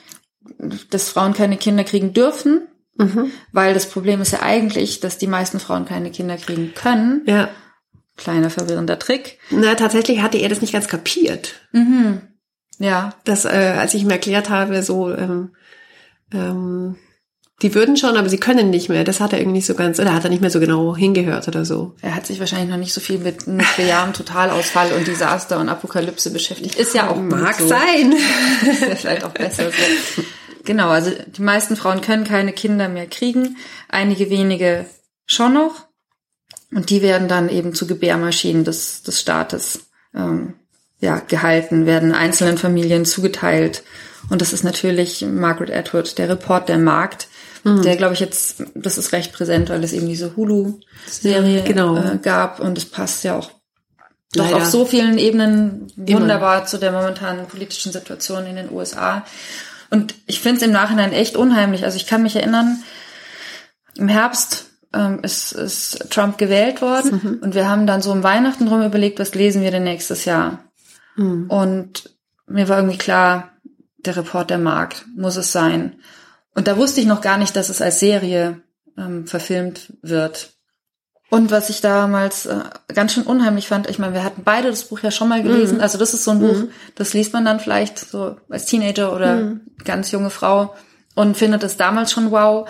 dass 0.90 1.10
Frauen 1.10 1.34
keine 1.34 1.58
Kinder 1.58 1.84
kriegen 1.84 2.14
dürfen, 2.14 2.68
Mhm. 3.00 3.32
weil 3.52 3.76
das 3.76 3.86
Problem 3.88 4.22
ist 4.22 4.32
ja 4.32 4.42
eigentlich, 4.42 5.00
dass 5.02 5.20
die 5.20 5.28
meisten 5.28 5.60
Frauen 5.60 5.86
keine 5.86 6.10
Kinder 6.10 6.36
kriegen 6.38 6.74
können. 6.74 7.22
Ja. 7.28 7.50
Kleiner 8.16 8.50
verwirrender 8.50 8.98
Trick. 8.98 9.38
Na, 9.52 9.76
tatsächlich 9.76 10.24
hatte 10.24 10.40
er 10.40 10.50
das 10.50 10.62
nicht 10.62 10.74
ganz 10.74 10.88
kapiert. 10.88 11.54
Mhm. 11.74 12.22
Ja, 12.80 13.14
dass 13.24 13.46
äh, 13.46 13.76
als 13.78 13.94
ich 13.94 14.02
ihm 14.02 14.10
erklärt 14.10 14.50
habe, 14.50 14.82
so 14.82 15.12
ähm, 15.14 15.56
ähm, 16.34 16.96
die 17.64 17.74
würden 17.74 17.98
schon, 17.98 18.18
aber 18.18 18.30
sie 18.30 18.38
können 18.38 18.70
nicht 18.70 18.88
mehr. 18.88 19.04
Das 19.04 19.20
hat 19.20 19.34
er 19.34 19.40
irgendwie 19.40 19.58
nicht 19.58 19.66
so 19.66 19.74
ganz, 19.74 20.00
oder 20.00 20.14
hat 20.14 20.24
er 20.24 20.30
nicht 20.30 20.42
mehr 20.42 20.52
so 20.52 20.60
genau 20.60 20.96
hingehört 20.96 21.48
oder 21.48 21.66
so. 21.66 21.96
er 22.02 22.14
hat 22.14 22.28
sich 22.28 22.40
wahrscheinlich 22.40 22.70
noch 22.70 22.78
nicht 22.78 22.94
so 22.94 23.02
viel 23.02 23.18
mit 23.18 23.48
nuklearem 23.48 24.14
Totalausfall 24.14 24.92
und 24.94 25.08
Desaster 25.08 25.60
und 25.60 25.68
Apokalypse 25.68 26.30
beschäftigt. 26.30 26.76
Ist 26.76 26.94
ja 26.94 27.10
auch 27.10 27.18
Mag 27.18 27.56
so. 27.56 27.68
sein. 27.68 28.14
ist 28.72 28.82
ja 28.82 28.96
vielleicht 28.96 29.24
auch 29.24 29.32
besser 29.32 29.72
so. 29.72 30.24
Genau, 30.66 30.90
also 30.90 31.12
die 31.26 31.42
meisten 31.42 31.76
Frauen 31.78 32.02
können 32.02 32.26
keine 32.26 32.52
Kinder 32.52 32.90
mehr 32.90 33.08
kriegen, 33.08 33.58
einige 33.88 34.30
wenige 34.30 34.86
schon 35.26 35.54
noch. 35.54 35.88
Und 36.74 36.90
die 36.90 37.02
werden 37.02 37.28
dann 37.30 37.50
eben 37.50 37.74
zu 37.74 37.88
Gebärmaschinen 37.88 38.66
des, 38.66 39.02
des 39.02 39.22
Staates 39.22 39.88
ähm, 40.14 40.56
ja, 41.00 41.20
gehalten, 41.20 41.86
werden 41.86 42.14
einzelnen 42.14 42.58
Familien 42.58 43.06
zugeteilt. 43.06 43.84
Und 44.30 44.42
das 44.42 44.52
ist 44.52 44.64
natürlich 44.64 45.26
Margaret 45.26 45.72
Atwood, 45.72 46.18
der 46.18 46.30
Report 46.30 46.68
der 46.68 46.80
Markt, 46.80 47.30
der 47.84 47.96
glaube 47.98 48.14
ich 48.14 48.20
jetzt, 48.20 48.64
das 48.76 48.98
ist 48.98 49.12
recht 49.12 49.34
präsent, 49.34 49.70
weil 49.70 49.84
es 49.84 49.94
eben 49.94 50.08
diese 50.08 50.36
Hulu-Serie 50.36 51.64
Genau. 51.64 51.98
äh, 51.98 52.18
gab 52.22 52.60
und 52.60 52.78
es 52.78 52.86
passt 52.86 53.24
ja 53.24 53.38
auch 53.38 53.52
doch 54.34 54.52
auf 54.54 54.66
so 54.66 54.86
vielen 54.86 55.18
Ebenen 55.18 55.88
Immer. 55.96 56.20
wunderbar 56.20 56.66
zu 56.66 56.78
der 56.78 56.92
momentanen 56.92 57.48
politischen 57.48 57.92
Situation 57.92 58.46
in 58.46 58.58
den 58.58 58.72
USA. 58.72 59.26
Und 59.90 60.16
ich 60.26 60.42
finde 60.42 60.58
es 60.58 60.64
im 60.64 60.74
Nachhinein 60.74 61.14
echt 61.14 61.38
unheimlich. 61.38 61.86
Also 61.86 61.96
ich 61.96 62.08
kann 62.08 62.24
mich 62.24 62.36
erinnern, 62.36 62.84
im 63.96 64.10
Herbst 64.10 64.66
ähm, 64.94 65.20
ist, 65.24 65.54
ist 65.54 66.10
Trump 66.12 66.38
gewählt 66.38 66.82
worden 66.82 67.40
und 67.42 67.56
wir 67.56 67.70
haben 67.70 67.88
dann 67.88 68.02
so 68.02 68.12
um 68.12 68.22
Weihnachten 68.24 68.68
rum 68.68 68.84
überlegt, 68.84 69.20
was 69.20 69.34
lesen 69.34 69.62
wir 69.62 69.72
denn 69.72 69.84
nächstes 69.84 70.26
Jahr? 70.26 70.60
Hm. 71.16 71.50
Und 71.50 72.10
mir 72.48 72.68
war 72.70 72.78
irgendwie 72.78 72.98
klar, 72.98 73.52
der 73.98 74.18
Report 74.18 74.50
der 74.50 74.60
Markt 74.60 75.06
muss 75.16 75.36
es 75.36 75.52
sein. 75.52 75.96
Und 76.58 76.68
da 76.68 76.76
wusste 76.76 77.00
ich 77.00 77.06
noch 77.06 77.22
gar 77.22 77.38
nicht, 77.38 77.56
dass 77.56 77.70
es 77.70 77.84
als 77.84 78.00
Serie 78.00 78.64
ähm, 78.98 79.28
verfilmt 79.28 79.94
wird. 80.02 80.54
Und 81.30 81.52
was 81.52 81.70
ich 81.70 81.82
damals 81.82 82.48
äh, 82.48 82.62
ganz 82.96 83.14
schön 83.14 83.26
unheimlich 83.26 83.68
fand, 83.68 83.88
ich 83.88 84.00
meine, 84.00 84.16
wir 84.16 84.24
hatten 84.24 84.42
beide 84.44 84.72
das 84.72 84.86
Buch 84.86 85.02
ja 85.02 85.12
schon 85.12 85.30
mal 85.30 85.44
gelesen. 85.44 85.82
Also 85.82 86.00
das 86.00 86.16
ist 86.16 86.24
so 86.24 86.32
ein 86.32 86.40
Buch, 86.40 86.64
das 86.96 87.14
liest 87.14 87.32
man 87.32 87.46
dann 87.46 87.60
vielleicht 87.60 88.00
so 88.00 88.38
als 88.50 88.66
Teenager 88.66 89.16
oder 89.16 89.58
ganz 89.84 90.10
junge 90.10 90.32
Frau 90.32 90.74
und 91.14 91.38
findet 91.38 91.62
es 91.62 91.78
damals 91.78 92.12
schon 92.12 92.32
wow. 92.32 92.68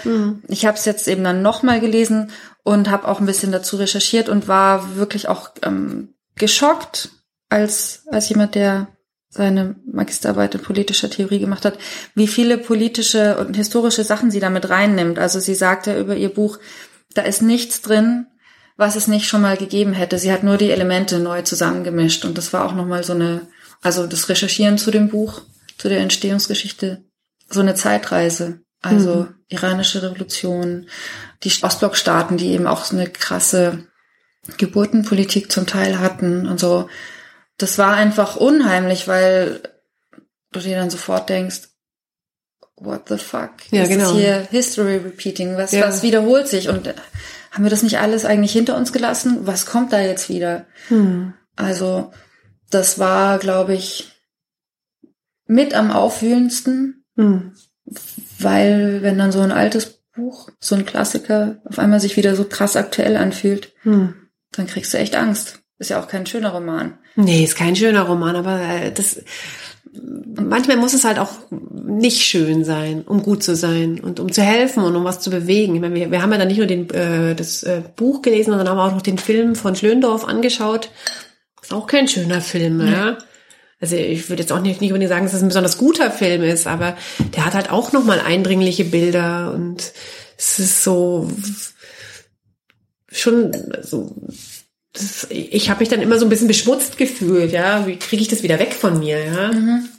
Ich 0.49 0.65
habe 0.65 0.77
es 0.77 0.83
jetzt 0.83 1.07
eben 1.07 1.23
dann 1.23 1.41
nochmal 1.41 1.79
gelesen 1.79 2.31
und 2.63 2.89
habe 2.89 3.07
auch 3.07 3.21
ein 3.21 3.25
bisschen 3.25 3.53
dazu 3.53 3.77
recherchiert 3.77 4.27
und 4.27 4.49
war 4.49 4.97
wirklich 4.97 5.29
auch 5.29 5.51
ähm, 5.63 6.13
geschockt 6.35 7.09
als 7.47 8.03
als 8.11 8.27
jemand, 8.27 8.55
der 8.55 8.87
seine 9.29 9.75
Magisterarbeit 9.85 10.55
in 10.55 10.61
politischer 10.61 11.09
Theorie 11.09 11.39
gemacht 11.39 11.65
hat, 11.65 11.77
wie 12.15 12.27
viele 12.27 12.57
politische 12.57 13.37
und 13.37 13.55
historische 13.55 14.03
Sachen 14.03 14.31
sie 14.31 14.39
damit 14.39 14.69
reinnimmt. 14.69 15.19
Also 15.19 15.39
sie 15.39 15.55
sagte 15.55 15.99
über 15.99 16.15
ihr 16.15 16.29
Buch, 16.29 16.59
da 17.13 17.23
ist 17.23 17.41
nichts 17.41 17.81
drin, 17.81 18.27
was 18.77 18.95
es 18.95 19.07
nicht 19.07 19.27
schon 19.27 19.41
mal 19.41 19.57
gegeben 19.57 19.93
hätte. 19.93 20.17
Sie 20.19 20.31
hat 20.31 20.43
nur 20.43 20.57
die 20.57 20.71
Elemente 20.71 21.19
neu 21.19 21.41
zusammengemischt 21.41 22.25
und 22.25 22.37
das 22.37 22.53
war 22.53 22.65
auch 22.65 22.73
nochmal 22.73 23.03
so 23.03 23.13
eine, 23.13 23.47
also 23.81 24.07
das 24.07 24.29
Recherchieren 24.29 24.77
zu 24.77 24.91
dem 24.91 25.09
Buch, 25.09 25.41
zu 25.77 25.89
der 25.89 25.99
Entstehungsgeschichte, 25.99 27.03
so 27.49 27.59
eine 27.59 27.75
Zeitreise. 27.75 28.61
Also 28.81 29.27
iranische 29.49 30.03
Revolution, 30.03 30.87
die 31.43 31.51
Ostblockstaaten, 31.61 32.37
die 32.37 32.49
eben 32.51 32.67
auch 32.67 32.85
so 32.85 32.95
eine 32.95 33.09
krasse 33.09 33.87
Geburtenpolitik 34.57 35.51
zum 35.51 35.65
Teil 35.65 35.99
hatten 35.99 36.47
und 36.47 36.59
so. 36.59 36.87
Das 37.57 37.77
war 37.77 37.93
einfach 37.95 38.35
unheimlich, 38.35 39.07
weil 39.07 39.61
du 40.51 40.59
dir 40.59 40.77
dann 40.77 40.89
sofort 40.89 41.29
denkst, 41.29 41.69
what 42.75 43.09
the 43.09 43.17
fuck? 43.17 43.51
Ja, 43.71 43.83
ist 43.83 43.89
genau. 43.89 44.13
Hier 44.13 44.47
History 44.51 44.97
repeating, 44.97 45.57
was, 45.57 45.71
Ja. 45.71 45.87
was 45.87 46.03
wiederholt 46.03 46.47
sich 46.47 46.69
und 46.69 46.87
äh, 46.87 46.93
haben 47.51 47.63
wir 47.63 47.71
das 47.71 47.81
nicht 47.83 47.99
alles 47.99 48.25
eigentlich 48.25 48.51
hinter 48.51 48.77
uns 48.77 48.93
gelassen? 48.93 49.47
Was 49.47 49.65
kommt 49.65 49.91
da 49.93 49.99
jetzt 49.99 50.29
wieder? 50.29 50.65
Hm. 50.89 51.33
Also, 51.55 52.11
das 52.69 52.99
war, 52.99 53.39
glaube 53.39 53.73
ich, 53.73 54.11
mit 55.47 55.73
am 55.73 55.91
aufwühlendsten, 55.91 57.03
Hm. 57.15 57.53
weil 58.37 59.01
wenn 59.01 59.17
dann 59.17 59.31
so 59.31 59.39
ein 59.41 59.51
altes 59.51 60.01
Buch, 60.15 60.49
so 60.59 60.75
ein 60.75 60.85
Klassiker, 60.85 61.59
auf 61.65 61.79
einmal 61.79 61.99
sich 61.99 62.17
wieder 62.17 62.35
so 62.35 62.43
krass 62.43 62.75
aktuell 62.75 63.17
anfühlt, 63.17 63.73
Hm. 63.81 64.13
dann 64.51 64.67
kriegst 64.67 64.93
du 64.93 64.97
echt 64.99 65.15
Angst. 65.15 65.59
Ist 65.79 65.89
ja 65.89 66.01
auch 66.01 66.07
kein 66.07 66.25
schöner 66.25 66.53
Roman. 66.53 66.97
Nee, 67.15 67.43
ist 67.43 67.55
kein 67.55 67.75
schöner 67.75 68.03
Roman, 68.03 68.35
aber 68.35 68.59
äh, 68.59 68.91
das 68.91 69.21
manchmal 70.35 70.77
muss 70.77 70.93
es 70.93 71.03
halt 71.03 71.19
auch 71.19 71.31
nicht 71.49 72.21
schön 72.23 72.63
sein, 72.63 73.03
um 73.03 73.23
gut 73.23 73.43
zu 73.43 73.55
sein 73.55 73.99
und 73.99 74.19
um 74.19 74.31
zu 74.31 74.41
helfen 74.41 74.83
und 74.83 74.95
um 74.95 75.03
was 75.03 75.19
zu 75.19 75.29
bewegen. 75.29 75.75
Ich 75.75 75.81
meine, 75.81 75.95
wir, 75.95 76.11
wir 76.11 76.21
haben 76.21 76.31
ja 76.31 76.37
dann 76.37 76.47
nicht 76.47 76.57
nur 76.57 76.67
den, 76.67 76.89
äh, 76.91 77.35
das 77.35 77.63
äh, 77.63 77.81
Buch 77.95 78.21
gelesen, 78.21 78.51
sondern 78.51 78.69
haben 78.69 78.79
auch 78.79 78.93
noch 78.93 79.01
den 79.01 79.17
Film 79.17 79.55
von 79.55 79.75
Schlöndorff 79.75 80.25
angeschaut. 80.25 80.89
Ist 81.61 81.73
auch 81.73 81.87
kein 81.87 82.07
schöner 82.07 82.41
Film, 82.41 82.85
ja. 82.85 83.17
Also 83.79 83.95
ich 83.95 84.29
würde 84.29 84.41
jetzt 84.41 84.51
auch 84.51 84.61
nicht, 84.61 84.81
nicht 84.81 84.91
unbedingt 84.91 85.09
sagen, 85.09 85.25
dass 85.25 85.35
es 85.35 85.41
ein 85.43 85.49
besonders 85.49 85.77
guter 85.77 86.09
Film 86.09 86.41
ist, 86.41 86.65
aber 86.65 86.97
der 87.35 87.45
hat 87.45 87.53
halt 87.53 87.69
auch 87.69 87.91
nochmal 87.91 88.19
eindringliche 88.19 88.85
Bilder 88.85 89.53
und 89.53 89.91
es 90.35 90.59
ist 90.59 90.83
so 90.83 91.29
schon 93.11 93.51
so. 93.81 94.15
Das, 94.97 95.27
ich 95.29 95.69
habe 95.69 95.79
mich 95.79 95.89
dann 95.89 96.01
immer 96.01 96.17
so 96.17 96.25
ein 96.25 96.29
bisschen 96.29 96.47
beschmutzt 96.47 96.97
gefühlt, 96.97 97.51
ja. 97.51 97.85
Wie 97.87 97.97
kriege 97.97 98.21
ich 98.21 98.27
das 98.27 98.43
wieder 98.43 98.59
weg 98.59 98.73
von 98.73 98.99
mir, 98.99 99.23
ja? 99.23 99.51
Mhm. 99.53 99.89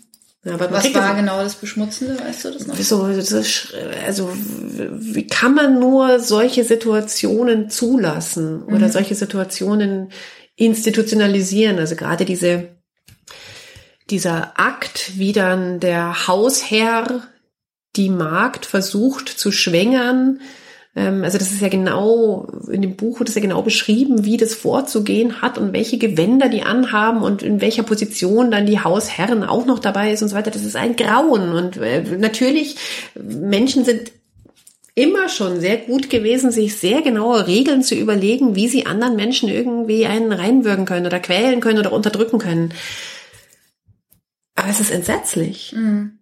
Aber 0.45 0.71
Was 0.71 0.95
war 0.95 1.09
das, 1.09 1.17
genau 1.17 1.43
das 1.43 1.57
Beschmutzende, 1.57 2.19
weißt 2.19 2.45
du 2.45 2.51
das 2.53 2.67
noch? 2.67 2.77
So, 2.77 3.21
so, 3.21 3.43
also 4.07 4.33
wie 4.35 5.27
kann 5.27 5.55
man 5.55 5.79
nur 5.79 6.21
solche 6.21 6.65
Situationen 6.65 7.71
zulassen 7.71 8.63
oder 8.63 8.87
mhm. 8.87 8.93
solche 8.93 9.15
Situationen 9.15 10.11
institutionalisieren? 10.57 11.79
Also 11.79 11.97
gerade 11.97 12.25
diese 12.25 12.69
dieser 14.11 14.59
Akt, 14.59 15.19
wie 15.19 15.33
dann 15.33 15.81
der 15.81 16.27
Hausherr 16.27 17.23
die 17.97 18.09
Magd 18.09 18.67
versucht 18.67 19.29
zu 19.29 19.53
schwängern. 19.53 20.41
Ähm, 20.97 21.25
also 21.25 21.39
das 21.39 21.53
ist 21.53 21.61
ja 21.61 21.69
genau, 21.69 22.47
in 22.71 22.83
dem 22.83 22.97
Buch 22.97 23.19
wird 23.19 23.29
es 23.29 23.35
ja 23.35 23.41
genau 23.41 23.63
beschrieben, 23.63 24.25
wie 24.25 24.37
das 24.37 24.55
vorzugehen 24.55 25.41
hat 25.43 25.59
und 25.59 25.73
welche 25.73 25.99
Gewänder 25.99 26.49
die 26.49 26.63
anhaben 26.63 27.23
und 27.23 27.43
in 27.43 27.61
welcher 27.61 27.83
Position 27.83 28.51
dann 28.51 28.67
die 28.67 28.81
Hausherren 28.81 29.45
auch 29.45 29.67
noch 29.67 29.79
dabei 29.79 30.13
ist 30.13 30.23
und 30.23 30.29
so 30.29 30.37
weiter. 30.37 30.51
Das 30.51 30.65
ist 30.65 30.77
ein 30.77 30.97
Grauen. 30.97 31.53
Und 31.53 31.77
äh, 31.77 32.03
natürlich, 32.19 32.77
Menschen 33.15 33.85
sind 33.85 34.13
immer 34.95 35.29
schon 35.29 35.61
sehr 35.61 35.77
gut 35.77 36.11
gewesen, 36.11 36.51
sich 36.51 36.77
sehr 36.77 37.03
genaue 37.03 37.47
Regeln 37.47 37.85
zu 37.85 37.95
überlegen, 37.95 38.57
wie 38.57 38.67
sie 38.67 38.87
anderen 38.87 39.15
Menschen 39.15 39.49
irgendwie 39.49 40.07
einen 40.07 40.33
reinwürgen 40.33 40.87
können 40.87 41.07
oder 41.07 41.21
quälen 41.21 41.61
können 41.61 41.79
oder 41.79 41.93
unterdrücken 41.93 42.41
können. 42.41 42.75
Aber 44.57 44.69
es 44.69 44.81
ist 44.81 44.91
entsetzlich. 44.91 45.73
Mhm. 45.77 46.19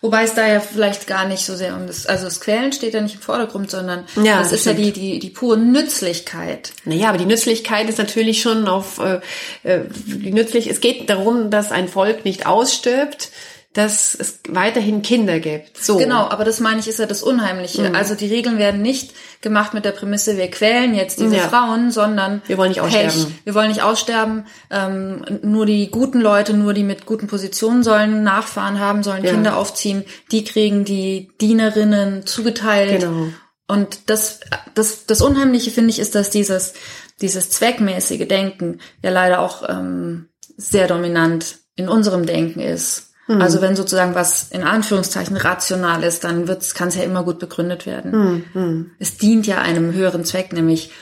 Wobei 0.00 0.24
es 0.24 0.34
da 0.34 0.46
ja 0.46 0.60
vielleicht 0.60 1.06
gar 1.06 1.26
nicht 1.26 1.44
so 1.44 1.56
sehr 1.56 1.74
um 1.74 1.86
das, 1.86 2.06
also 2.06 2.24
das 2.24 2.40
Quälen 2.40 2.72
steht 2.72 2.94
ja 2.94 3.00
nicht 3.00 3.14
im 3.14 3.20
Vordergrund, 3.20 3.70
sondern 3.70 4.04
ja, 4.16 4.38
das, 4.38 4.50
das 4.50 4.52
ist 4.52 4.60
stimmt. 4.62 4.78
ja 4.80 4.84
die, 4.86 4.92
die, 4.92 5.18
die 5.18 5.30
pure 5.30 5.56
Nützlichkeit. 5.56 6.72
Naja, 6.84 7.08
aber 7.08 7.18
die 7.18 7.26
Nützlichkeit 7.26 7.88
ist 7.88 7.98
natürlich 7.98 8.42
schon 8.42 8.68
auf, 8.68 8.98
äh, 8.98 9.20
äh 9.62 9.84
die 10.06 10.32
nützlich, 10.32 10.68
es 10.68 10.80
geht 10.80 11.08
darum, 11.08 11.50
dass 11.50 11.72
ein 11.72 11.88
Volk 11.88 12.24
nicht 12.24 12.46
ausstirbt, 12.46 13.30
dass 13.74 14.14
es 14.14 14.38
weiterhin 14.48 15.02
Kinder 15.02 15.40
gibt. 15.40 15.76
So. 15.76 15.96
Genau, 15.96 16.28
aber 16.28 16.44
das 16.44 16.60
meine 16.60 16.78
ich 16.78 16.86
ist 16.86 17.00
ja 17.00 17.06
das 17.06 17.24
Unheimliche. 17.24 17.88
Mhm. 17.88 17.94
Also 17.96 18.14
die 18.14 18.28
Regeln 18.28 18.56
werden 18.56 18.82
nicht 18.82 19.12
gemacht 19.42 19.74
mit 19.74 19.84
der 19.84 19.90
Prämisse, 19.90 20.36
wir 20.36 20.48
quälen 20.48 20.94
jetzt 20.94 21.18
diese 21.18 21.36
ja. 21.36 21.48
Frauen, 21.48 21.90
sondern 21.90 22.40
wir 22.46 22.56
wollen 22.56 22.68
nicht 22.68 22.80
aussterben. 22.80 23.10
Pech, 23.10 23.26
wir 23.44 23.54
wollen 23.54 23.68
nicht 23.68 23.82
aussterben. 23.82 24.46
Ähm, 24.70 25.24
nur 25.42 25.66
die 25.66 25.90
guten 25.90 26.20
Leute, 26.20 26.54
nur 26.54 26.72
die 26.72 26.84
mit 26.84 27.04
guten 27.04 27.26
Positionen 27.26 27.82
sollen 27.82 28.22
Nachfahren 28.22 28.78
haben, 28.78 29.02
sollen 29.02 29.24
ja. 29.24 29.32
Kinder 29.32 29.56
aufziehen. 29.56 30.04
Die 30.30 30.44
kriegen 30.44 30.84
die 30.84 31.32
Dienerinnen 31.40 32.26
zugeteilt. 32.26 33.00
Genau. 33.00 33.26
Und 33.66 34.08
das, 34.08 34.38
das, 34.74 35.06
das 35.06 35.20
Unheimliche 35.20 35.72
finde 35.72 35.90
ich 35.90 35.98
ist, 35.98 36.14
dass 36.14 36.30
dieses, 36.30 36.74
dieses 37.20 37.50
zweckmäßige 37.50 38.28
Denken 38.28 38.78
ja 39.02 39.10
leider 39.10 39.40
auch 39.40 39.68
ähm, 39.68 40.28
sehr 40.56 40.86
dominant 40.86 41.58
in 41.74 41.88
unserem 41.88 42.24
Denken 42.24 42.60
ist. 42.60 43.13
Mhm. 43.26 43.40
Also 43.40 43.60
wenn 43.60 43.76
sozusagen 43.76 44.14
was 44.14 44.50
in 44.50 44.62
Anführungszeichen 44.62 45.36
rational 45.36 46.02
ist, 46.02 46.24
dann 46.24 46.46
kann 46.74 46.88
es 46.88 46.96
ja 46.96 47.02
immer 47.02 47.24
gut 47.24 47.38
begründet 47.38 47.86
werden. 47.86 48.44
Mhm. 48.52 48.90
Es 48.98 49.16
dient 49.16 49.46
ja 49.46 49.60
einem 49.60 49.92
höheren 49.92 50.24
Zweck, 50.24 50.52
nämlich 50.52 50.92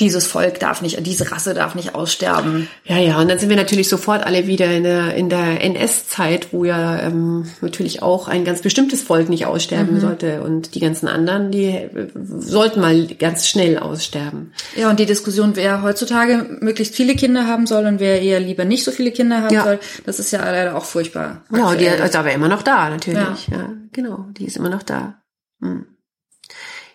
dieses 0.00 0.26
Volk 0.26 0.58
darf 0.58 0.80
nicht, 0.80 1.04
diese 1.06 1.30
Rasse 1.30 1.52
darf 1.52 1.74
nicht 1.74 1.94
aussterben. 1.94 2.66
Ja, 2.84 2.98
ja, 2.98 3.20
und 3.20 3.28
dann 3.28 3.38
sind 3.38 3.50
wir 3.50 3.56
natürlich 3.56 3.90
sofort 3.90 4.24
alle 4.24 4.46
wieder 4.46 4.70
in 4.70 4.84
der, 4.84 5.14
in 5.14 5.28
der 5.28 5.62
NS-Zeit, 5.62 6.52
wo 6.52 6.64
ja 6.64 6.98
ähm, 7.00 7.44
natürlich 7.60 8.02
auch 8.02 8.26
ein 8.26 8.44
ganz 8.44 8.62
bestimmtes 8.62 9.02
Volk 9.02 9.28
nicht 9.28 9.44
aussterben 9.44 9.96
mhm. 9.96 10.00
sollte 10.00 10.42
und 10.42 10.74
die 10.74 10.80
ganzen 10.80 11.08
anderen, 11.08 11.50
die 11.50 11.66
äh, 11.66 12.08
sollten 12.14 12.80
mal 12.80 13.06
ganz 13.18 13.46
schnell 13.46 13.78
aussterben. 13.78 14.52
Ja, 14.76 14.88
und 14.88 14.98
die 14.98 15.06
Diskussion, 15.06 15.56
wer 15.56 15.82
heutzutage 15.82 16.58
möglichst 16.60 16.96
viele 16.96 17.14
Kinder 17.14 17.46
haben 17.46 17.66
soll 17.66 17.84
und 17.84 18.00
wer 18.00 18.22
eher 18.22 18.40
lieber 18.40 18.64
nicht 18.64 18.84
so 18.84 18.92
viele 18.92 19.12
Kinder 19.12 19.42
haben 19.42 19.54
ja. 19.54 19.62
soll, 19.62 19.78
das 20.06 20.18
ist 20.18 20.30
ja 20.30 20.40
leider 20.40 20.74
auch 20.74 20.86
furchtbar. 20.86 21.42
Ja, 21.54 21.74
die 21.74 21.84
ist 21.84 22.16
aber 22.16 22.32
immer 22.32 22.48
noch 22.48 22.62
da, 22.62 22.88
natürlich. 22.88 23.48
Ja, 23.48 23.58
ja 23.58 23.72
genau, 23.92 24.26
die 24.38 24.46
ist 24.46 24.56
immer 24.56 24.70
noch 24.70 24.82
da. 24.82 25.22
Hm. 25.60 25.91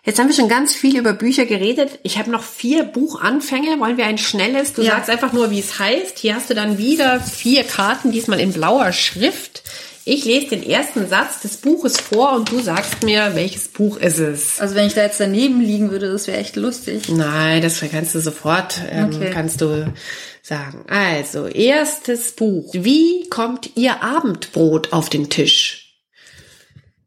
Jetzt 0.08 0.18
haben 0.18 0.28
wir 0.28 0.34
schon 0.34 0.48
ganz 0.48 0.74
viel 0.74 0.96
über 0.96 1.12
Bücher 1.12 1.44
geredet. 1.44 1.98
Ich 2.02 2.16
habe 2.16 2.30
noch 2.30 2.42
vier 2.42 2.84
Buchanfänge. 2.84 3.78
Wollen 3.78 3.98
wir 3.98 4.06
ein 4.06 4.16
schnelles? 4.16 4.72
Du 4.72 4.80
ja. 4.80 4.92
sagst 4.92 5.10
einfach 5.10 5.34
nur, 5.34 5.50
wie 5.50 5.60
es 5.60 5.78
heißt. 5.78 6.18
Hier 6.18 6.34
hast 6.34 6.48
du 6.48 6.54
dann 6.54 6.78
wieder 6.78 7.20
vier 7.20 7.62
Karten, 7.62 8.10
diesmal 8.10 8.40
in 8.40 8.54
blauer 8.54 8.92
Schrift. 8.92 9.64
Ich 10.06 10.24
lese 10.24 10.56
den 10.56 10.62
ersten 10.62 11.06
Satz 11.10 11.40
des 11.40 11.58
Buches 11.58 12.00
vor 12.00 12.32
und 12.32 12.50
du 12.50 12.58
sagst 12.60 13.02
mir, 13.02 13.32
welches 13.34 13.68
Buch 13.68 13.98
ist 13.98 14.18
es. 14.18 14.58
Also 14.58 14.76
wenn 14.76 14.86
ich 14.86 14.94
da 14.94 15.02
jetzt 15.02 15.20
daneben 15.20 15.60
liegen 15.60 15.90
würde, 15.90 16.10
das 16.10 16.26
wäre 16.26 16.38
echt 16.38 16.56
lustig. 16.56 17.10
Nein, 17.10 17.60
das 17.60 17.78
kannst 17.92 18.14
du 18.14 18.20
sofort, 18.20 18.80
ähm, 18.90 19.10
okay. 19.14 19.28
kannst 19.30 19.60
du 19.60 19.92
sagen. 20.40 20.86
Also, 20.88 21.48
erstes 21.48 22.32
Buch. 22.32 22.72
Wie 22.72 23.28
kommt 23.28 23.76
Ihr 23.76 24.02
Abendbrot 24.02 24.94
auf 24.94 25.10
den 25.10 25.28
Tisch? 25.28 25.98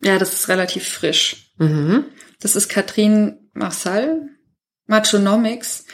Ja, 0.04 0.20
das 0.20 0.34
ist 0.34 0.50
relativ 0.50 0.88
frisch. 0.88 1.48
Mhm. 1.58 2.06
Das 2.42 2.56
ist 2.56 2.68
Katrin 2.68 3.38
Marsal, 3.54 4.30
Machonomics. 4.88 5.86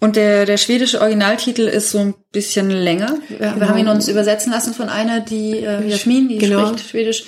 Und 0.00 0.16
der, 0.16 0.46
der 0.46 0.56
schwedische 0.56 1.00
Originaltitel 1.00 1.62
ist 1.62 1.90
so 1.90 1.98
ein 1.98 2.14
bisschen 2.32 2.70
länger. 2.70 3.18
Wir, 3.28 3.38
genau. 3.38 3.68
haben 3.68 3.78
ihn 3.78 3.88
uns 3.88 4.08
übersetzen 4.08 4.50
lassen 4.50 4.72
von 4.72 4.88
einer, 4.88 5.20
die 5.20 5.58
äh, 5.58 5.86
Jasmin, 5.86 6.28
die 6.28 6.38
genau. 6.38 6.68
spricht 6.68 6.88
Schwedisch. 6.88 7.24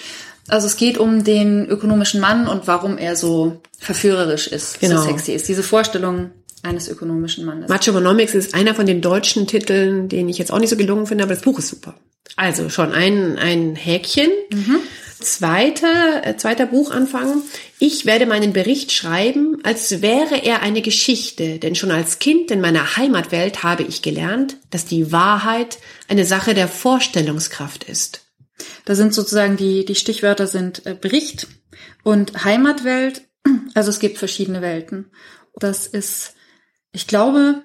Also 0.48 0.66
es 0.66 0.76
geht 0.76 0.96
um 0.96 1.22
den 1.22 1.66
ökonomischen 1.66 2.20
Mann 2.20 2.48
und 2.48 2.66
warum 2.66 2.96
er 2.96 3.14
so 3.14 3.60
verführerisch 3.78 4.46
ist, 4.46 4.80
genau. 4.80 5.02
so 5.02 5.08
sexy 5.08 5.32
ist. 5.32 5.48
Diese 5.48 5.62
Vorstellung 5.62 6.30
eines 6.62 6.88
ökonomischen 6.88 7.44
Mannes. 7.44 7.68
Machonomics 7.68 8.34
ist 8.34 8.54
einer 8.54 8.74
von 8.74 8.86
den 8.86 9.00
deutschen 9.00 9.46
Titeln, 9.46 10.08
den 10.08 10.28
ich 10.28 10.38
jetzt 10.38 10.52
auch 10.52 10.58
nicht 10.58 10.70
so 10.70 10.76
gelungen 10.76 11.06
finde, 11.06 11.24
aber 11.24 11.34
das 11.34 11.42
Buch 11.42 11.58
ist 11.58 11.68
super. 11.68 11.94
Also 12.36 12.70
schon 12.70 12.92
ein, 12.92 13.38
ein 13.38 13.76
Häkchen. 13.76 14.30
Mhm. 14.50 14.78
Zweiter, 15.22 16.26
äh, 16.26 16.36
zweiter 16.36 16.66
Buchanfang. 16.66 17.42
Ich 17.78 18.06
werde 18.06 18.26
meinen 18.26 18.52
Bericht 18.52 18.92
schreiben, 18.92 19.58
als 19.62 20.02
wäre 20.02 20.42
er 20.42 20.62
eine 20.62 20.82
Geschichte, 20.82 21.58
denn 21.58 21.74
schon 21.74 21.90
als 21.90 22.18
Kind 22.18 22.50
in 22.50 22.60
meiner 22.60 22.96
Heimatwelt 22.96 23.62
habe 23.62 23.82
ich 23.82 24.02
gelernt, 24.02 24.56
dass 24.70 24.84
die 24.84 25.12
Wahrheit 25.12 25.78
eine 26.08 26.24
Sache 26.24 26.54
der 26.54 26.68
Vorstellungskraft 26.68 27.84
ist. 27.84 28.26
Da 28.84 28.94
sind 28.94 29.14
sozusagen 29.14 29.56
die, 29.56 29.84
die 29.84 29.94
Stichwörter 29.94 30.46
sind 30.46 30.86
äh, 30.86 30.94
Bericht 30.94 31.48
und 32.02 32.44
Heimatwelt. 32.44 33.22
Also 33.74 33.90
es 33.90 34.00
gibt 34.00 34.18
verschiedene 34.18 34.60
Welten. 34.60 35.10
Das 35.56 35.86
ist, 35.86 36.34
ich 36.92 37.06
glaube, 37.06 37.62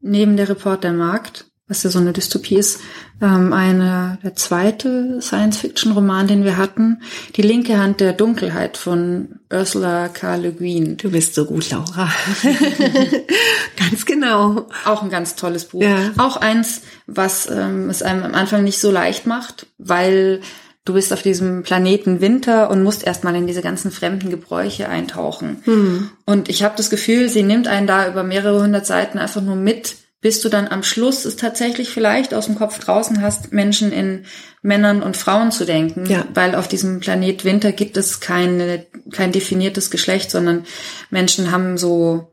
neben 0.00 0.36
der 0.36 0.48
Reportermarkt 0.48 1.49
was 1.70 1.84
ja 1.84 1.90
so 1.90 2.00
eine 2.00 2.12
Dystopie 2.12 2.56
ist, 2.56 2.80
ähm, 3.22 3.52
eine, 3.52 4.18
der 4.24 4.34
zweite 4.34 5.22
Science-Fiction-Roman, 5.22 6.26
den 6.26 6.44
wir 6.44 6.56
hatten, 6.56 7.00
Die 7.36 7.42
linke 7.42 7.78
Hand 7.78 8.00
der 8.00 8.12
Dunkelheit 8.12 8.76
von 8.76 9.38
Ursula 9.52 10.08
K. 10.08 10.34
Le 10.34 10.52
Guin. 10.52 10.96
Du 10.96 11.10
bist 11.10 11.36
so 11.36 11.44
gut, 11.44 11.70
Laura. 11.70 12.10
ganz 13.76 14.04
genau. 14.04 14.66
Auch 14.84 15.02
ein 15.02 15.10
ganz 15.10 15.36
tolles 15.36 15.66
Buch. 15.66 15.82
Ja. 15.82 16.10
Auch 16.18 16.36
eins, 16.36 16.82
was 17.06 17.48
ähm, 17.48 17.88
es 17.88 18.02
einem 18.02 18.24
am 18.24 18.34
Anfang 18.34 18.64
nicht 18.64 18.80
so 18.80 18.90
leicht 18.90 19.26
macht, 19.26 19.66
weil 19.78 20.40
du 20.84 20.94
bist 20.94 21.12
auf 21.12 21.22
diesem 21.22 21.62
Planeten 21.62 22.20
Winter 22.20 22.68
und 22.68 22.82
musst 22.82 23.06
erstmal 23.06 23.36
in 23.36 23.46
diese 23.46 23.62
ganzen 23.62 23.92
fremden 23.92 24.30
Gebräuche 24.30 24.88
eintauchen. 24.88 25.62
Mhm. 25.66 26.10
Und 26.26 26.48
ich 26.48 26.64
habe 26.64 26.74
das 26.76 26.90
Gefühl, 26.90 27.28
sie 27.28 27.44
nimmt 27.44 27.68
einen 27.68 27.86
da 27.86 28.08
über 28.08 28.24
mehrere 28.24 28.60
hundert 28.60 28.86
Seiten 28.86 29.18
einfach 29.18 29.42
nur 29.42 29.56
mit 29.56 29.94
bis 30.20 30.40
du 30.40 30.48
dann 30.48 30.68
am 30.68 30.82
Schluss 30.82 31.24
es 31.24 31.36
tatsächlich 31.36 31.88
vielleicht 31.88 32.34
aus 32.34 32.46
dem 32.46 32.56
Kopf 32.56 32.78
draußen 32.78 33.22
hast, 33.22 33.52
Menschen 33.52 33.90
in 33.90 34.24
Männern 34.62 35.02
und 35.02 35.16
Frauen 35.16 35.50
zu 35.50 35.64
denken, 35.64 36.04
ja. 36.06 36.24
weil 36.34 36.54
auf 36.54 36.68
diesem 36.68 37.00
Planet 37.00 37.44
Winter 37.44 37.72
gibt 37.72 37.96
es 37.96 38.20
keine, 38.20 38.86
kein 39.12 39.32
definiertes 39.32 39.90
Geschlecht, 39.90 40.30
sondern 40.30 40.66
Menschen 41.10 41.50
haben 41.50 41.78
so 41.78 42.30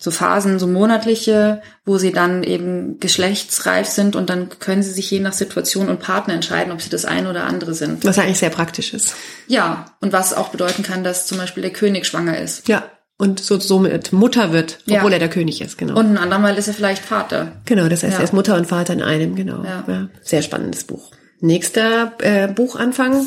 so 0.00 0.12
Phasen, 0.12 0.60
so 0.60 0.68
monatliche, 0.68 1.60
wo 1.84 1.98
sie 1.98 2.12
dann 2.12 2.44
eben 2.44 3.00
geschlechtsreif 3.00 3.88
sind 3.88 4.14
und 4.14 4.30
dann 4.30 4.48
können 4.60 4.84
sie 4.84 4.92
sich 4.92 5.10
je 5.10 5.18
nach 5.18 5.32
Situation 5.32 5.88
und 5.88 5.98
Partner 5.98 6.34
entscheiden, 6.34 6.72
ob 6.72 6.80
sie 6.80 6.88
das 6.88 7.04
eine 7.04 7.28
oder 7.28 7.44
andere 7.44 7.74
sind. 7.74 8.04
Was 8.04 8.18
eigentlich 8.20 8.38
sehr 8.38 8.50
praktisch 8.50 8.94
ist. 8.94 9.14
Ja, 9.48 9.96
und 10.00 10.12
was 10.12 10.34
auch 10.34 10.50
bedeuten 10.50 10.84
kann, 10.84 11.02
dass 11.02 11.26
zum 11.26 11.36
Beispiel 11.36 11.62
der 11.62 11.72
König 11.72 12.06
schwanger 12.06 12.38
ist. 12.38 12.68
Ja, 12.68 12.88
und 13.18 13.40
so 13.40 13.58
somit 13.58 14.12
Mutter 14.12 14.52
wird, 14.52 14.78
obwohl 14.88 15.10
ja. 15.10 15.16
er 15.16 15.18
der 15.18 15.28
König 15.28 15.60
ist, 15.60 15.76
genau. 15.76 15.98
Und 15.98 16.06
ein 16.06 16.18
andermal 16.18 16.56
ist 16.56 16.68
er 16.68 16.74
vielleicht 16.74 17.04
Vater. 17.04 17.52
Genau, 17.64 17.88
das 17.88 18.02
heißt, 18.02 18.14
ja. 18.14 18.18
er 18.20 18.24
ist 18.24 18.32
Mutter 18.32 18.56
und 18.56 18.66
Vater 18.66 18.92
in 18.92 19.02
einem, 19.02 19.34
genau. 19.34 19.64
Ja. 19.64 19.84
ja. 19.86 20.08
Sehr 20.22 20.42
spannendes 20.42 20.84
Buch. 20.84 21.10
Nächster 21.40 22.12
äh, 22.20 22.48
Buchanfang. 22.48 23.26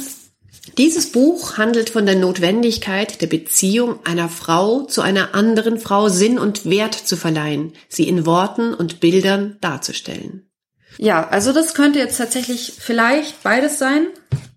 Dieses 0.78 1.12
Buch 1.12 1.58
handelt 1.58 1.90
von 1.90 2.06
der 2.06 2.16
Notwendigkeit 2.16 3.22
der 3.22 3.28
Beziehung 3.28 4.00
einer 4.06 4.30
Frau 4.30 4.84
zu 4.84 5.02
einer 5.02 5.36
anderen 5.36 5.78
Frau 5.78 6.08
Sinn 6.08 6.40
und 6.40 6.70
Wert 6.70 6.94
zu 6.94 7.18
verleihen, 7.18 7.74
sie 7.90 8.08
in 8.08 8.26
Worten 8.26 8.74
und 8.74 9.02
Bildern 9.02 9.58
darzustellen. 9.60 10.51
Ja, 10.98 11.28
also 11.28 11.54
das 11.54 11.74
könnte 11.74 12.00
jetzt 12.00 12.18
tatsächlich 12.18 12.74
vielleicht 12.78 13.44
beides 13.44 13.80
sein. 13.80 14.08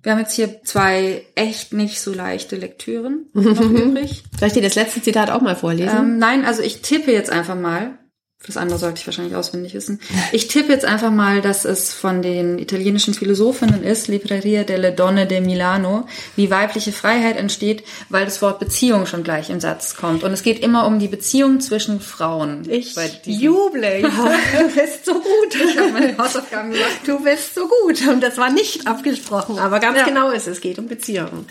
Wir 0.03 0.13
haben 0.13 0.19
jetzt 0.19 0.35
hier 0.35 0.63
zwei 0.65 1.25
echt 1.35 1.73
nicht 1.73 2.01
so 2.01 2.13
leichte 2.13 2.57
Lektüren 2.57 3.27
noch 3.33 3.61
übrig. 3.71 4.23
Soll 4.39 4.49
ich 4.49 4.55
dir 4.55 4.63
das 4.63 4.75
letzte 4.75 5.01
Zitat 5.01 5.31
auch 5.31 5.41
mal 5.41 5.57
vorlesen? 5.57 5.97
Ähm, 5.97 6.19
nein, 6.19 6.45
also 6.45 6.63
ich 6.63 6.83
tippe 6.83 7.11
jetzt 7.11 7.31
einfach 7.31 7.57
mal. 7.57 7.99
Das 8.47 8.59
andere 8.59 8.79
sollte 8.79 9.01
ich 9.01 9.07
wahrscheinlich 9.07 9.35
auswendig 9.37 9.73
wissen. 9.73 10.01
Ich 10.33 10.49
tippe 10.49 10.71
jetzt 10.71 10.85
einfach 10.85 11.11
mal, 11.11 11.41
dass 11.41 11.65
es 11.65 11.95
von 11.95 12.21
den 12.21 12.59
italienischen 12.59 13.15
Philosophinnen 13.15 13.83
ist, 13.83 14.07
Libreria 14.09 14.65
delle 14.65 14.93
Donne 14.93 15.27
de 15.27 15.41
Milano, 15.41 16.07
wie 16.37 16.51
weibliche 16.51 16.93
Freiheit 16.93 17.39
entsteht, 17.39 17.85
weil 18.11 18.27
das 18.27 18.43
Wort 18.43 18.59
Beziehung 18.59 19.07
schon 19.07 19.23
gleich 19.25 19.49
im 19.49 19.61
Satz 19.61 19.97
kommt. 19.97 20.23
Und 20.25 20.33
es 20.33 20.43
geht 20.43 20.59
immer 20.63 20.87
um 20.87 20.99
die 20.99 21.09
Beziehung 21.09 21.61
zwischen 21.61 22.01
Frauen. 22.01 22.69
ich 22.69 22.95
juble. 23.25 24.03
Du 24.59 24.75
bist 24.75 25.07
so 25.07 25.15
gut. 25.15 25.55
Ich 25.55 25.79
habe 25.79 25.93
meine 25.93 26.17
Hausaufgaben 26.19 26.71
gemacht. 26.71 26.91
Du 27.07 27.23
bist 27.25 27.55
so 27.55 27.67
gut. 27.67 28.07
Und 28.07 28.23
das 28.23 28.37
war 28.37 28.51
nicht 28.51 28.87
abgesprochen, 28.87 29.59
aber 29.59 29.81
ganz 29.81 29.99
Ja. 29.99 30.05
genau 30.05 30.31
ist 30.31 30.47
es. 30.47 30.55
Es 30.57 30.61
geht 30.61 30.79
um 30.79 30.87
Beziehungen. 30.87 31.47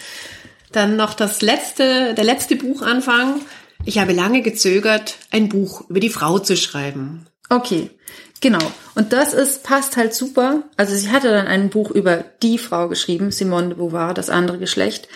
Dann 0.72 0.96
noch 0.96 1.14
das 1.14 1.42
letzte, 1.42 2.14
der 2.14 2.24
letzte 2.24 2.56
Buchanfang. 2.56 3.42
Ich 3.86 3.98
habe 3.98 4.14
lange 4.14 4.42
gezögert, 4.42 5.18
ein 5.32 5.50
Buch 5.50 5.90
über 5.90 6.00
die 6.00 6.10
Frau 6.10 6.40
zu 6.40 6.56
schreiben. 6.56 7.28
Okay, 7.50 7.90
genau. 8.40 8.72
Und 8.96 9.12
das 9.12 9.34
ist, 9.34 9.64
passt 9.64 9.98
halt 9.98 10.14
super. 10.14 10.64
Also 10.78 10.96
sie 10.96 11.12
hatte 11.12 11.30
dann 11.30 11.48
ein 11.48 11.70
Buch 11.70 11.92
über 11.92 12.24
die 12.42 12.58
Frau 12.58 12.88
geschrieben, 12.88 13.32
Simone 13.32 13.70
de 13.70 13.78
Beauvoir, 13.78 14.14
das 14.14 14.30
andere 14.30 14.58
Geschlecht. 14.58 15.10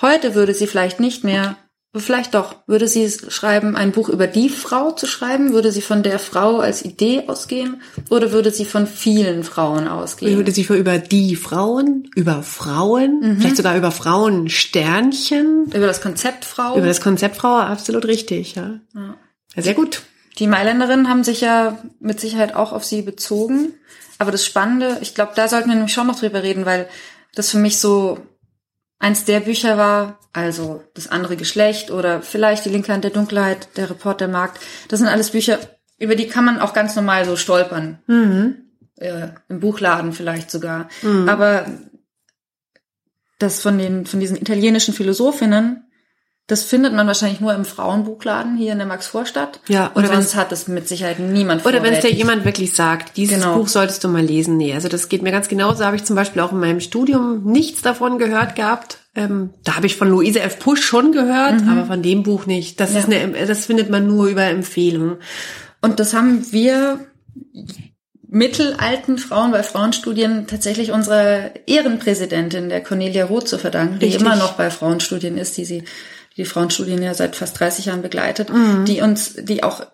Heute 0.00 0.34
würde 0.34 0.54
sie 0.54 0.68
vielleicht 0.68 1.00
nicht 1.00 1.24
mehr, 1.24 1.56
vielleicht 2.00 2.34
doch, 2.34 2.54
würde 2.66 2.88
sie 2.88 3.04
es 3.04 3.32
schreiben, 3.32 3.76
ein 3.76 3.92
Buch 3.92 4.08
über 4.08 4.26
die 4.26 4.48
Frau 4.48 4.90
zu 4.92 5.06
schreiben? 5.06 5.52
Würde 5.52 5.72
sie 5.72 5.80
von 5.82 6.02
der 6.02 6.18
Frau 6.18 6.58
als 6.58 6.84
Idee 6.84 7.24
ausgehen? 7.26 7.80
Oder 8.10 8.32
würde 8.32 8.50
sie 8.50 8.64
von 8.64 8.86
vielen 8.86 9.44
Frauen 9.44 9.84
Ich 9.84 9.90
ausgehen? 9.90 10.36
würde 10.36 10.52
sich 10.52 10.66
für 10.66 10.76
über 10.76 10.98
die 10.98 11.36
Frauen, 11.36 12.08
über 12.14 12.42
Frauen, 12.42 13.36
vielleicht 13.38 13.56
sogar 13.56 13.76
über 13.76 13.90
Frauensternchen, 13.90 15.66
Über 15.74 15.86
das 15.86 16.00
Konzept 16.00 16.44
Frau? 16.44 16.76
über 16.76 16.86
das 16.86 17.00
Konzept 17.00 17.36
Frau, 17.36 17.56
absolut 17.56 18.04
richtig, 18.06 18.54
ja. 18.54 18.80
ja 18.94 19.62
sehr 19.62 19.74
gut. 19.74 20.02
Die 20.38 20.46
Mailänderinnen 20.46 21.08
haben 21.08 21.24
sich 21.24 21.40
ja 21.40 21.78
mit 21.98 22.20
Sicherheit 22.20 22.54
auch 22.54 22.72
auf 22.72 22.84
sie 22.84 23.02
bezogen. 23.02 23.72
Aber 24.18 24.30
das 24.32 24.44
Spannende, 24.44 24.98
ich 25.00 25.14
glaube, 25.14 25.32
da 25.34 25.48
sollten 25.48 25.68
wir 25.68 25.74
nämlich 25.74 25.92
schon 25.92 26.06
noch 26.06 26.18
drüber 26.18 26.42
reden, 26.42 26.66
weil 26.66 26.88
das 27.34 27.50
für 27.50 27.58
mich 27.58 27.78
so 27.78 28.18
eins 28.98 29.24
der 29.24 29.40
Bücher 29.40 29.76
war, 29.76 30.18
also 30.32 30.82
das 30.94 31.08
andere 31.08 31.36
Geschlecht 31.36 31.90
oder 31.90 32.22
vielleicht 32.22 32.64
die 32.64 32.70
linke 32.70 32.92
Hand 32.92 33.04
der 33.04 33.10
Dunkelheit, 33.10 33.68
der 33.76 33.90
Reporter 33.90 34.28
Markt. 34.28 34.60
Das 34.88 35.00
sind 35.00 35.08
alles 35.08 35.30
Bücher, 35.30 35.58
über 35.98 36.14
die 36.14 36.28
kann 36.28 36.44
man 36.44 36.60
auch 36.60 36.74
ganz 36.74 36.94
normal 36.96 37.24
so 37.24 37.36
stolpern. 37.36 37.98
Äh, 38.96 39.28
Im 39.48 39.60
Buchladen 39.60 40.12
vielleicht 40.12 40.50
sogar. 40.50 40.88
Aber 41.28 41.66
das 43.38 43.60
von 43.60 43.76
den, 43.78 44.06
von 44.06 44.20
diesen 44.20 44.36
italienischen 44.36 44.94
Philosophinnen, 44.94 45.84
das 46.48 46.62
findet 46.62 46.92
man 46.92 47.06
wahrscheinlich 47.08 47.40
nur 47.40 47.54
im 47.54 47.64
Frauenbuchladen 47.64 48.56
hier 48.56 48.70
in 48.72 48.78
der 48.78 48.86
Maxvorstadt. 48.86 49.58
Ja, 49.66 49.90
oder 49.96 50.08
wenn 50.10 50.20
es 50.20 50.36
hat 50.36 50.52
es 50.52 50.68
mit 50.68 50.86
Sicherheit 50.86 51.18
niemand 51.18 51.66
Oder 51.66 51.82
wenn 51.82 51.94
es 51.94 52.04
dir 52.04 52.12
jemand 52.12 52.44
wirklich 52.44 52.72
sagt, 52.74 53.16
dieses 53.16 53.40
Genau. 53.40 53.56
Buch 53.56 53.66
solltest 53.68 54.04
du 54.04 54.08
mal 54.08 54.22
lesen. 54.22 54.56
Nee, 54.56 54.72
also 54.72 54.88
das 54.88 55.08
geht 55.08 55.22
mir 55.22 55.32
ganz 55.32 55.48
genauso. 55.48 55.84
Habe 55.84 55.96
ich 55.96 56.04
zum 56.04 56.14
Beispiel 56.14 56.40
auch 56.42 56.52
in 56.52 56.60
meinem 56.60 56.78
Studium 56.80 57.42
nichts 57.44 57.82
davon 57.82 58.18
gehört 58.18 58.54
gehabt. 58.54 58.98
Ähm, 59.16 59.50
da 59.64 59.74
habe 59.76 59.86
ich 59.86 59.96
von 59.96 60.08
Luise 60.08 60.40
F. 60.40 60.58
Pusch 60.60 60.84
schon 60.84 61.10
gehört, 61.10 61.62
aber 61.68 61.84
von 61.86 62.02
dem 62.02 62.22
Buch 62.22 62.46
nicht. 62.46 62.78
Das 62.80 62.90
ist 62.94 63.08
Ja. 63.08 63.18
eine, 63.18 63.46
das 63.46 63.66
findet 63.66 63.90
man 63.90 64.06
nur 64.06 64.26
über 64.28 64.44
Empfehlung. 64.44 65.16
Und 65.80 65.98
das 65.98 66.14
haben 66.14 66.46
wir 66.52 67.00
mittelalten 68.28 69.18
Frauen 69.18 69.52
bei 69.52 69.62
Frauenstudien 69.62 70.46
tatsächlich 70.46 70.92
unserer 70.92 71.50
Ehrenpräsidentin, 71.66 72.68
der 72.68 72.82
Cornelia 72.82 73.24
Roth, 73.24 73.48
zu 73.48 73.58
verdanken, 73.58 73.98
die 73.98 74.06
Richtig. 74.06 74.20
immer 74.22 74.36
noch 74.36 74.52
bei 74.54 74.70
Frauenstudien 74.70 75.38
ist, 75.38 75.56
die 75.56 75.64
sie, 75.64 75.84
die, 76.36 76.42
die 76.42 76.44
Frauenstudien 76.44 77.02
ja 77.02 77.14
seit 77.14 77.36
fast 77.36 77.58
30 77.58 77.86
Jahren 77.86 78.02
begleitet, 78.02 78.50
Mhm. 78.52 78.84
die 78.84 79.00
uns, 79.00 79.34
die 79.38 79.62
auch 79.62 79.86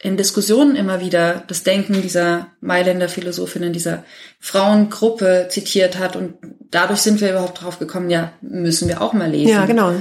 in 0.00 0.16
Diskussionen 0.16 0.74
immer 0.74 1.00
wieder 1.00 1.44
das 1.46 1.62
Denken 1.62 2.02
dieser 2.02 2.48
Mailänder 2.60 3.08
Philosophinnen, 3.08 3.72
dieser 3.72 4.02
Frauengruppe 4.40 5.46
zitiert 5.48 5.98
hat 5.98 6.16
und 6.16 6.34
dadurch 6.70 7.00
sind 7.00 7.20
wir 7.20 7.30
überhaupt 7.30 7.62
drauf 7.62 7.78
gekommen, 7.78 8.10
ja, 8.10 8.32
müssen 8.40 8.88
wir 8.88 9.00
auch 9.00 9.12
mal 9.12 9.30
lesen 9.30 9.52
Ja, 9.54 9.64
genau. 9.66 9.94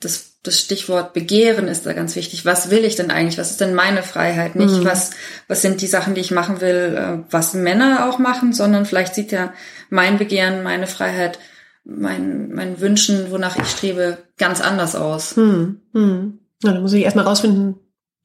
das, 0.00 0.34
das 0.44 0.60
Stichwort 0.60 1.12
Begehren 1.12 1.66
ist 1.66 1.86
da 1.86 1.92
ganz 1.92 2.14
wichtig. 2.14 2.44
Was 2.44 2.70
will 2.70 2.84
ich 2.84 2.94
denn 2.94 3.10
eigentlich? 3.10 3.36
Was 3.38 3.50
ist 3.50 3.60
denn 3.60 3.74
meine 3.74 4.04
Freiheit? 4.04 4.54
Nicht 4.54 4.84
was, 4.84 5.10
was 5.48 5.60
sind 5.60 5.80
die 5.82 5.88
Sachen, 5.88 6.14
die 6.14 6.20
ich 6.20 6.30
machen 6.30 6.60
will, 6.60 6.96
äh, 6.96 7.24
was 7.30 7.52
Männer 7.54 8.08
auch 8.08 8.18
machen, 8.18 8.52
sondern 8.52 8.86
vielleicht 8.86 9.16
sieht 9.16 9.32
ja 9.32 9.52
mein 9.90 10.18
Begehren, 10.18 10.62
meine 10.62 10.86
Freiheit, 10.86 11.40
mein, 11.88 12.52
mein 12.52 12.80
Wünschen, 12.80 13.30
wonach 13.30 13.56
ich 13.56 13.66
strebe, 13.66 14.18
ganz 14.36 14.60
anders 14.60 14.94
aus. 14.96 15.36
Hm, 15.36 15.80
hm. 15.94 16.38
Na, 16.62 16.72
dann 16.72 16.82
muss 16.82 16.92
ich 16.92 17.04
erstmal 17.04 17.24
rausfinden, 17.26 17.76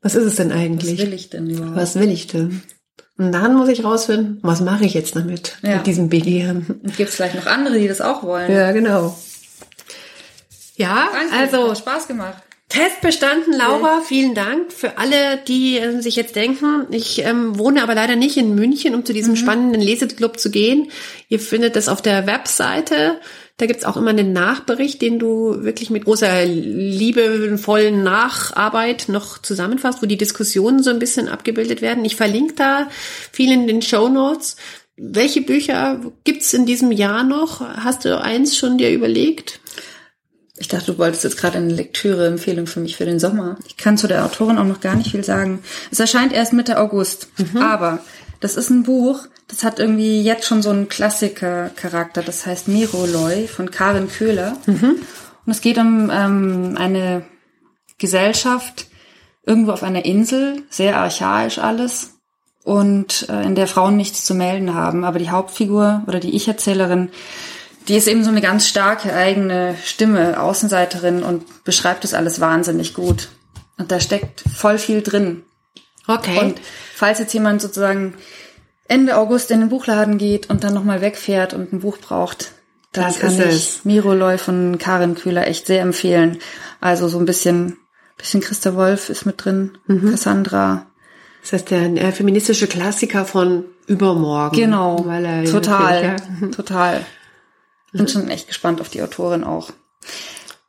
was 0.01 0.15
ist 0.15 0.25
es 0.25 0.35
denn 0.35 0.49
Was 0.49 0.55
eigentlich? 0.57 0.99
will 0.99 1.13
ich 1.13 1.29
denn 1.29 1.49
überhaupt? 1.49 1.75
Was 1.75 1.95
will 1.95 2.09
ich 2.09 2.27
denn? 2.27 2.63
Und 3.17 3.31
dann 3.33 3.55
muss 3.55 3.69
ich 3.69 3.83
rausfinden, 3.83 4.39
was 4.41 4.61
mache 4.61 4.85
ich 4.85 4.93
jetzt 4.95 5.15
damit, 5.15 5.57
Ja. 5.61 5.77
mit 5.77 5.85
diesem 5.87 6.09
Begehren. 6.09 6.65
Und 6.83 6.97
gibt 6.97 7.09
es 7.09 7.15
vielleicht 7.15 7.35
noch 7.35 7.45
andere, 7.45 7.77
die 7.77 7.87
das 7.87 8.01
auch 8.01 8.23
wollen? 8.23 8.51
Ja, 8.51 8.71
genau. 8.71 9.15
Ja, 10.75 11.09
Danke, 11.13 11.35
also 11.35 11.69
hat 11.69 11.77
Spaß 11.77 12.07
gemacht. 12.07 12.41
Test 12.69 13.01
bestanden, 13.01 13.53
Laura. 13.53 14.01
Vielen 14.07 14.33
Dank 14.33 14.71
für 14.71 14.97
alle, 14.97 15.37
die 15.45 15.75
ähm, 15.75 16.01
sich 16.01 16.15
jetzt 16.15 16.37
denken, 16.37 16.87
ich 16.91 17.19
ähm, 17.23 17.59
wohne 17.59 17.83
aber 17.83 17.93
leider 17.93 18.15
nicht 18.15 18.37
in 18.37 18.55
München, 18.55 18.95
um 18.95 19.03
zu 19.05 19.11
diesem 19.11 19.35
spannenden 19.35 19.81
Leseclub 19.81 20.39
zu 20.39 20.49
gehen. 20.49 20.89
Ihr 21.27 21.41
findet 21.41 21.75
das 21.75 21.89
auf 21.89 22.01
der 22.01 22.27
Webseite. 22.27 23.19
Da 23.57 23.65
gibt's 23.65 23.85
auch 23.85 23.97
immer 23.97 24.09
einen 24.09 24.33
Nachbericht, 24.33 25.01
den 25.01 25.19
du 25.19 25.63
wirklich 25.63 25.89
mit 25.89 26.05
großer 26.05 26.45
liebevollen 26.45 28.03
Nacharbeit 28.03 29.05
noch 29.07 29.37
zusammenfasst, 29.37 30.01
wo 30.01 30.07
die 30.07 30.17
Diskussionen 30.17 30.81
so 30.81 30.89
ein 30.89 30.99
bisschen 30.99 31.27
abgebildet 31.27 31.81
werden. 31.81 32.03
Ich 32.05 32.15
verlinke 32.15 32.55
da 32.55 32.89
viel 33.31 33.51
in 33.51 33.67
den 33.67 33.81
Show 33.81 34.09
Notes. 34.09 34.55
Welche 34.97 35.41
Bücher 35.41 35.99
gibt's 36.23 36.53
in 36.53 36.65
diesem 36.65 36.91
Jahr 36.91 37.23
noch? 37.23 37.61
Hast 37.61 38.05
du 38.05 38.19
eins 38.19 38.57
schon 38.57 38.77
dir 38.77 38.91
überlegt? 38.91 39.59
Ich 40.57 40.67
dachte, 40.67 40.93
du 40.93 40.97
wolltest 40.99 41.23
jetzt 41.23 41.37
gerade 41.37 41.57
eine 41.57 41.73
Lektüre-Empfehlung 41.73 42.67
für 42.67 42.81
mich 42.81 42.95
für 42.95 43.05
den 43.05 43.19
Sommer. 43.19 43.57
Ich 43.67 43.77
kann 43.77 43.97
zu 43.97 44.07
der 44.07 44.23
Autorin 44.23 44.59
auch 44.59 44.65
noch 44.65 44.79
gar 44.79 44.95
nicht 44.95 45.09
viel 45.09 45.23
sagen. 45.23 45.63
Es 45.89 45.99
erscheint 45.99 46.33
erst 46.33 46.53
Mitte 46.53 46.79
August. 46.79 47.29
Aber 47.59 47.99
das 48.41 48.57
ist 48.57 48.69
ein 48.69 48.83
Buch, 48.83 49.27
das 49.47 49.63
hat 49.63 49.79
irgendwie 49.79 50.21
jetzt 50.21 50.45
schon 50.45 50.61
so 50.61 50.69
einen 50.69 50.89
Klassiker-Charakter. 50.89 52.21
Das 52.21 52.45
heißt 52.45 52.67
Miroloi 52.67 53.47
von 53.47 53.71
Karin 53.71 54.09
Köhler. 54.09 54.57
Und 55.45 55.51
es 55.51 55.61
geht 55.61 55.77
um 55.77 56.09
ähm, 56.11 56.75
eine 56.77 57.25
Gesellschaft 57.97 58.87
irgendwo 59.43 59.71
auf 59.71 59.83
einer 59.83 60.05
Insel, 60.05 60.63
sehr 60.69 60.97
archaisch 60.97 61.57
alles. 61.57 62.15
Und 62.63 63.27
äh, 63.29 63.43
in 63.43 63.55
der 63.55 63.67
Frauen 63.67 63.97
nichts 63.97 64.23
zu 64.25 64.35
melden 64.35 64.75
haben. 64.75 65.03
Aber 65.03 65.17
die 65.17 65.31
Hauptfigur 65.31 66.03
oder 66.07 66.19
die 66.19 66.35
Ich-Erzählerin 66.35 67.09
die 67.87 67.95
ist 67.95 68.07
eben 68.07 68.23
so 68.23 68.29
eine 68.29 68.41
ganz 68.41 68.67
starke 68.67 69.13
eigene 69.13 69.75
Stimme, 69.83 70.39
Außenseiterin 70.39 71.23
und 71.23 71.63
beschreibt 71.63 72.03
das 72.03 72.13
alles 72.13 72.39
wahnsinnig 72.39 72.93
gut. 72.93 73.29
Und 73.77 73.91
da 73.91 73.99
steckt 73.99 74.43
voll 74.55 74.77
viel 74.77 75.01
drin. 75.01 75.43
Okay. 76.07 76.39
Und 76.39 76.59
falls 76.95 77.19
jetzt 77.19 77.33
jemand 77.33 77.61
sozusagen 77.61 78.13
Ende 78.87 79.15
August 79.17 79.51
in 79.51 79.59
den 79.61 79.69
Buchladen 79.69 80.17
geht 80.17 80.49
und 80.49 80.63
dann 80.63 80.73
nochmal 80.73 81.01
wegfährt 81.01 81.53
und 81.53 81.71
ein 81.71 81.79
Buch 81.79 81.97
braucht, 81.97 82.51
dann 82.91 83.05
Das 83.05 83.19
kann 83.19 83.33
ich 83.33 83.39
es. 83.39 83.85
Miroloy 83.85 84.37
von 84.37 84.77
Karin 84.77 85.15
Köhler 85.15 85.47
echt 85.47 85.65
sehr 85.67 85.81
empfehlen. 85.81 86.39
Also 86.81 87.07
so 87.07 87.17
ein 87.19 87.25
bisschen, 87.25 87.77
bisschen 88.17 88.41
Christa 88.41 88.75
Wolf 88.75 89.09
ist 89.09 89.25
mit 89.25 89.43
drin, 89.45 89.77
Mhm. 89.87 90.11
Cassandra. 90.11 90.87
Das 91.41 91.53
heißt, 91.53 91.71
der 91.71 91.83
äh, 91.95 92.11
feministische 92.11 92.67
Klassiker 92.67 93.23
von 93.25 93.65
übermorgen. 93.87 94.55
Genau, 94.57 95.03
Weil 95.05 95.25
er 95.25 95.43
total, 95.45 96.03
Ja. 96.41 96.47
total. 96.55 97.05
Bin 97.93 98.07
schon 98.07 98.29
echt 98.29 98.47
gespannt 98.47 98.79
auf 98.81 98.89
die 98.89 99.01
Autorin 99.01 99.43
auch. 99.43 99.69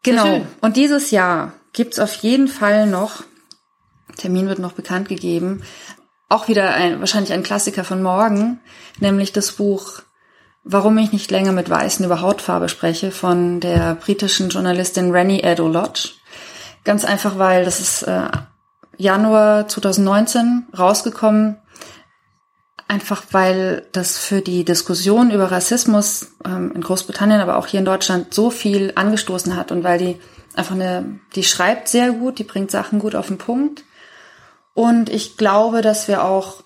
Genau. 0.03 0.47
Und 0.61 0.77
dieses 0.77 1.11
Jahr 1.11 1.53
gibt's 1.73 1.99
auf 1.99 2.15
jeden 2.15 2.49
Fall 2.49 2.87
noch, 2.87 3.23
Termin 4.17 4.49
wird 4.49 4.59
noch 4.59 4.73
bekannt 4.73 5.09
gegeben, 5.09 5.63
auch 6.29 6.49
wieder 6.49 6.75
ein, 6.75 7.01
wahrscheinlich 7.01 7.33
ein 7.33 7.43
Klassiker 7.43 7.85
von 7.85 8.03
morgen, 8.03 8.61
nämlich 8.99 9.33
das 9.33 9.53
Buch 9.53 10.03
Warum 10.65 10.97
ich 10.99 11.11
nicht 11.11 11.29
länger 11.33 11.51
mit 11.51 11.69
Weißen 11.69 12.07
über 12.07 12.21
Hautfarbe 12.21 12.69
spreche 12.69 13.11
von 13.11 13.59
der 13.59 13.97
britischen 13.97 14.49
Journalistin 14.49 15.11
Rennie 15.11 15.43
Edo 15.43 15.67
Lodge. 15.67 16.11
Ganz 16.85 17.05
einfach, 17.05 17.37
weil 17.37 17.65
das 17.65 17.81
ist 17.81 18.03
äh, 18.03 18.29
Januar 18.97 19.67
2019 19.67 20.69
rausgekommen 20.79 21.57
Einfach 22.93 23.25
weil 23.31 23.87
das 23.93 24.19
für 24.19 24.43
die 24.43 24.67
Diskussion 24.67 25.31
über 25.31 25.51
Rassismus 25.51 26.33
ähm, 26.45 26.73
in 26.75 26.83
Großbritannien, 26.83 27.41
aber 27.41 27.57
auch 27.57 27.67
hier 27.67 27.81
in 27.81 27.87
Deutschland 27.87 28.35
so 28.35 28.51
viel 28.51 28.93
angestoßen 28.97 29.57
hat 29.57 29.73
und 29.73 29.83
weil 29.83 29.99
die 29.99 30.17
einfach 30.55 30.75
eine, 30.75 31.19
die 31.35 31.43
schreibt 31.43 31.89
sehr 31.89 32.13
gut, 32.13 32.39
die 32.39 32.45
bringt 32.45 32.71
Sachen 32.71 32.99
gut 32.99 33.15
auf 33.15 33.29
den 33.29 33.39
Punkt. 33.39 33.85
Und 34.75 35.11
ich 35.11 35.37
glaube, 35.37 35.83
dass 35.83 36.09
wir 36.09 36.25
auch 36.25 36.63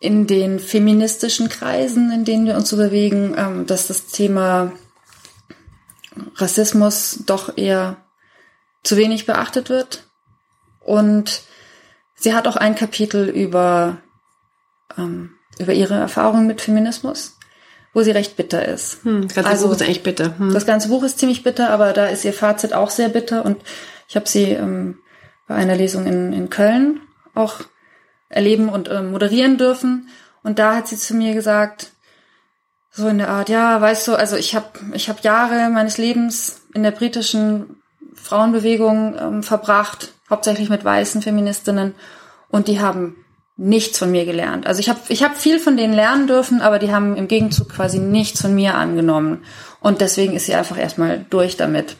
in 0.00 0.26
den 0.26 0.58
feministischen 0.58 1.48
Kreisen, 1.48 2.10
in 2.10 2.24
denen 2.24 2.46
wir 2.46 2.56
uns 2.56 2.70
so 2.70 2.76
bewegen, 2.76 3.34
ähm, 3.36 3.66
dass 3.66 3.86
das 3.86 4.06
Thema 4.06 4.72
Rassismus 6.36 7.20
doch 7.26 7.56
eher 7.56 7.96
zu 8.82 8.96
wenig 8.96 9.26
beachtet 9.26 9.68
wird. 9.68 10.04
Und 10.80 11.42
sie 12.14 12.34
hat 12.34 12.48
auch 12.48 12.56
ein 12.56 12.74
Kapitel 12.74 13.28
über, 13.28 13.98
ähm, 14.96 15.34
über 15.58 15.74
ihre 15.74 15.94
Erfahrungen 15.94 16.46
mit 16.46 16.62
Feminismus, 16.62 17.36
wo 17.92 18.02
sie 18.02 18.10
recht 18.10 18.36
bitter 18.36 18.66
ist. 18.66 19.04
Hm, 19.04 19.28
das 19.28 19.34
ganze 19.34 19.50
Also, 19.50 19.66
Buch 19.66 19.74
ist 19.74 19.82
eigentlich 19.82 20.02
bitter. 20.02 20.38
Hm. 20.38 20.54
Das 20.54 20.64
ganze 20.64 20.88
Buch 20.88 21.02
ist 21.02 21.18
ziemlich 21.18 21.42
bitter, 21.42 21.70
aber 21.70 21.92
da 21.92 22.06
ist 22.06 22.24
ihr 22.24 22.32
Fazit 22.32 22.72
auch 22.72 22.90
sehr 22.90 23.10
bitter. 23.10 23.44
Und 23.44 23.62
ich 24.08 24.16
habe 24.16 24.28
sie 24.28 24.44
ähm, 24.44 24.98
bei 25.50 25.56
einer 25.56 25.74
Lesung 25.74 26.06
in, 26.06 26.32
in 26.32 26.48
Köln 26.48 27.00
auch 27.34 27.56
erleben 28.28 28.68
und 28.68 28.88
ähm, 28.88 29.10
moderieren 29.10 29.58
dürfen. 29.58 30.08
Und 30.44 30.60
da 30.60 30.76
hat 30.76 30.86
sie 30.86 30.96
zu 30.96 31.12
mir 31.12 31.34
gesagt, 31.34 31.90
so 32.92 33.08
in 33.08 33.18
der 33.18 33.30
Art, 33.30 33.48
ja, 33.48 33.80
weißt 33.80 34.06
du, 34.06 34.14
also 34.14 34.36
ich 34.36 34.54
habe 34.54 34.68
ich 34.92 35.08
hab 35.08 35.24
Jahre 35.24 35.68
meines 35.70 35.98
Lebens 35.98 36.60
in 36.72 36.84
der 36.84 36.92
britischen 36.92 37.82
Frauenbewegung 38.14 39.16
ähm, 39.18 39.42
verbracht, 39.42 40.14
hauptsächlich 40.30 40.70
mit 40.70 40.84
weißen 40.84 41.20
Feministinnen, 41.20 41.96
und 42.48 42.68
die 42.68 42.78
haben 42.78 43.16
nichts 43.56 43.98
von 43.98 44.12
mir 44.12 44.26
gelernt. 44.26 44.68
Also 44.68 44.78
ich 44.78 44.88
habe 44.88 45.00
ich 45.08 45.24
hab 45.24 45.36
viel 45.36 45.58
von 45.58 45.76
denen 45.76 45.94
lernen 45.94 46.28
dürfen, 46.28 46.60
aber 46.60 46.78
die 46.78 46.92
haben 46.92 47.16
im 47.16 47.26
Gegenzug 47.26 47.70
quasi 47.70 47.98
nichts 47.98 48.40
von 48.40 48.54
mir 48.54 48.76
angenommen. 48.76 49.42
Und 49.80 50.00
deswegen 50.00 50.34
ist 50.34 50.46
sie 50.46 50.54
einfach 50.54 50.78
erstmal 50.78 51.26
durch 51.28 51.56
damit. 51.56 51.96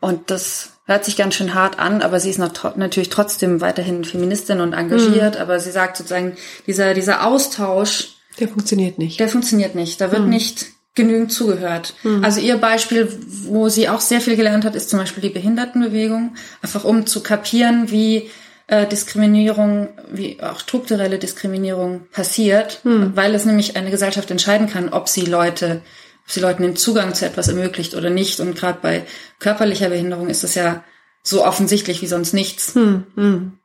Und 0.00 0.30
das 0.30 0.77
hört 0.88 1.04
sich 1.04 1.16
ganz 1.16 1.34
schön 1.36 1.54
hart 1.54 1.78
an, 1.78 2.02
aber 2.02 2.18
sie 2.18 2.30
ist 2.30 2.38
noch, 2.38 2.52
tro- 2.52 2.72
natürlich 2.76 3.10
trotzdem 3.10 3.60
weiterhin 3.60 4.04
Feministin 4.04 4.60
und 4.60 4.72
engagiert. 4.72 5.36
Aber 5.36 5.60
sie 5.60 5.70
sagt 5.70 5.96
sozusagen, 5.98 6.36
dieser, 6.66 6.94
dieser 6.94 7.24
Austausch, 7.26 8.16
Der 8.40 8.48
funktioniert 8.48 8.98
nicht. 8.98 9.20
der 9.20 9.28
funktioniert 9.28 9.74
nicht. 9.76 10.00
Da 10.00 10.10
wird 10.10 10.26
nicht 10.26 10.66
genügend 10.94 11.30
zugehört. 11.32 11.94
Also 12.22 12.40
ihr 12.40 12.56
Beispiel, 12.56 13.08
wo 13.44 13.68
sie 13.68 13.88
auch 13.88 14.00
sehr 14.00 14.20
viel 14.20 14.34
gelernt 14.34 14.64
hat, 14.64 14.74
ist 14.74 14.90
zum 14.90 14.98
Beispiel 14.98 15.22
die 15.22 15.28
Behindertenbewegung. 15.28 16.34
Einfach 16.62 16.82
um 16.84 17.06
zu 17.06 17.22
kapieren, 17.22 17.90
wie 17.92 18.30
äh, 18.66 18.84
Diskriminierung, 18.86 19.88
wie 20.10 20.42
auch 20.42 20.58
strukturelle 20.58 21.18
Diskriminierung 21.18 22.06
passiert, 22.12 22.80
weil 22.84 23.34
es 23.34 23.44
nämlich 23.44 23.76
eine 23.76 23.90
Gesellschaft 23.90 24.30
entscheiden 24.30 24.68
kann, 24.68 24.88
ob 24.88 25.08
sie 25.08 25.26
Leute, 25.26 25.82
ob 26.28 26.32
sie 26.32 26.40
Leuten 26.40 26.62
den 26.62 26.76
Zugang 26.76 27.14
zu 27.14 27.24
etwas 27.24 27.48
ermöglicht 27.48 27.94
oder 27.94 28.10
nicht. 28.10 28.38
Und 28.40 28.54
gerade 28.54 28.78
bei 28.82 29.06
körperlicher 29.38 29.88
Behinderung 29.88 30.28
ist 30.28 30.44
das 30.44 30.54
ja 30.54 30.84
so 31.22 31.42
offensichtlich 31.42 32.02
wie 32.02 32.06
sonst 32.06 32.34
nichts. 32.34 32.74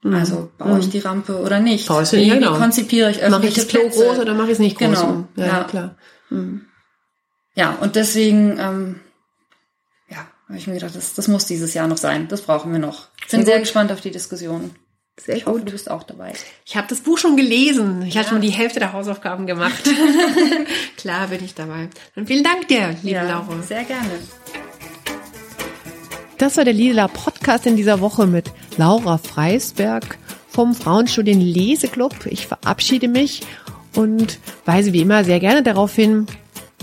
Also 0.03 0.49
baue 0.57 0.79
ich 0.79 0.89
die 0.89 0.99
Rampe 0.99 1.41
oder 1.41 1.59
nicht? 1.59 1.89
Baue 1.89 2.03
ich 2.03 2.11
wie, 2.13 2.29
genau. 2.29 2.55
wie 2.55 2.57
konzipiere 2.59 3.11
ich 3.11 3.17
Mache 3.17 3.25
ich 3.27 3.33
öffentliche 3.33 3.59
das 3.61 3.67
Klo 3.67 3.81
Plätze? 3.81 4.05
groß 4.05 4.19
oder 4.19 4.33
mache 4.33 4.47
ich 4.47 4.53
es 4.53 4.59
nicht 4.59 4.77
groß? 4.77 4.87
Genau, 4.87 5.09
Hm, 5.09 5.27
Ja, 5.35 5.45
ja. 5.45 5.63
klar. 5.65 5.95
Ja, 7.55 7.71
und 7.81 7.95
deswegen, 7.97 8.57
ähm, 8.59 8.99
ja, 10.09 10.25
habe 10.47 10.57
ich 10.57 10.65
mir 10.67 10.73
gedacht, 10.75 10.95
das, 10.95 11.13
das 11.15 11.27
muss 11.27 11.45
dieses 11.45 11.73
Jahr 11.73 11.87
noch 11.87 11.97
sein. 11.97 12.27
Das 12.29 12.41
brauchen 12.43 12.71
wir 12.71 12.79
noch. 12.79 13.09
Bin 13.29 13.45
Sehr 13.45 13.59
gespannt 13.59 13.91
auf 13.91 13.99
die 14.01 14.11
Diskussion. 14.11 14.71
Sehr 15.19 15.37
Ich 15.37 15.45
hoffe, 15.45 15.59
du 15.59 15.71
bist 15.71 15.91
auch 15.91 16.03
dabei. 16.03 16.33
Ich 16.65 16.75
habe 16.75 16.87
das 16.87 17.01
Buch 17.01 17.19
schon 17.19 17.37
gelesen. 17.37 18.01
Ich 18.01 18.17
habe 18.17 18.27
schon 18.27 18.41
die 18.41 18.49
Hälfte 18.49 18.79
der 18.79 18.93
Hausaufgaben 18.93 19.45
gemacht. 19.45 19.83
Klar 20.97 21.27
bin 21.27 21.45
ich 21.45 21.53
dabei. 21.53 21.89
Dann 22.15 22.25
vielen 22.25 22.43
Dank 22.43 22.67
dir, 22.67 22.95
liebe 23.03 23.19
Laura. 23.19 23.61
sehr 23.61 23.83
gerne. 23.83 24.09
Das 26.39 26.57
war 26.57 26.65
der 26.65 26.73
Lila 26.73 27.07
Podcast 27.07 27.67
in 27.67 27.75
dieser 27.75 27.99
Woche 27.99 28.25
mit 28.25 28.51
Laura 28.77 29.19
Freisberg 29.19 30.17
vom 30.49 30.73
Frauenstudien 30.73 31.39
Leseclub. 31.39 32.25
Ich 32.25 32.47
verabschiede 32.47 33.07
mich 33.07 33.43
und 33.95 34.39
weise 34.65 34.93
wie 34.93 35.01
immer 35.01 35.23
sehr 35.23 35.39
gerne 35.39 35.61
darauf 35.61 35.93
hin, 35.93 36.25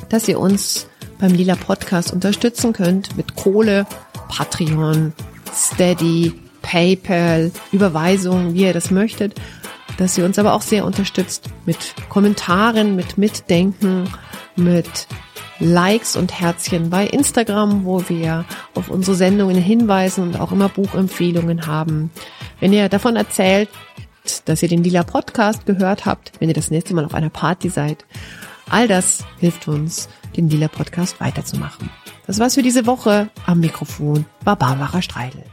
dass 0.09 0.29
ihr 0.29 0.39
uns 0.39 0.87
beim 1.19 1.35
Lila 1.35 1.57
Podcast 1.57 2.13
unterstützen 2.13 2.73
könnt 2.73 3.17
mit 3.17 3.35
Kohle, 3.35 3.87
Patreon, 4.29 5.13
Steady, 5.53 6.33
PayPal, 6.63 7.53
Überweisungen, 7.73 8.55
wie 8.55 8.63
ihr 8.63 8.73
das 8.73 8.91
möchtet. 8.91 9.35
Dass 9.99 10.17
ihr 10.17 10.25
uns 10.25 10.39
aber 10.39 10.55
auch 10.55 10.63
sehr 10.63 10.85
unterstützt 10.85 11.51
mit 11.67 11.95
Kommentaren, 12.09 12.97
mit 12.97 13.19
Mitdenken, 13.19 14.09
mit 14.57 15.07
Likes 15.59 16.17
und 16.17 16.41
Herzchen 16.41 16.89
bei 16.89 17.07
Instagram, 17.07 17.85
wo 17.85 18.09
wir 18.09 18.47
auf 18.75 18.89
unsere 18.89 19.15
Sendungen 19.15 19.57
hinweisen 19.57 20.25
und 20.25 20.41
auch 20.41 20.53
immer 20.53 20.71
Buchempfehlungen 20.71 21.67
haben. 21.67 22.11
Wenn 22.61 22.73
ihr 22.73 22.89
davon 22.89 23.17
erzählt, 23.17 23.69
dass 24.47 24.63
ihr 24.63 24.69
den 24.69 24.83
Lila 24.83 25.03
Podcast 25.03 25.67
gehört 25.67 26.07
habt, 26.07 26.33
wenn 26.41 26.49
ihr 26.49 26.55
das 26.55 26.71
nächste 26.71 26.95
Mal 26.95 27.05
auf 27.05 27.15
einer 27.15 27.31
Party 27.31 27.69
seid, 27.69 28.07
all 28.71 28.89
das 28.89 29.25
hilft 29.39 29.69
uns, 29.69 30.09
den 30.37 30.49
Lila 30.49 30.69
Podcast 30.69 31.21
weiterzumachen. 31.21 31.91
Das 32.27 32.39
war's 32.39 32.55
für 32.55 32.63
diese 32.63 32.87
Woche. 32.87 33.29
Am 33.45 33.61
Mikrofon 33.61 34.25
war 34.45 34.57
Barbara 34.57 35.03
Streidel. 35.03 35.45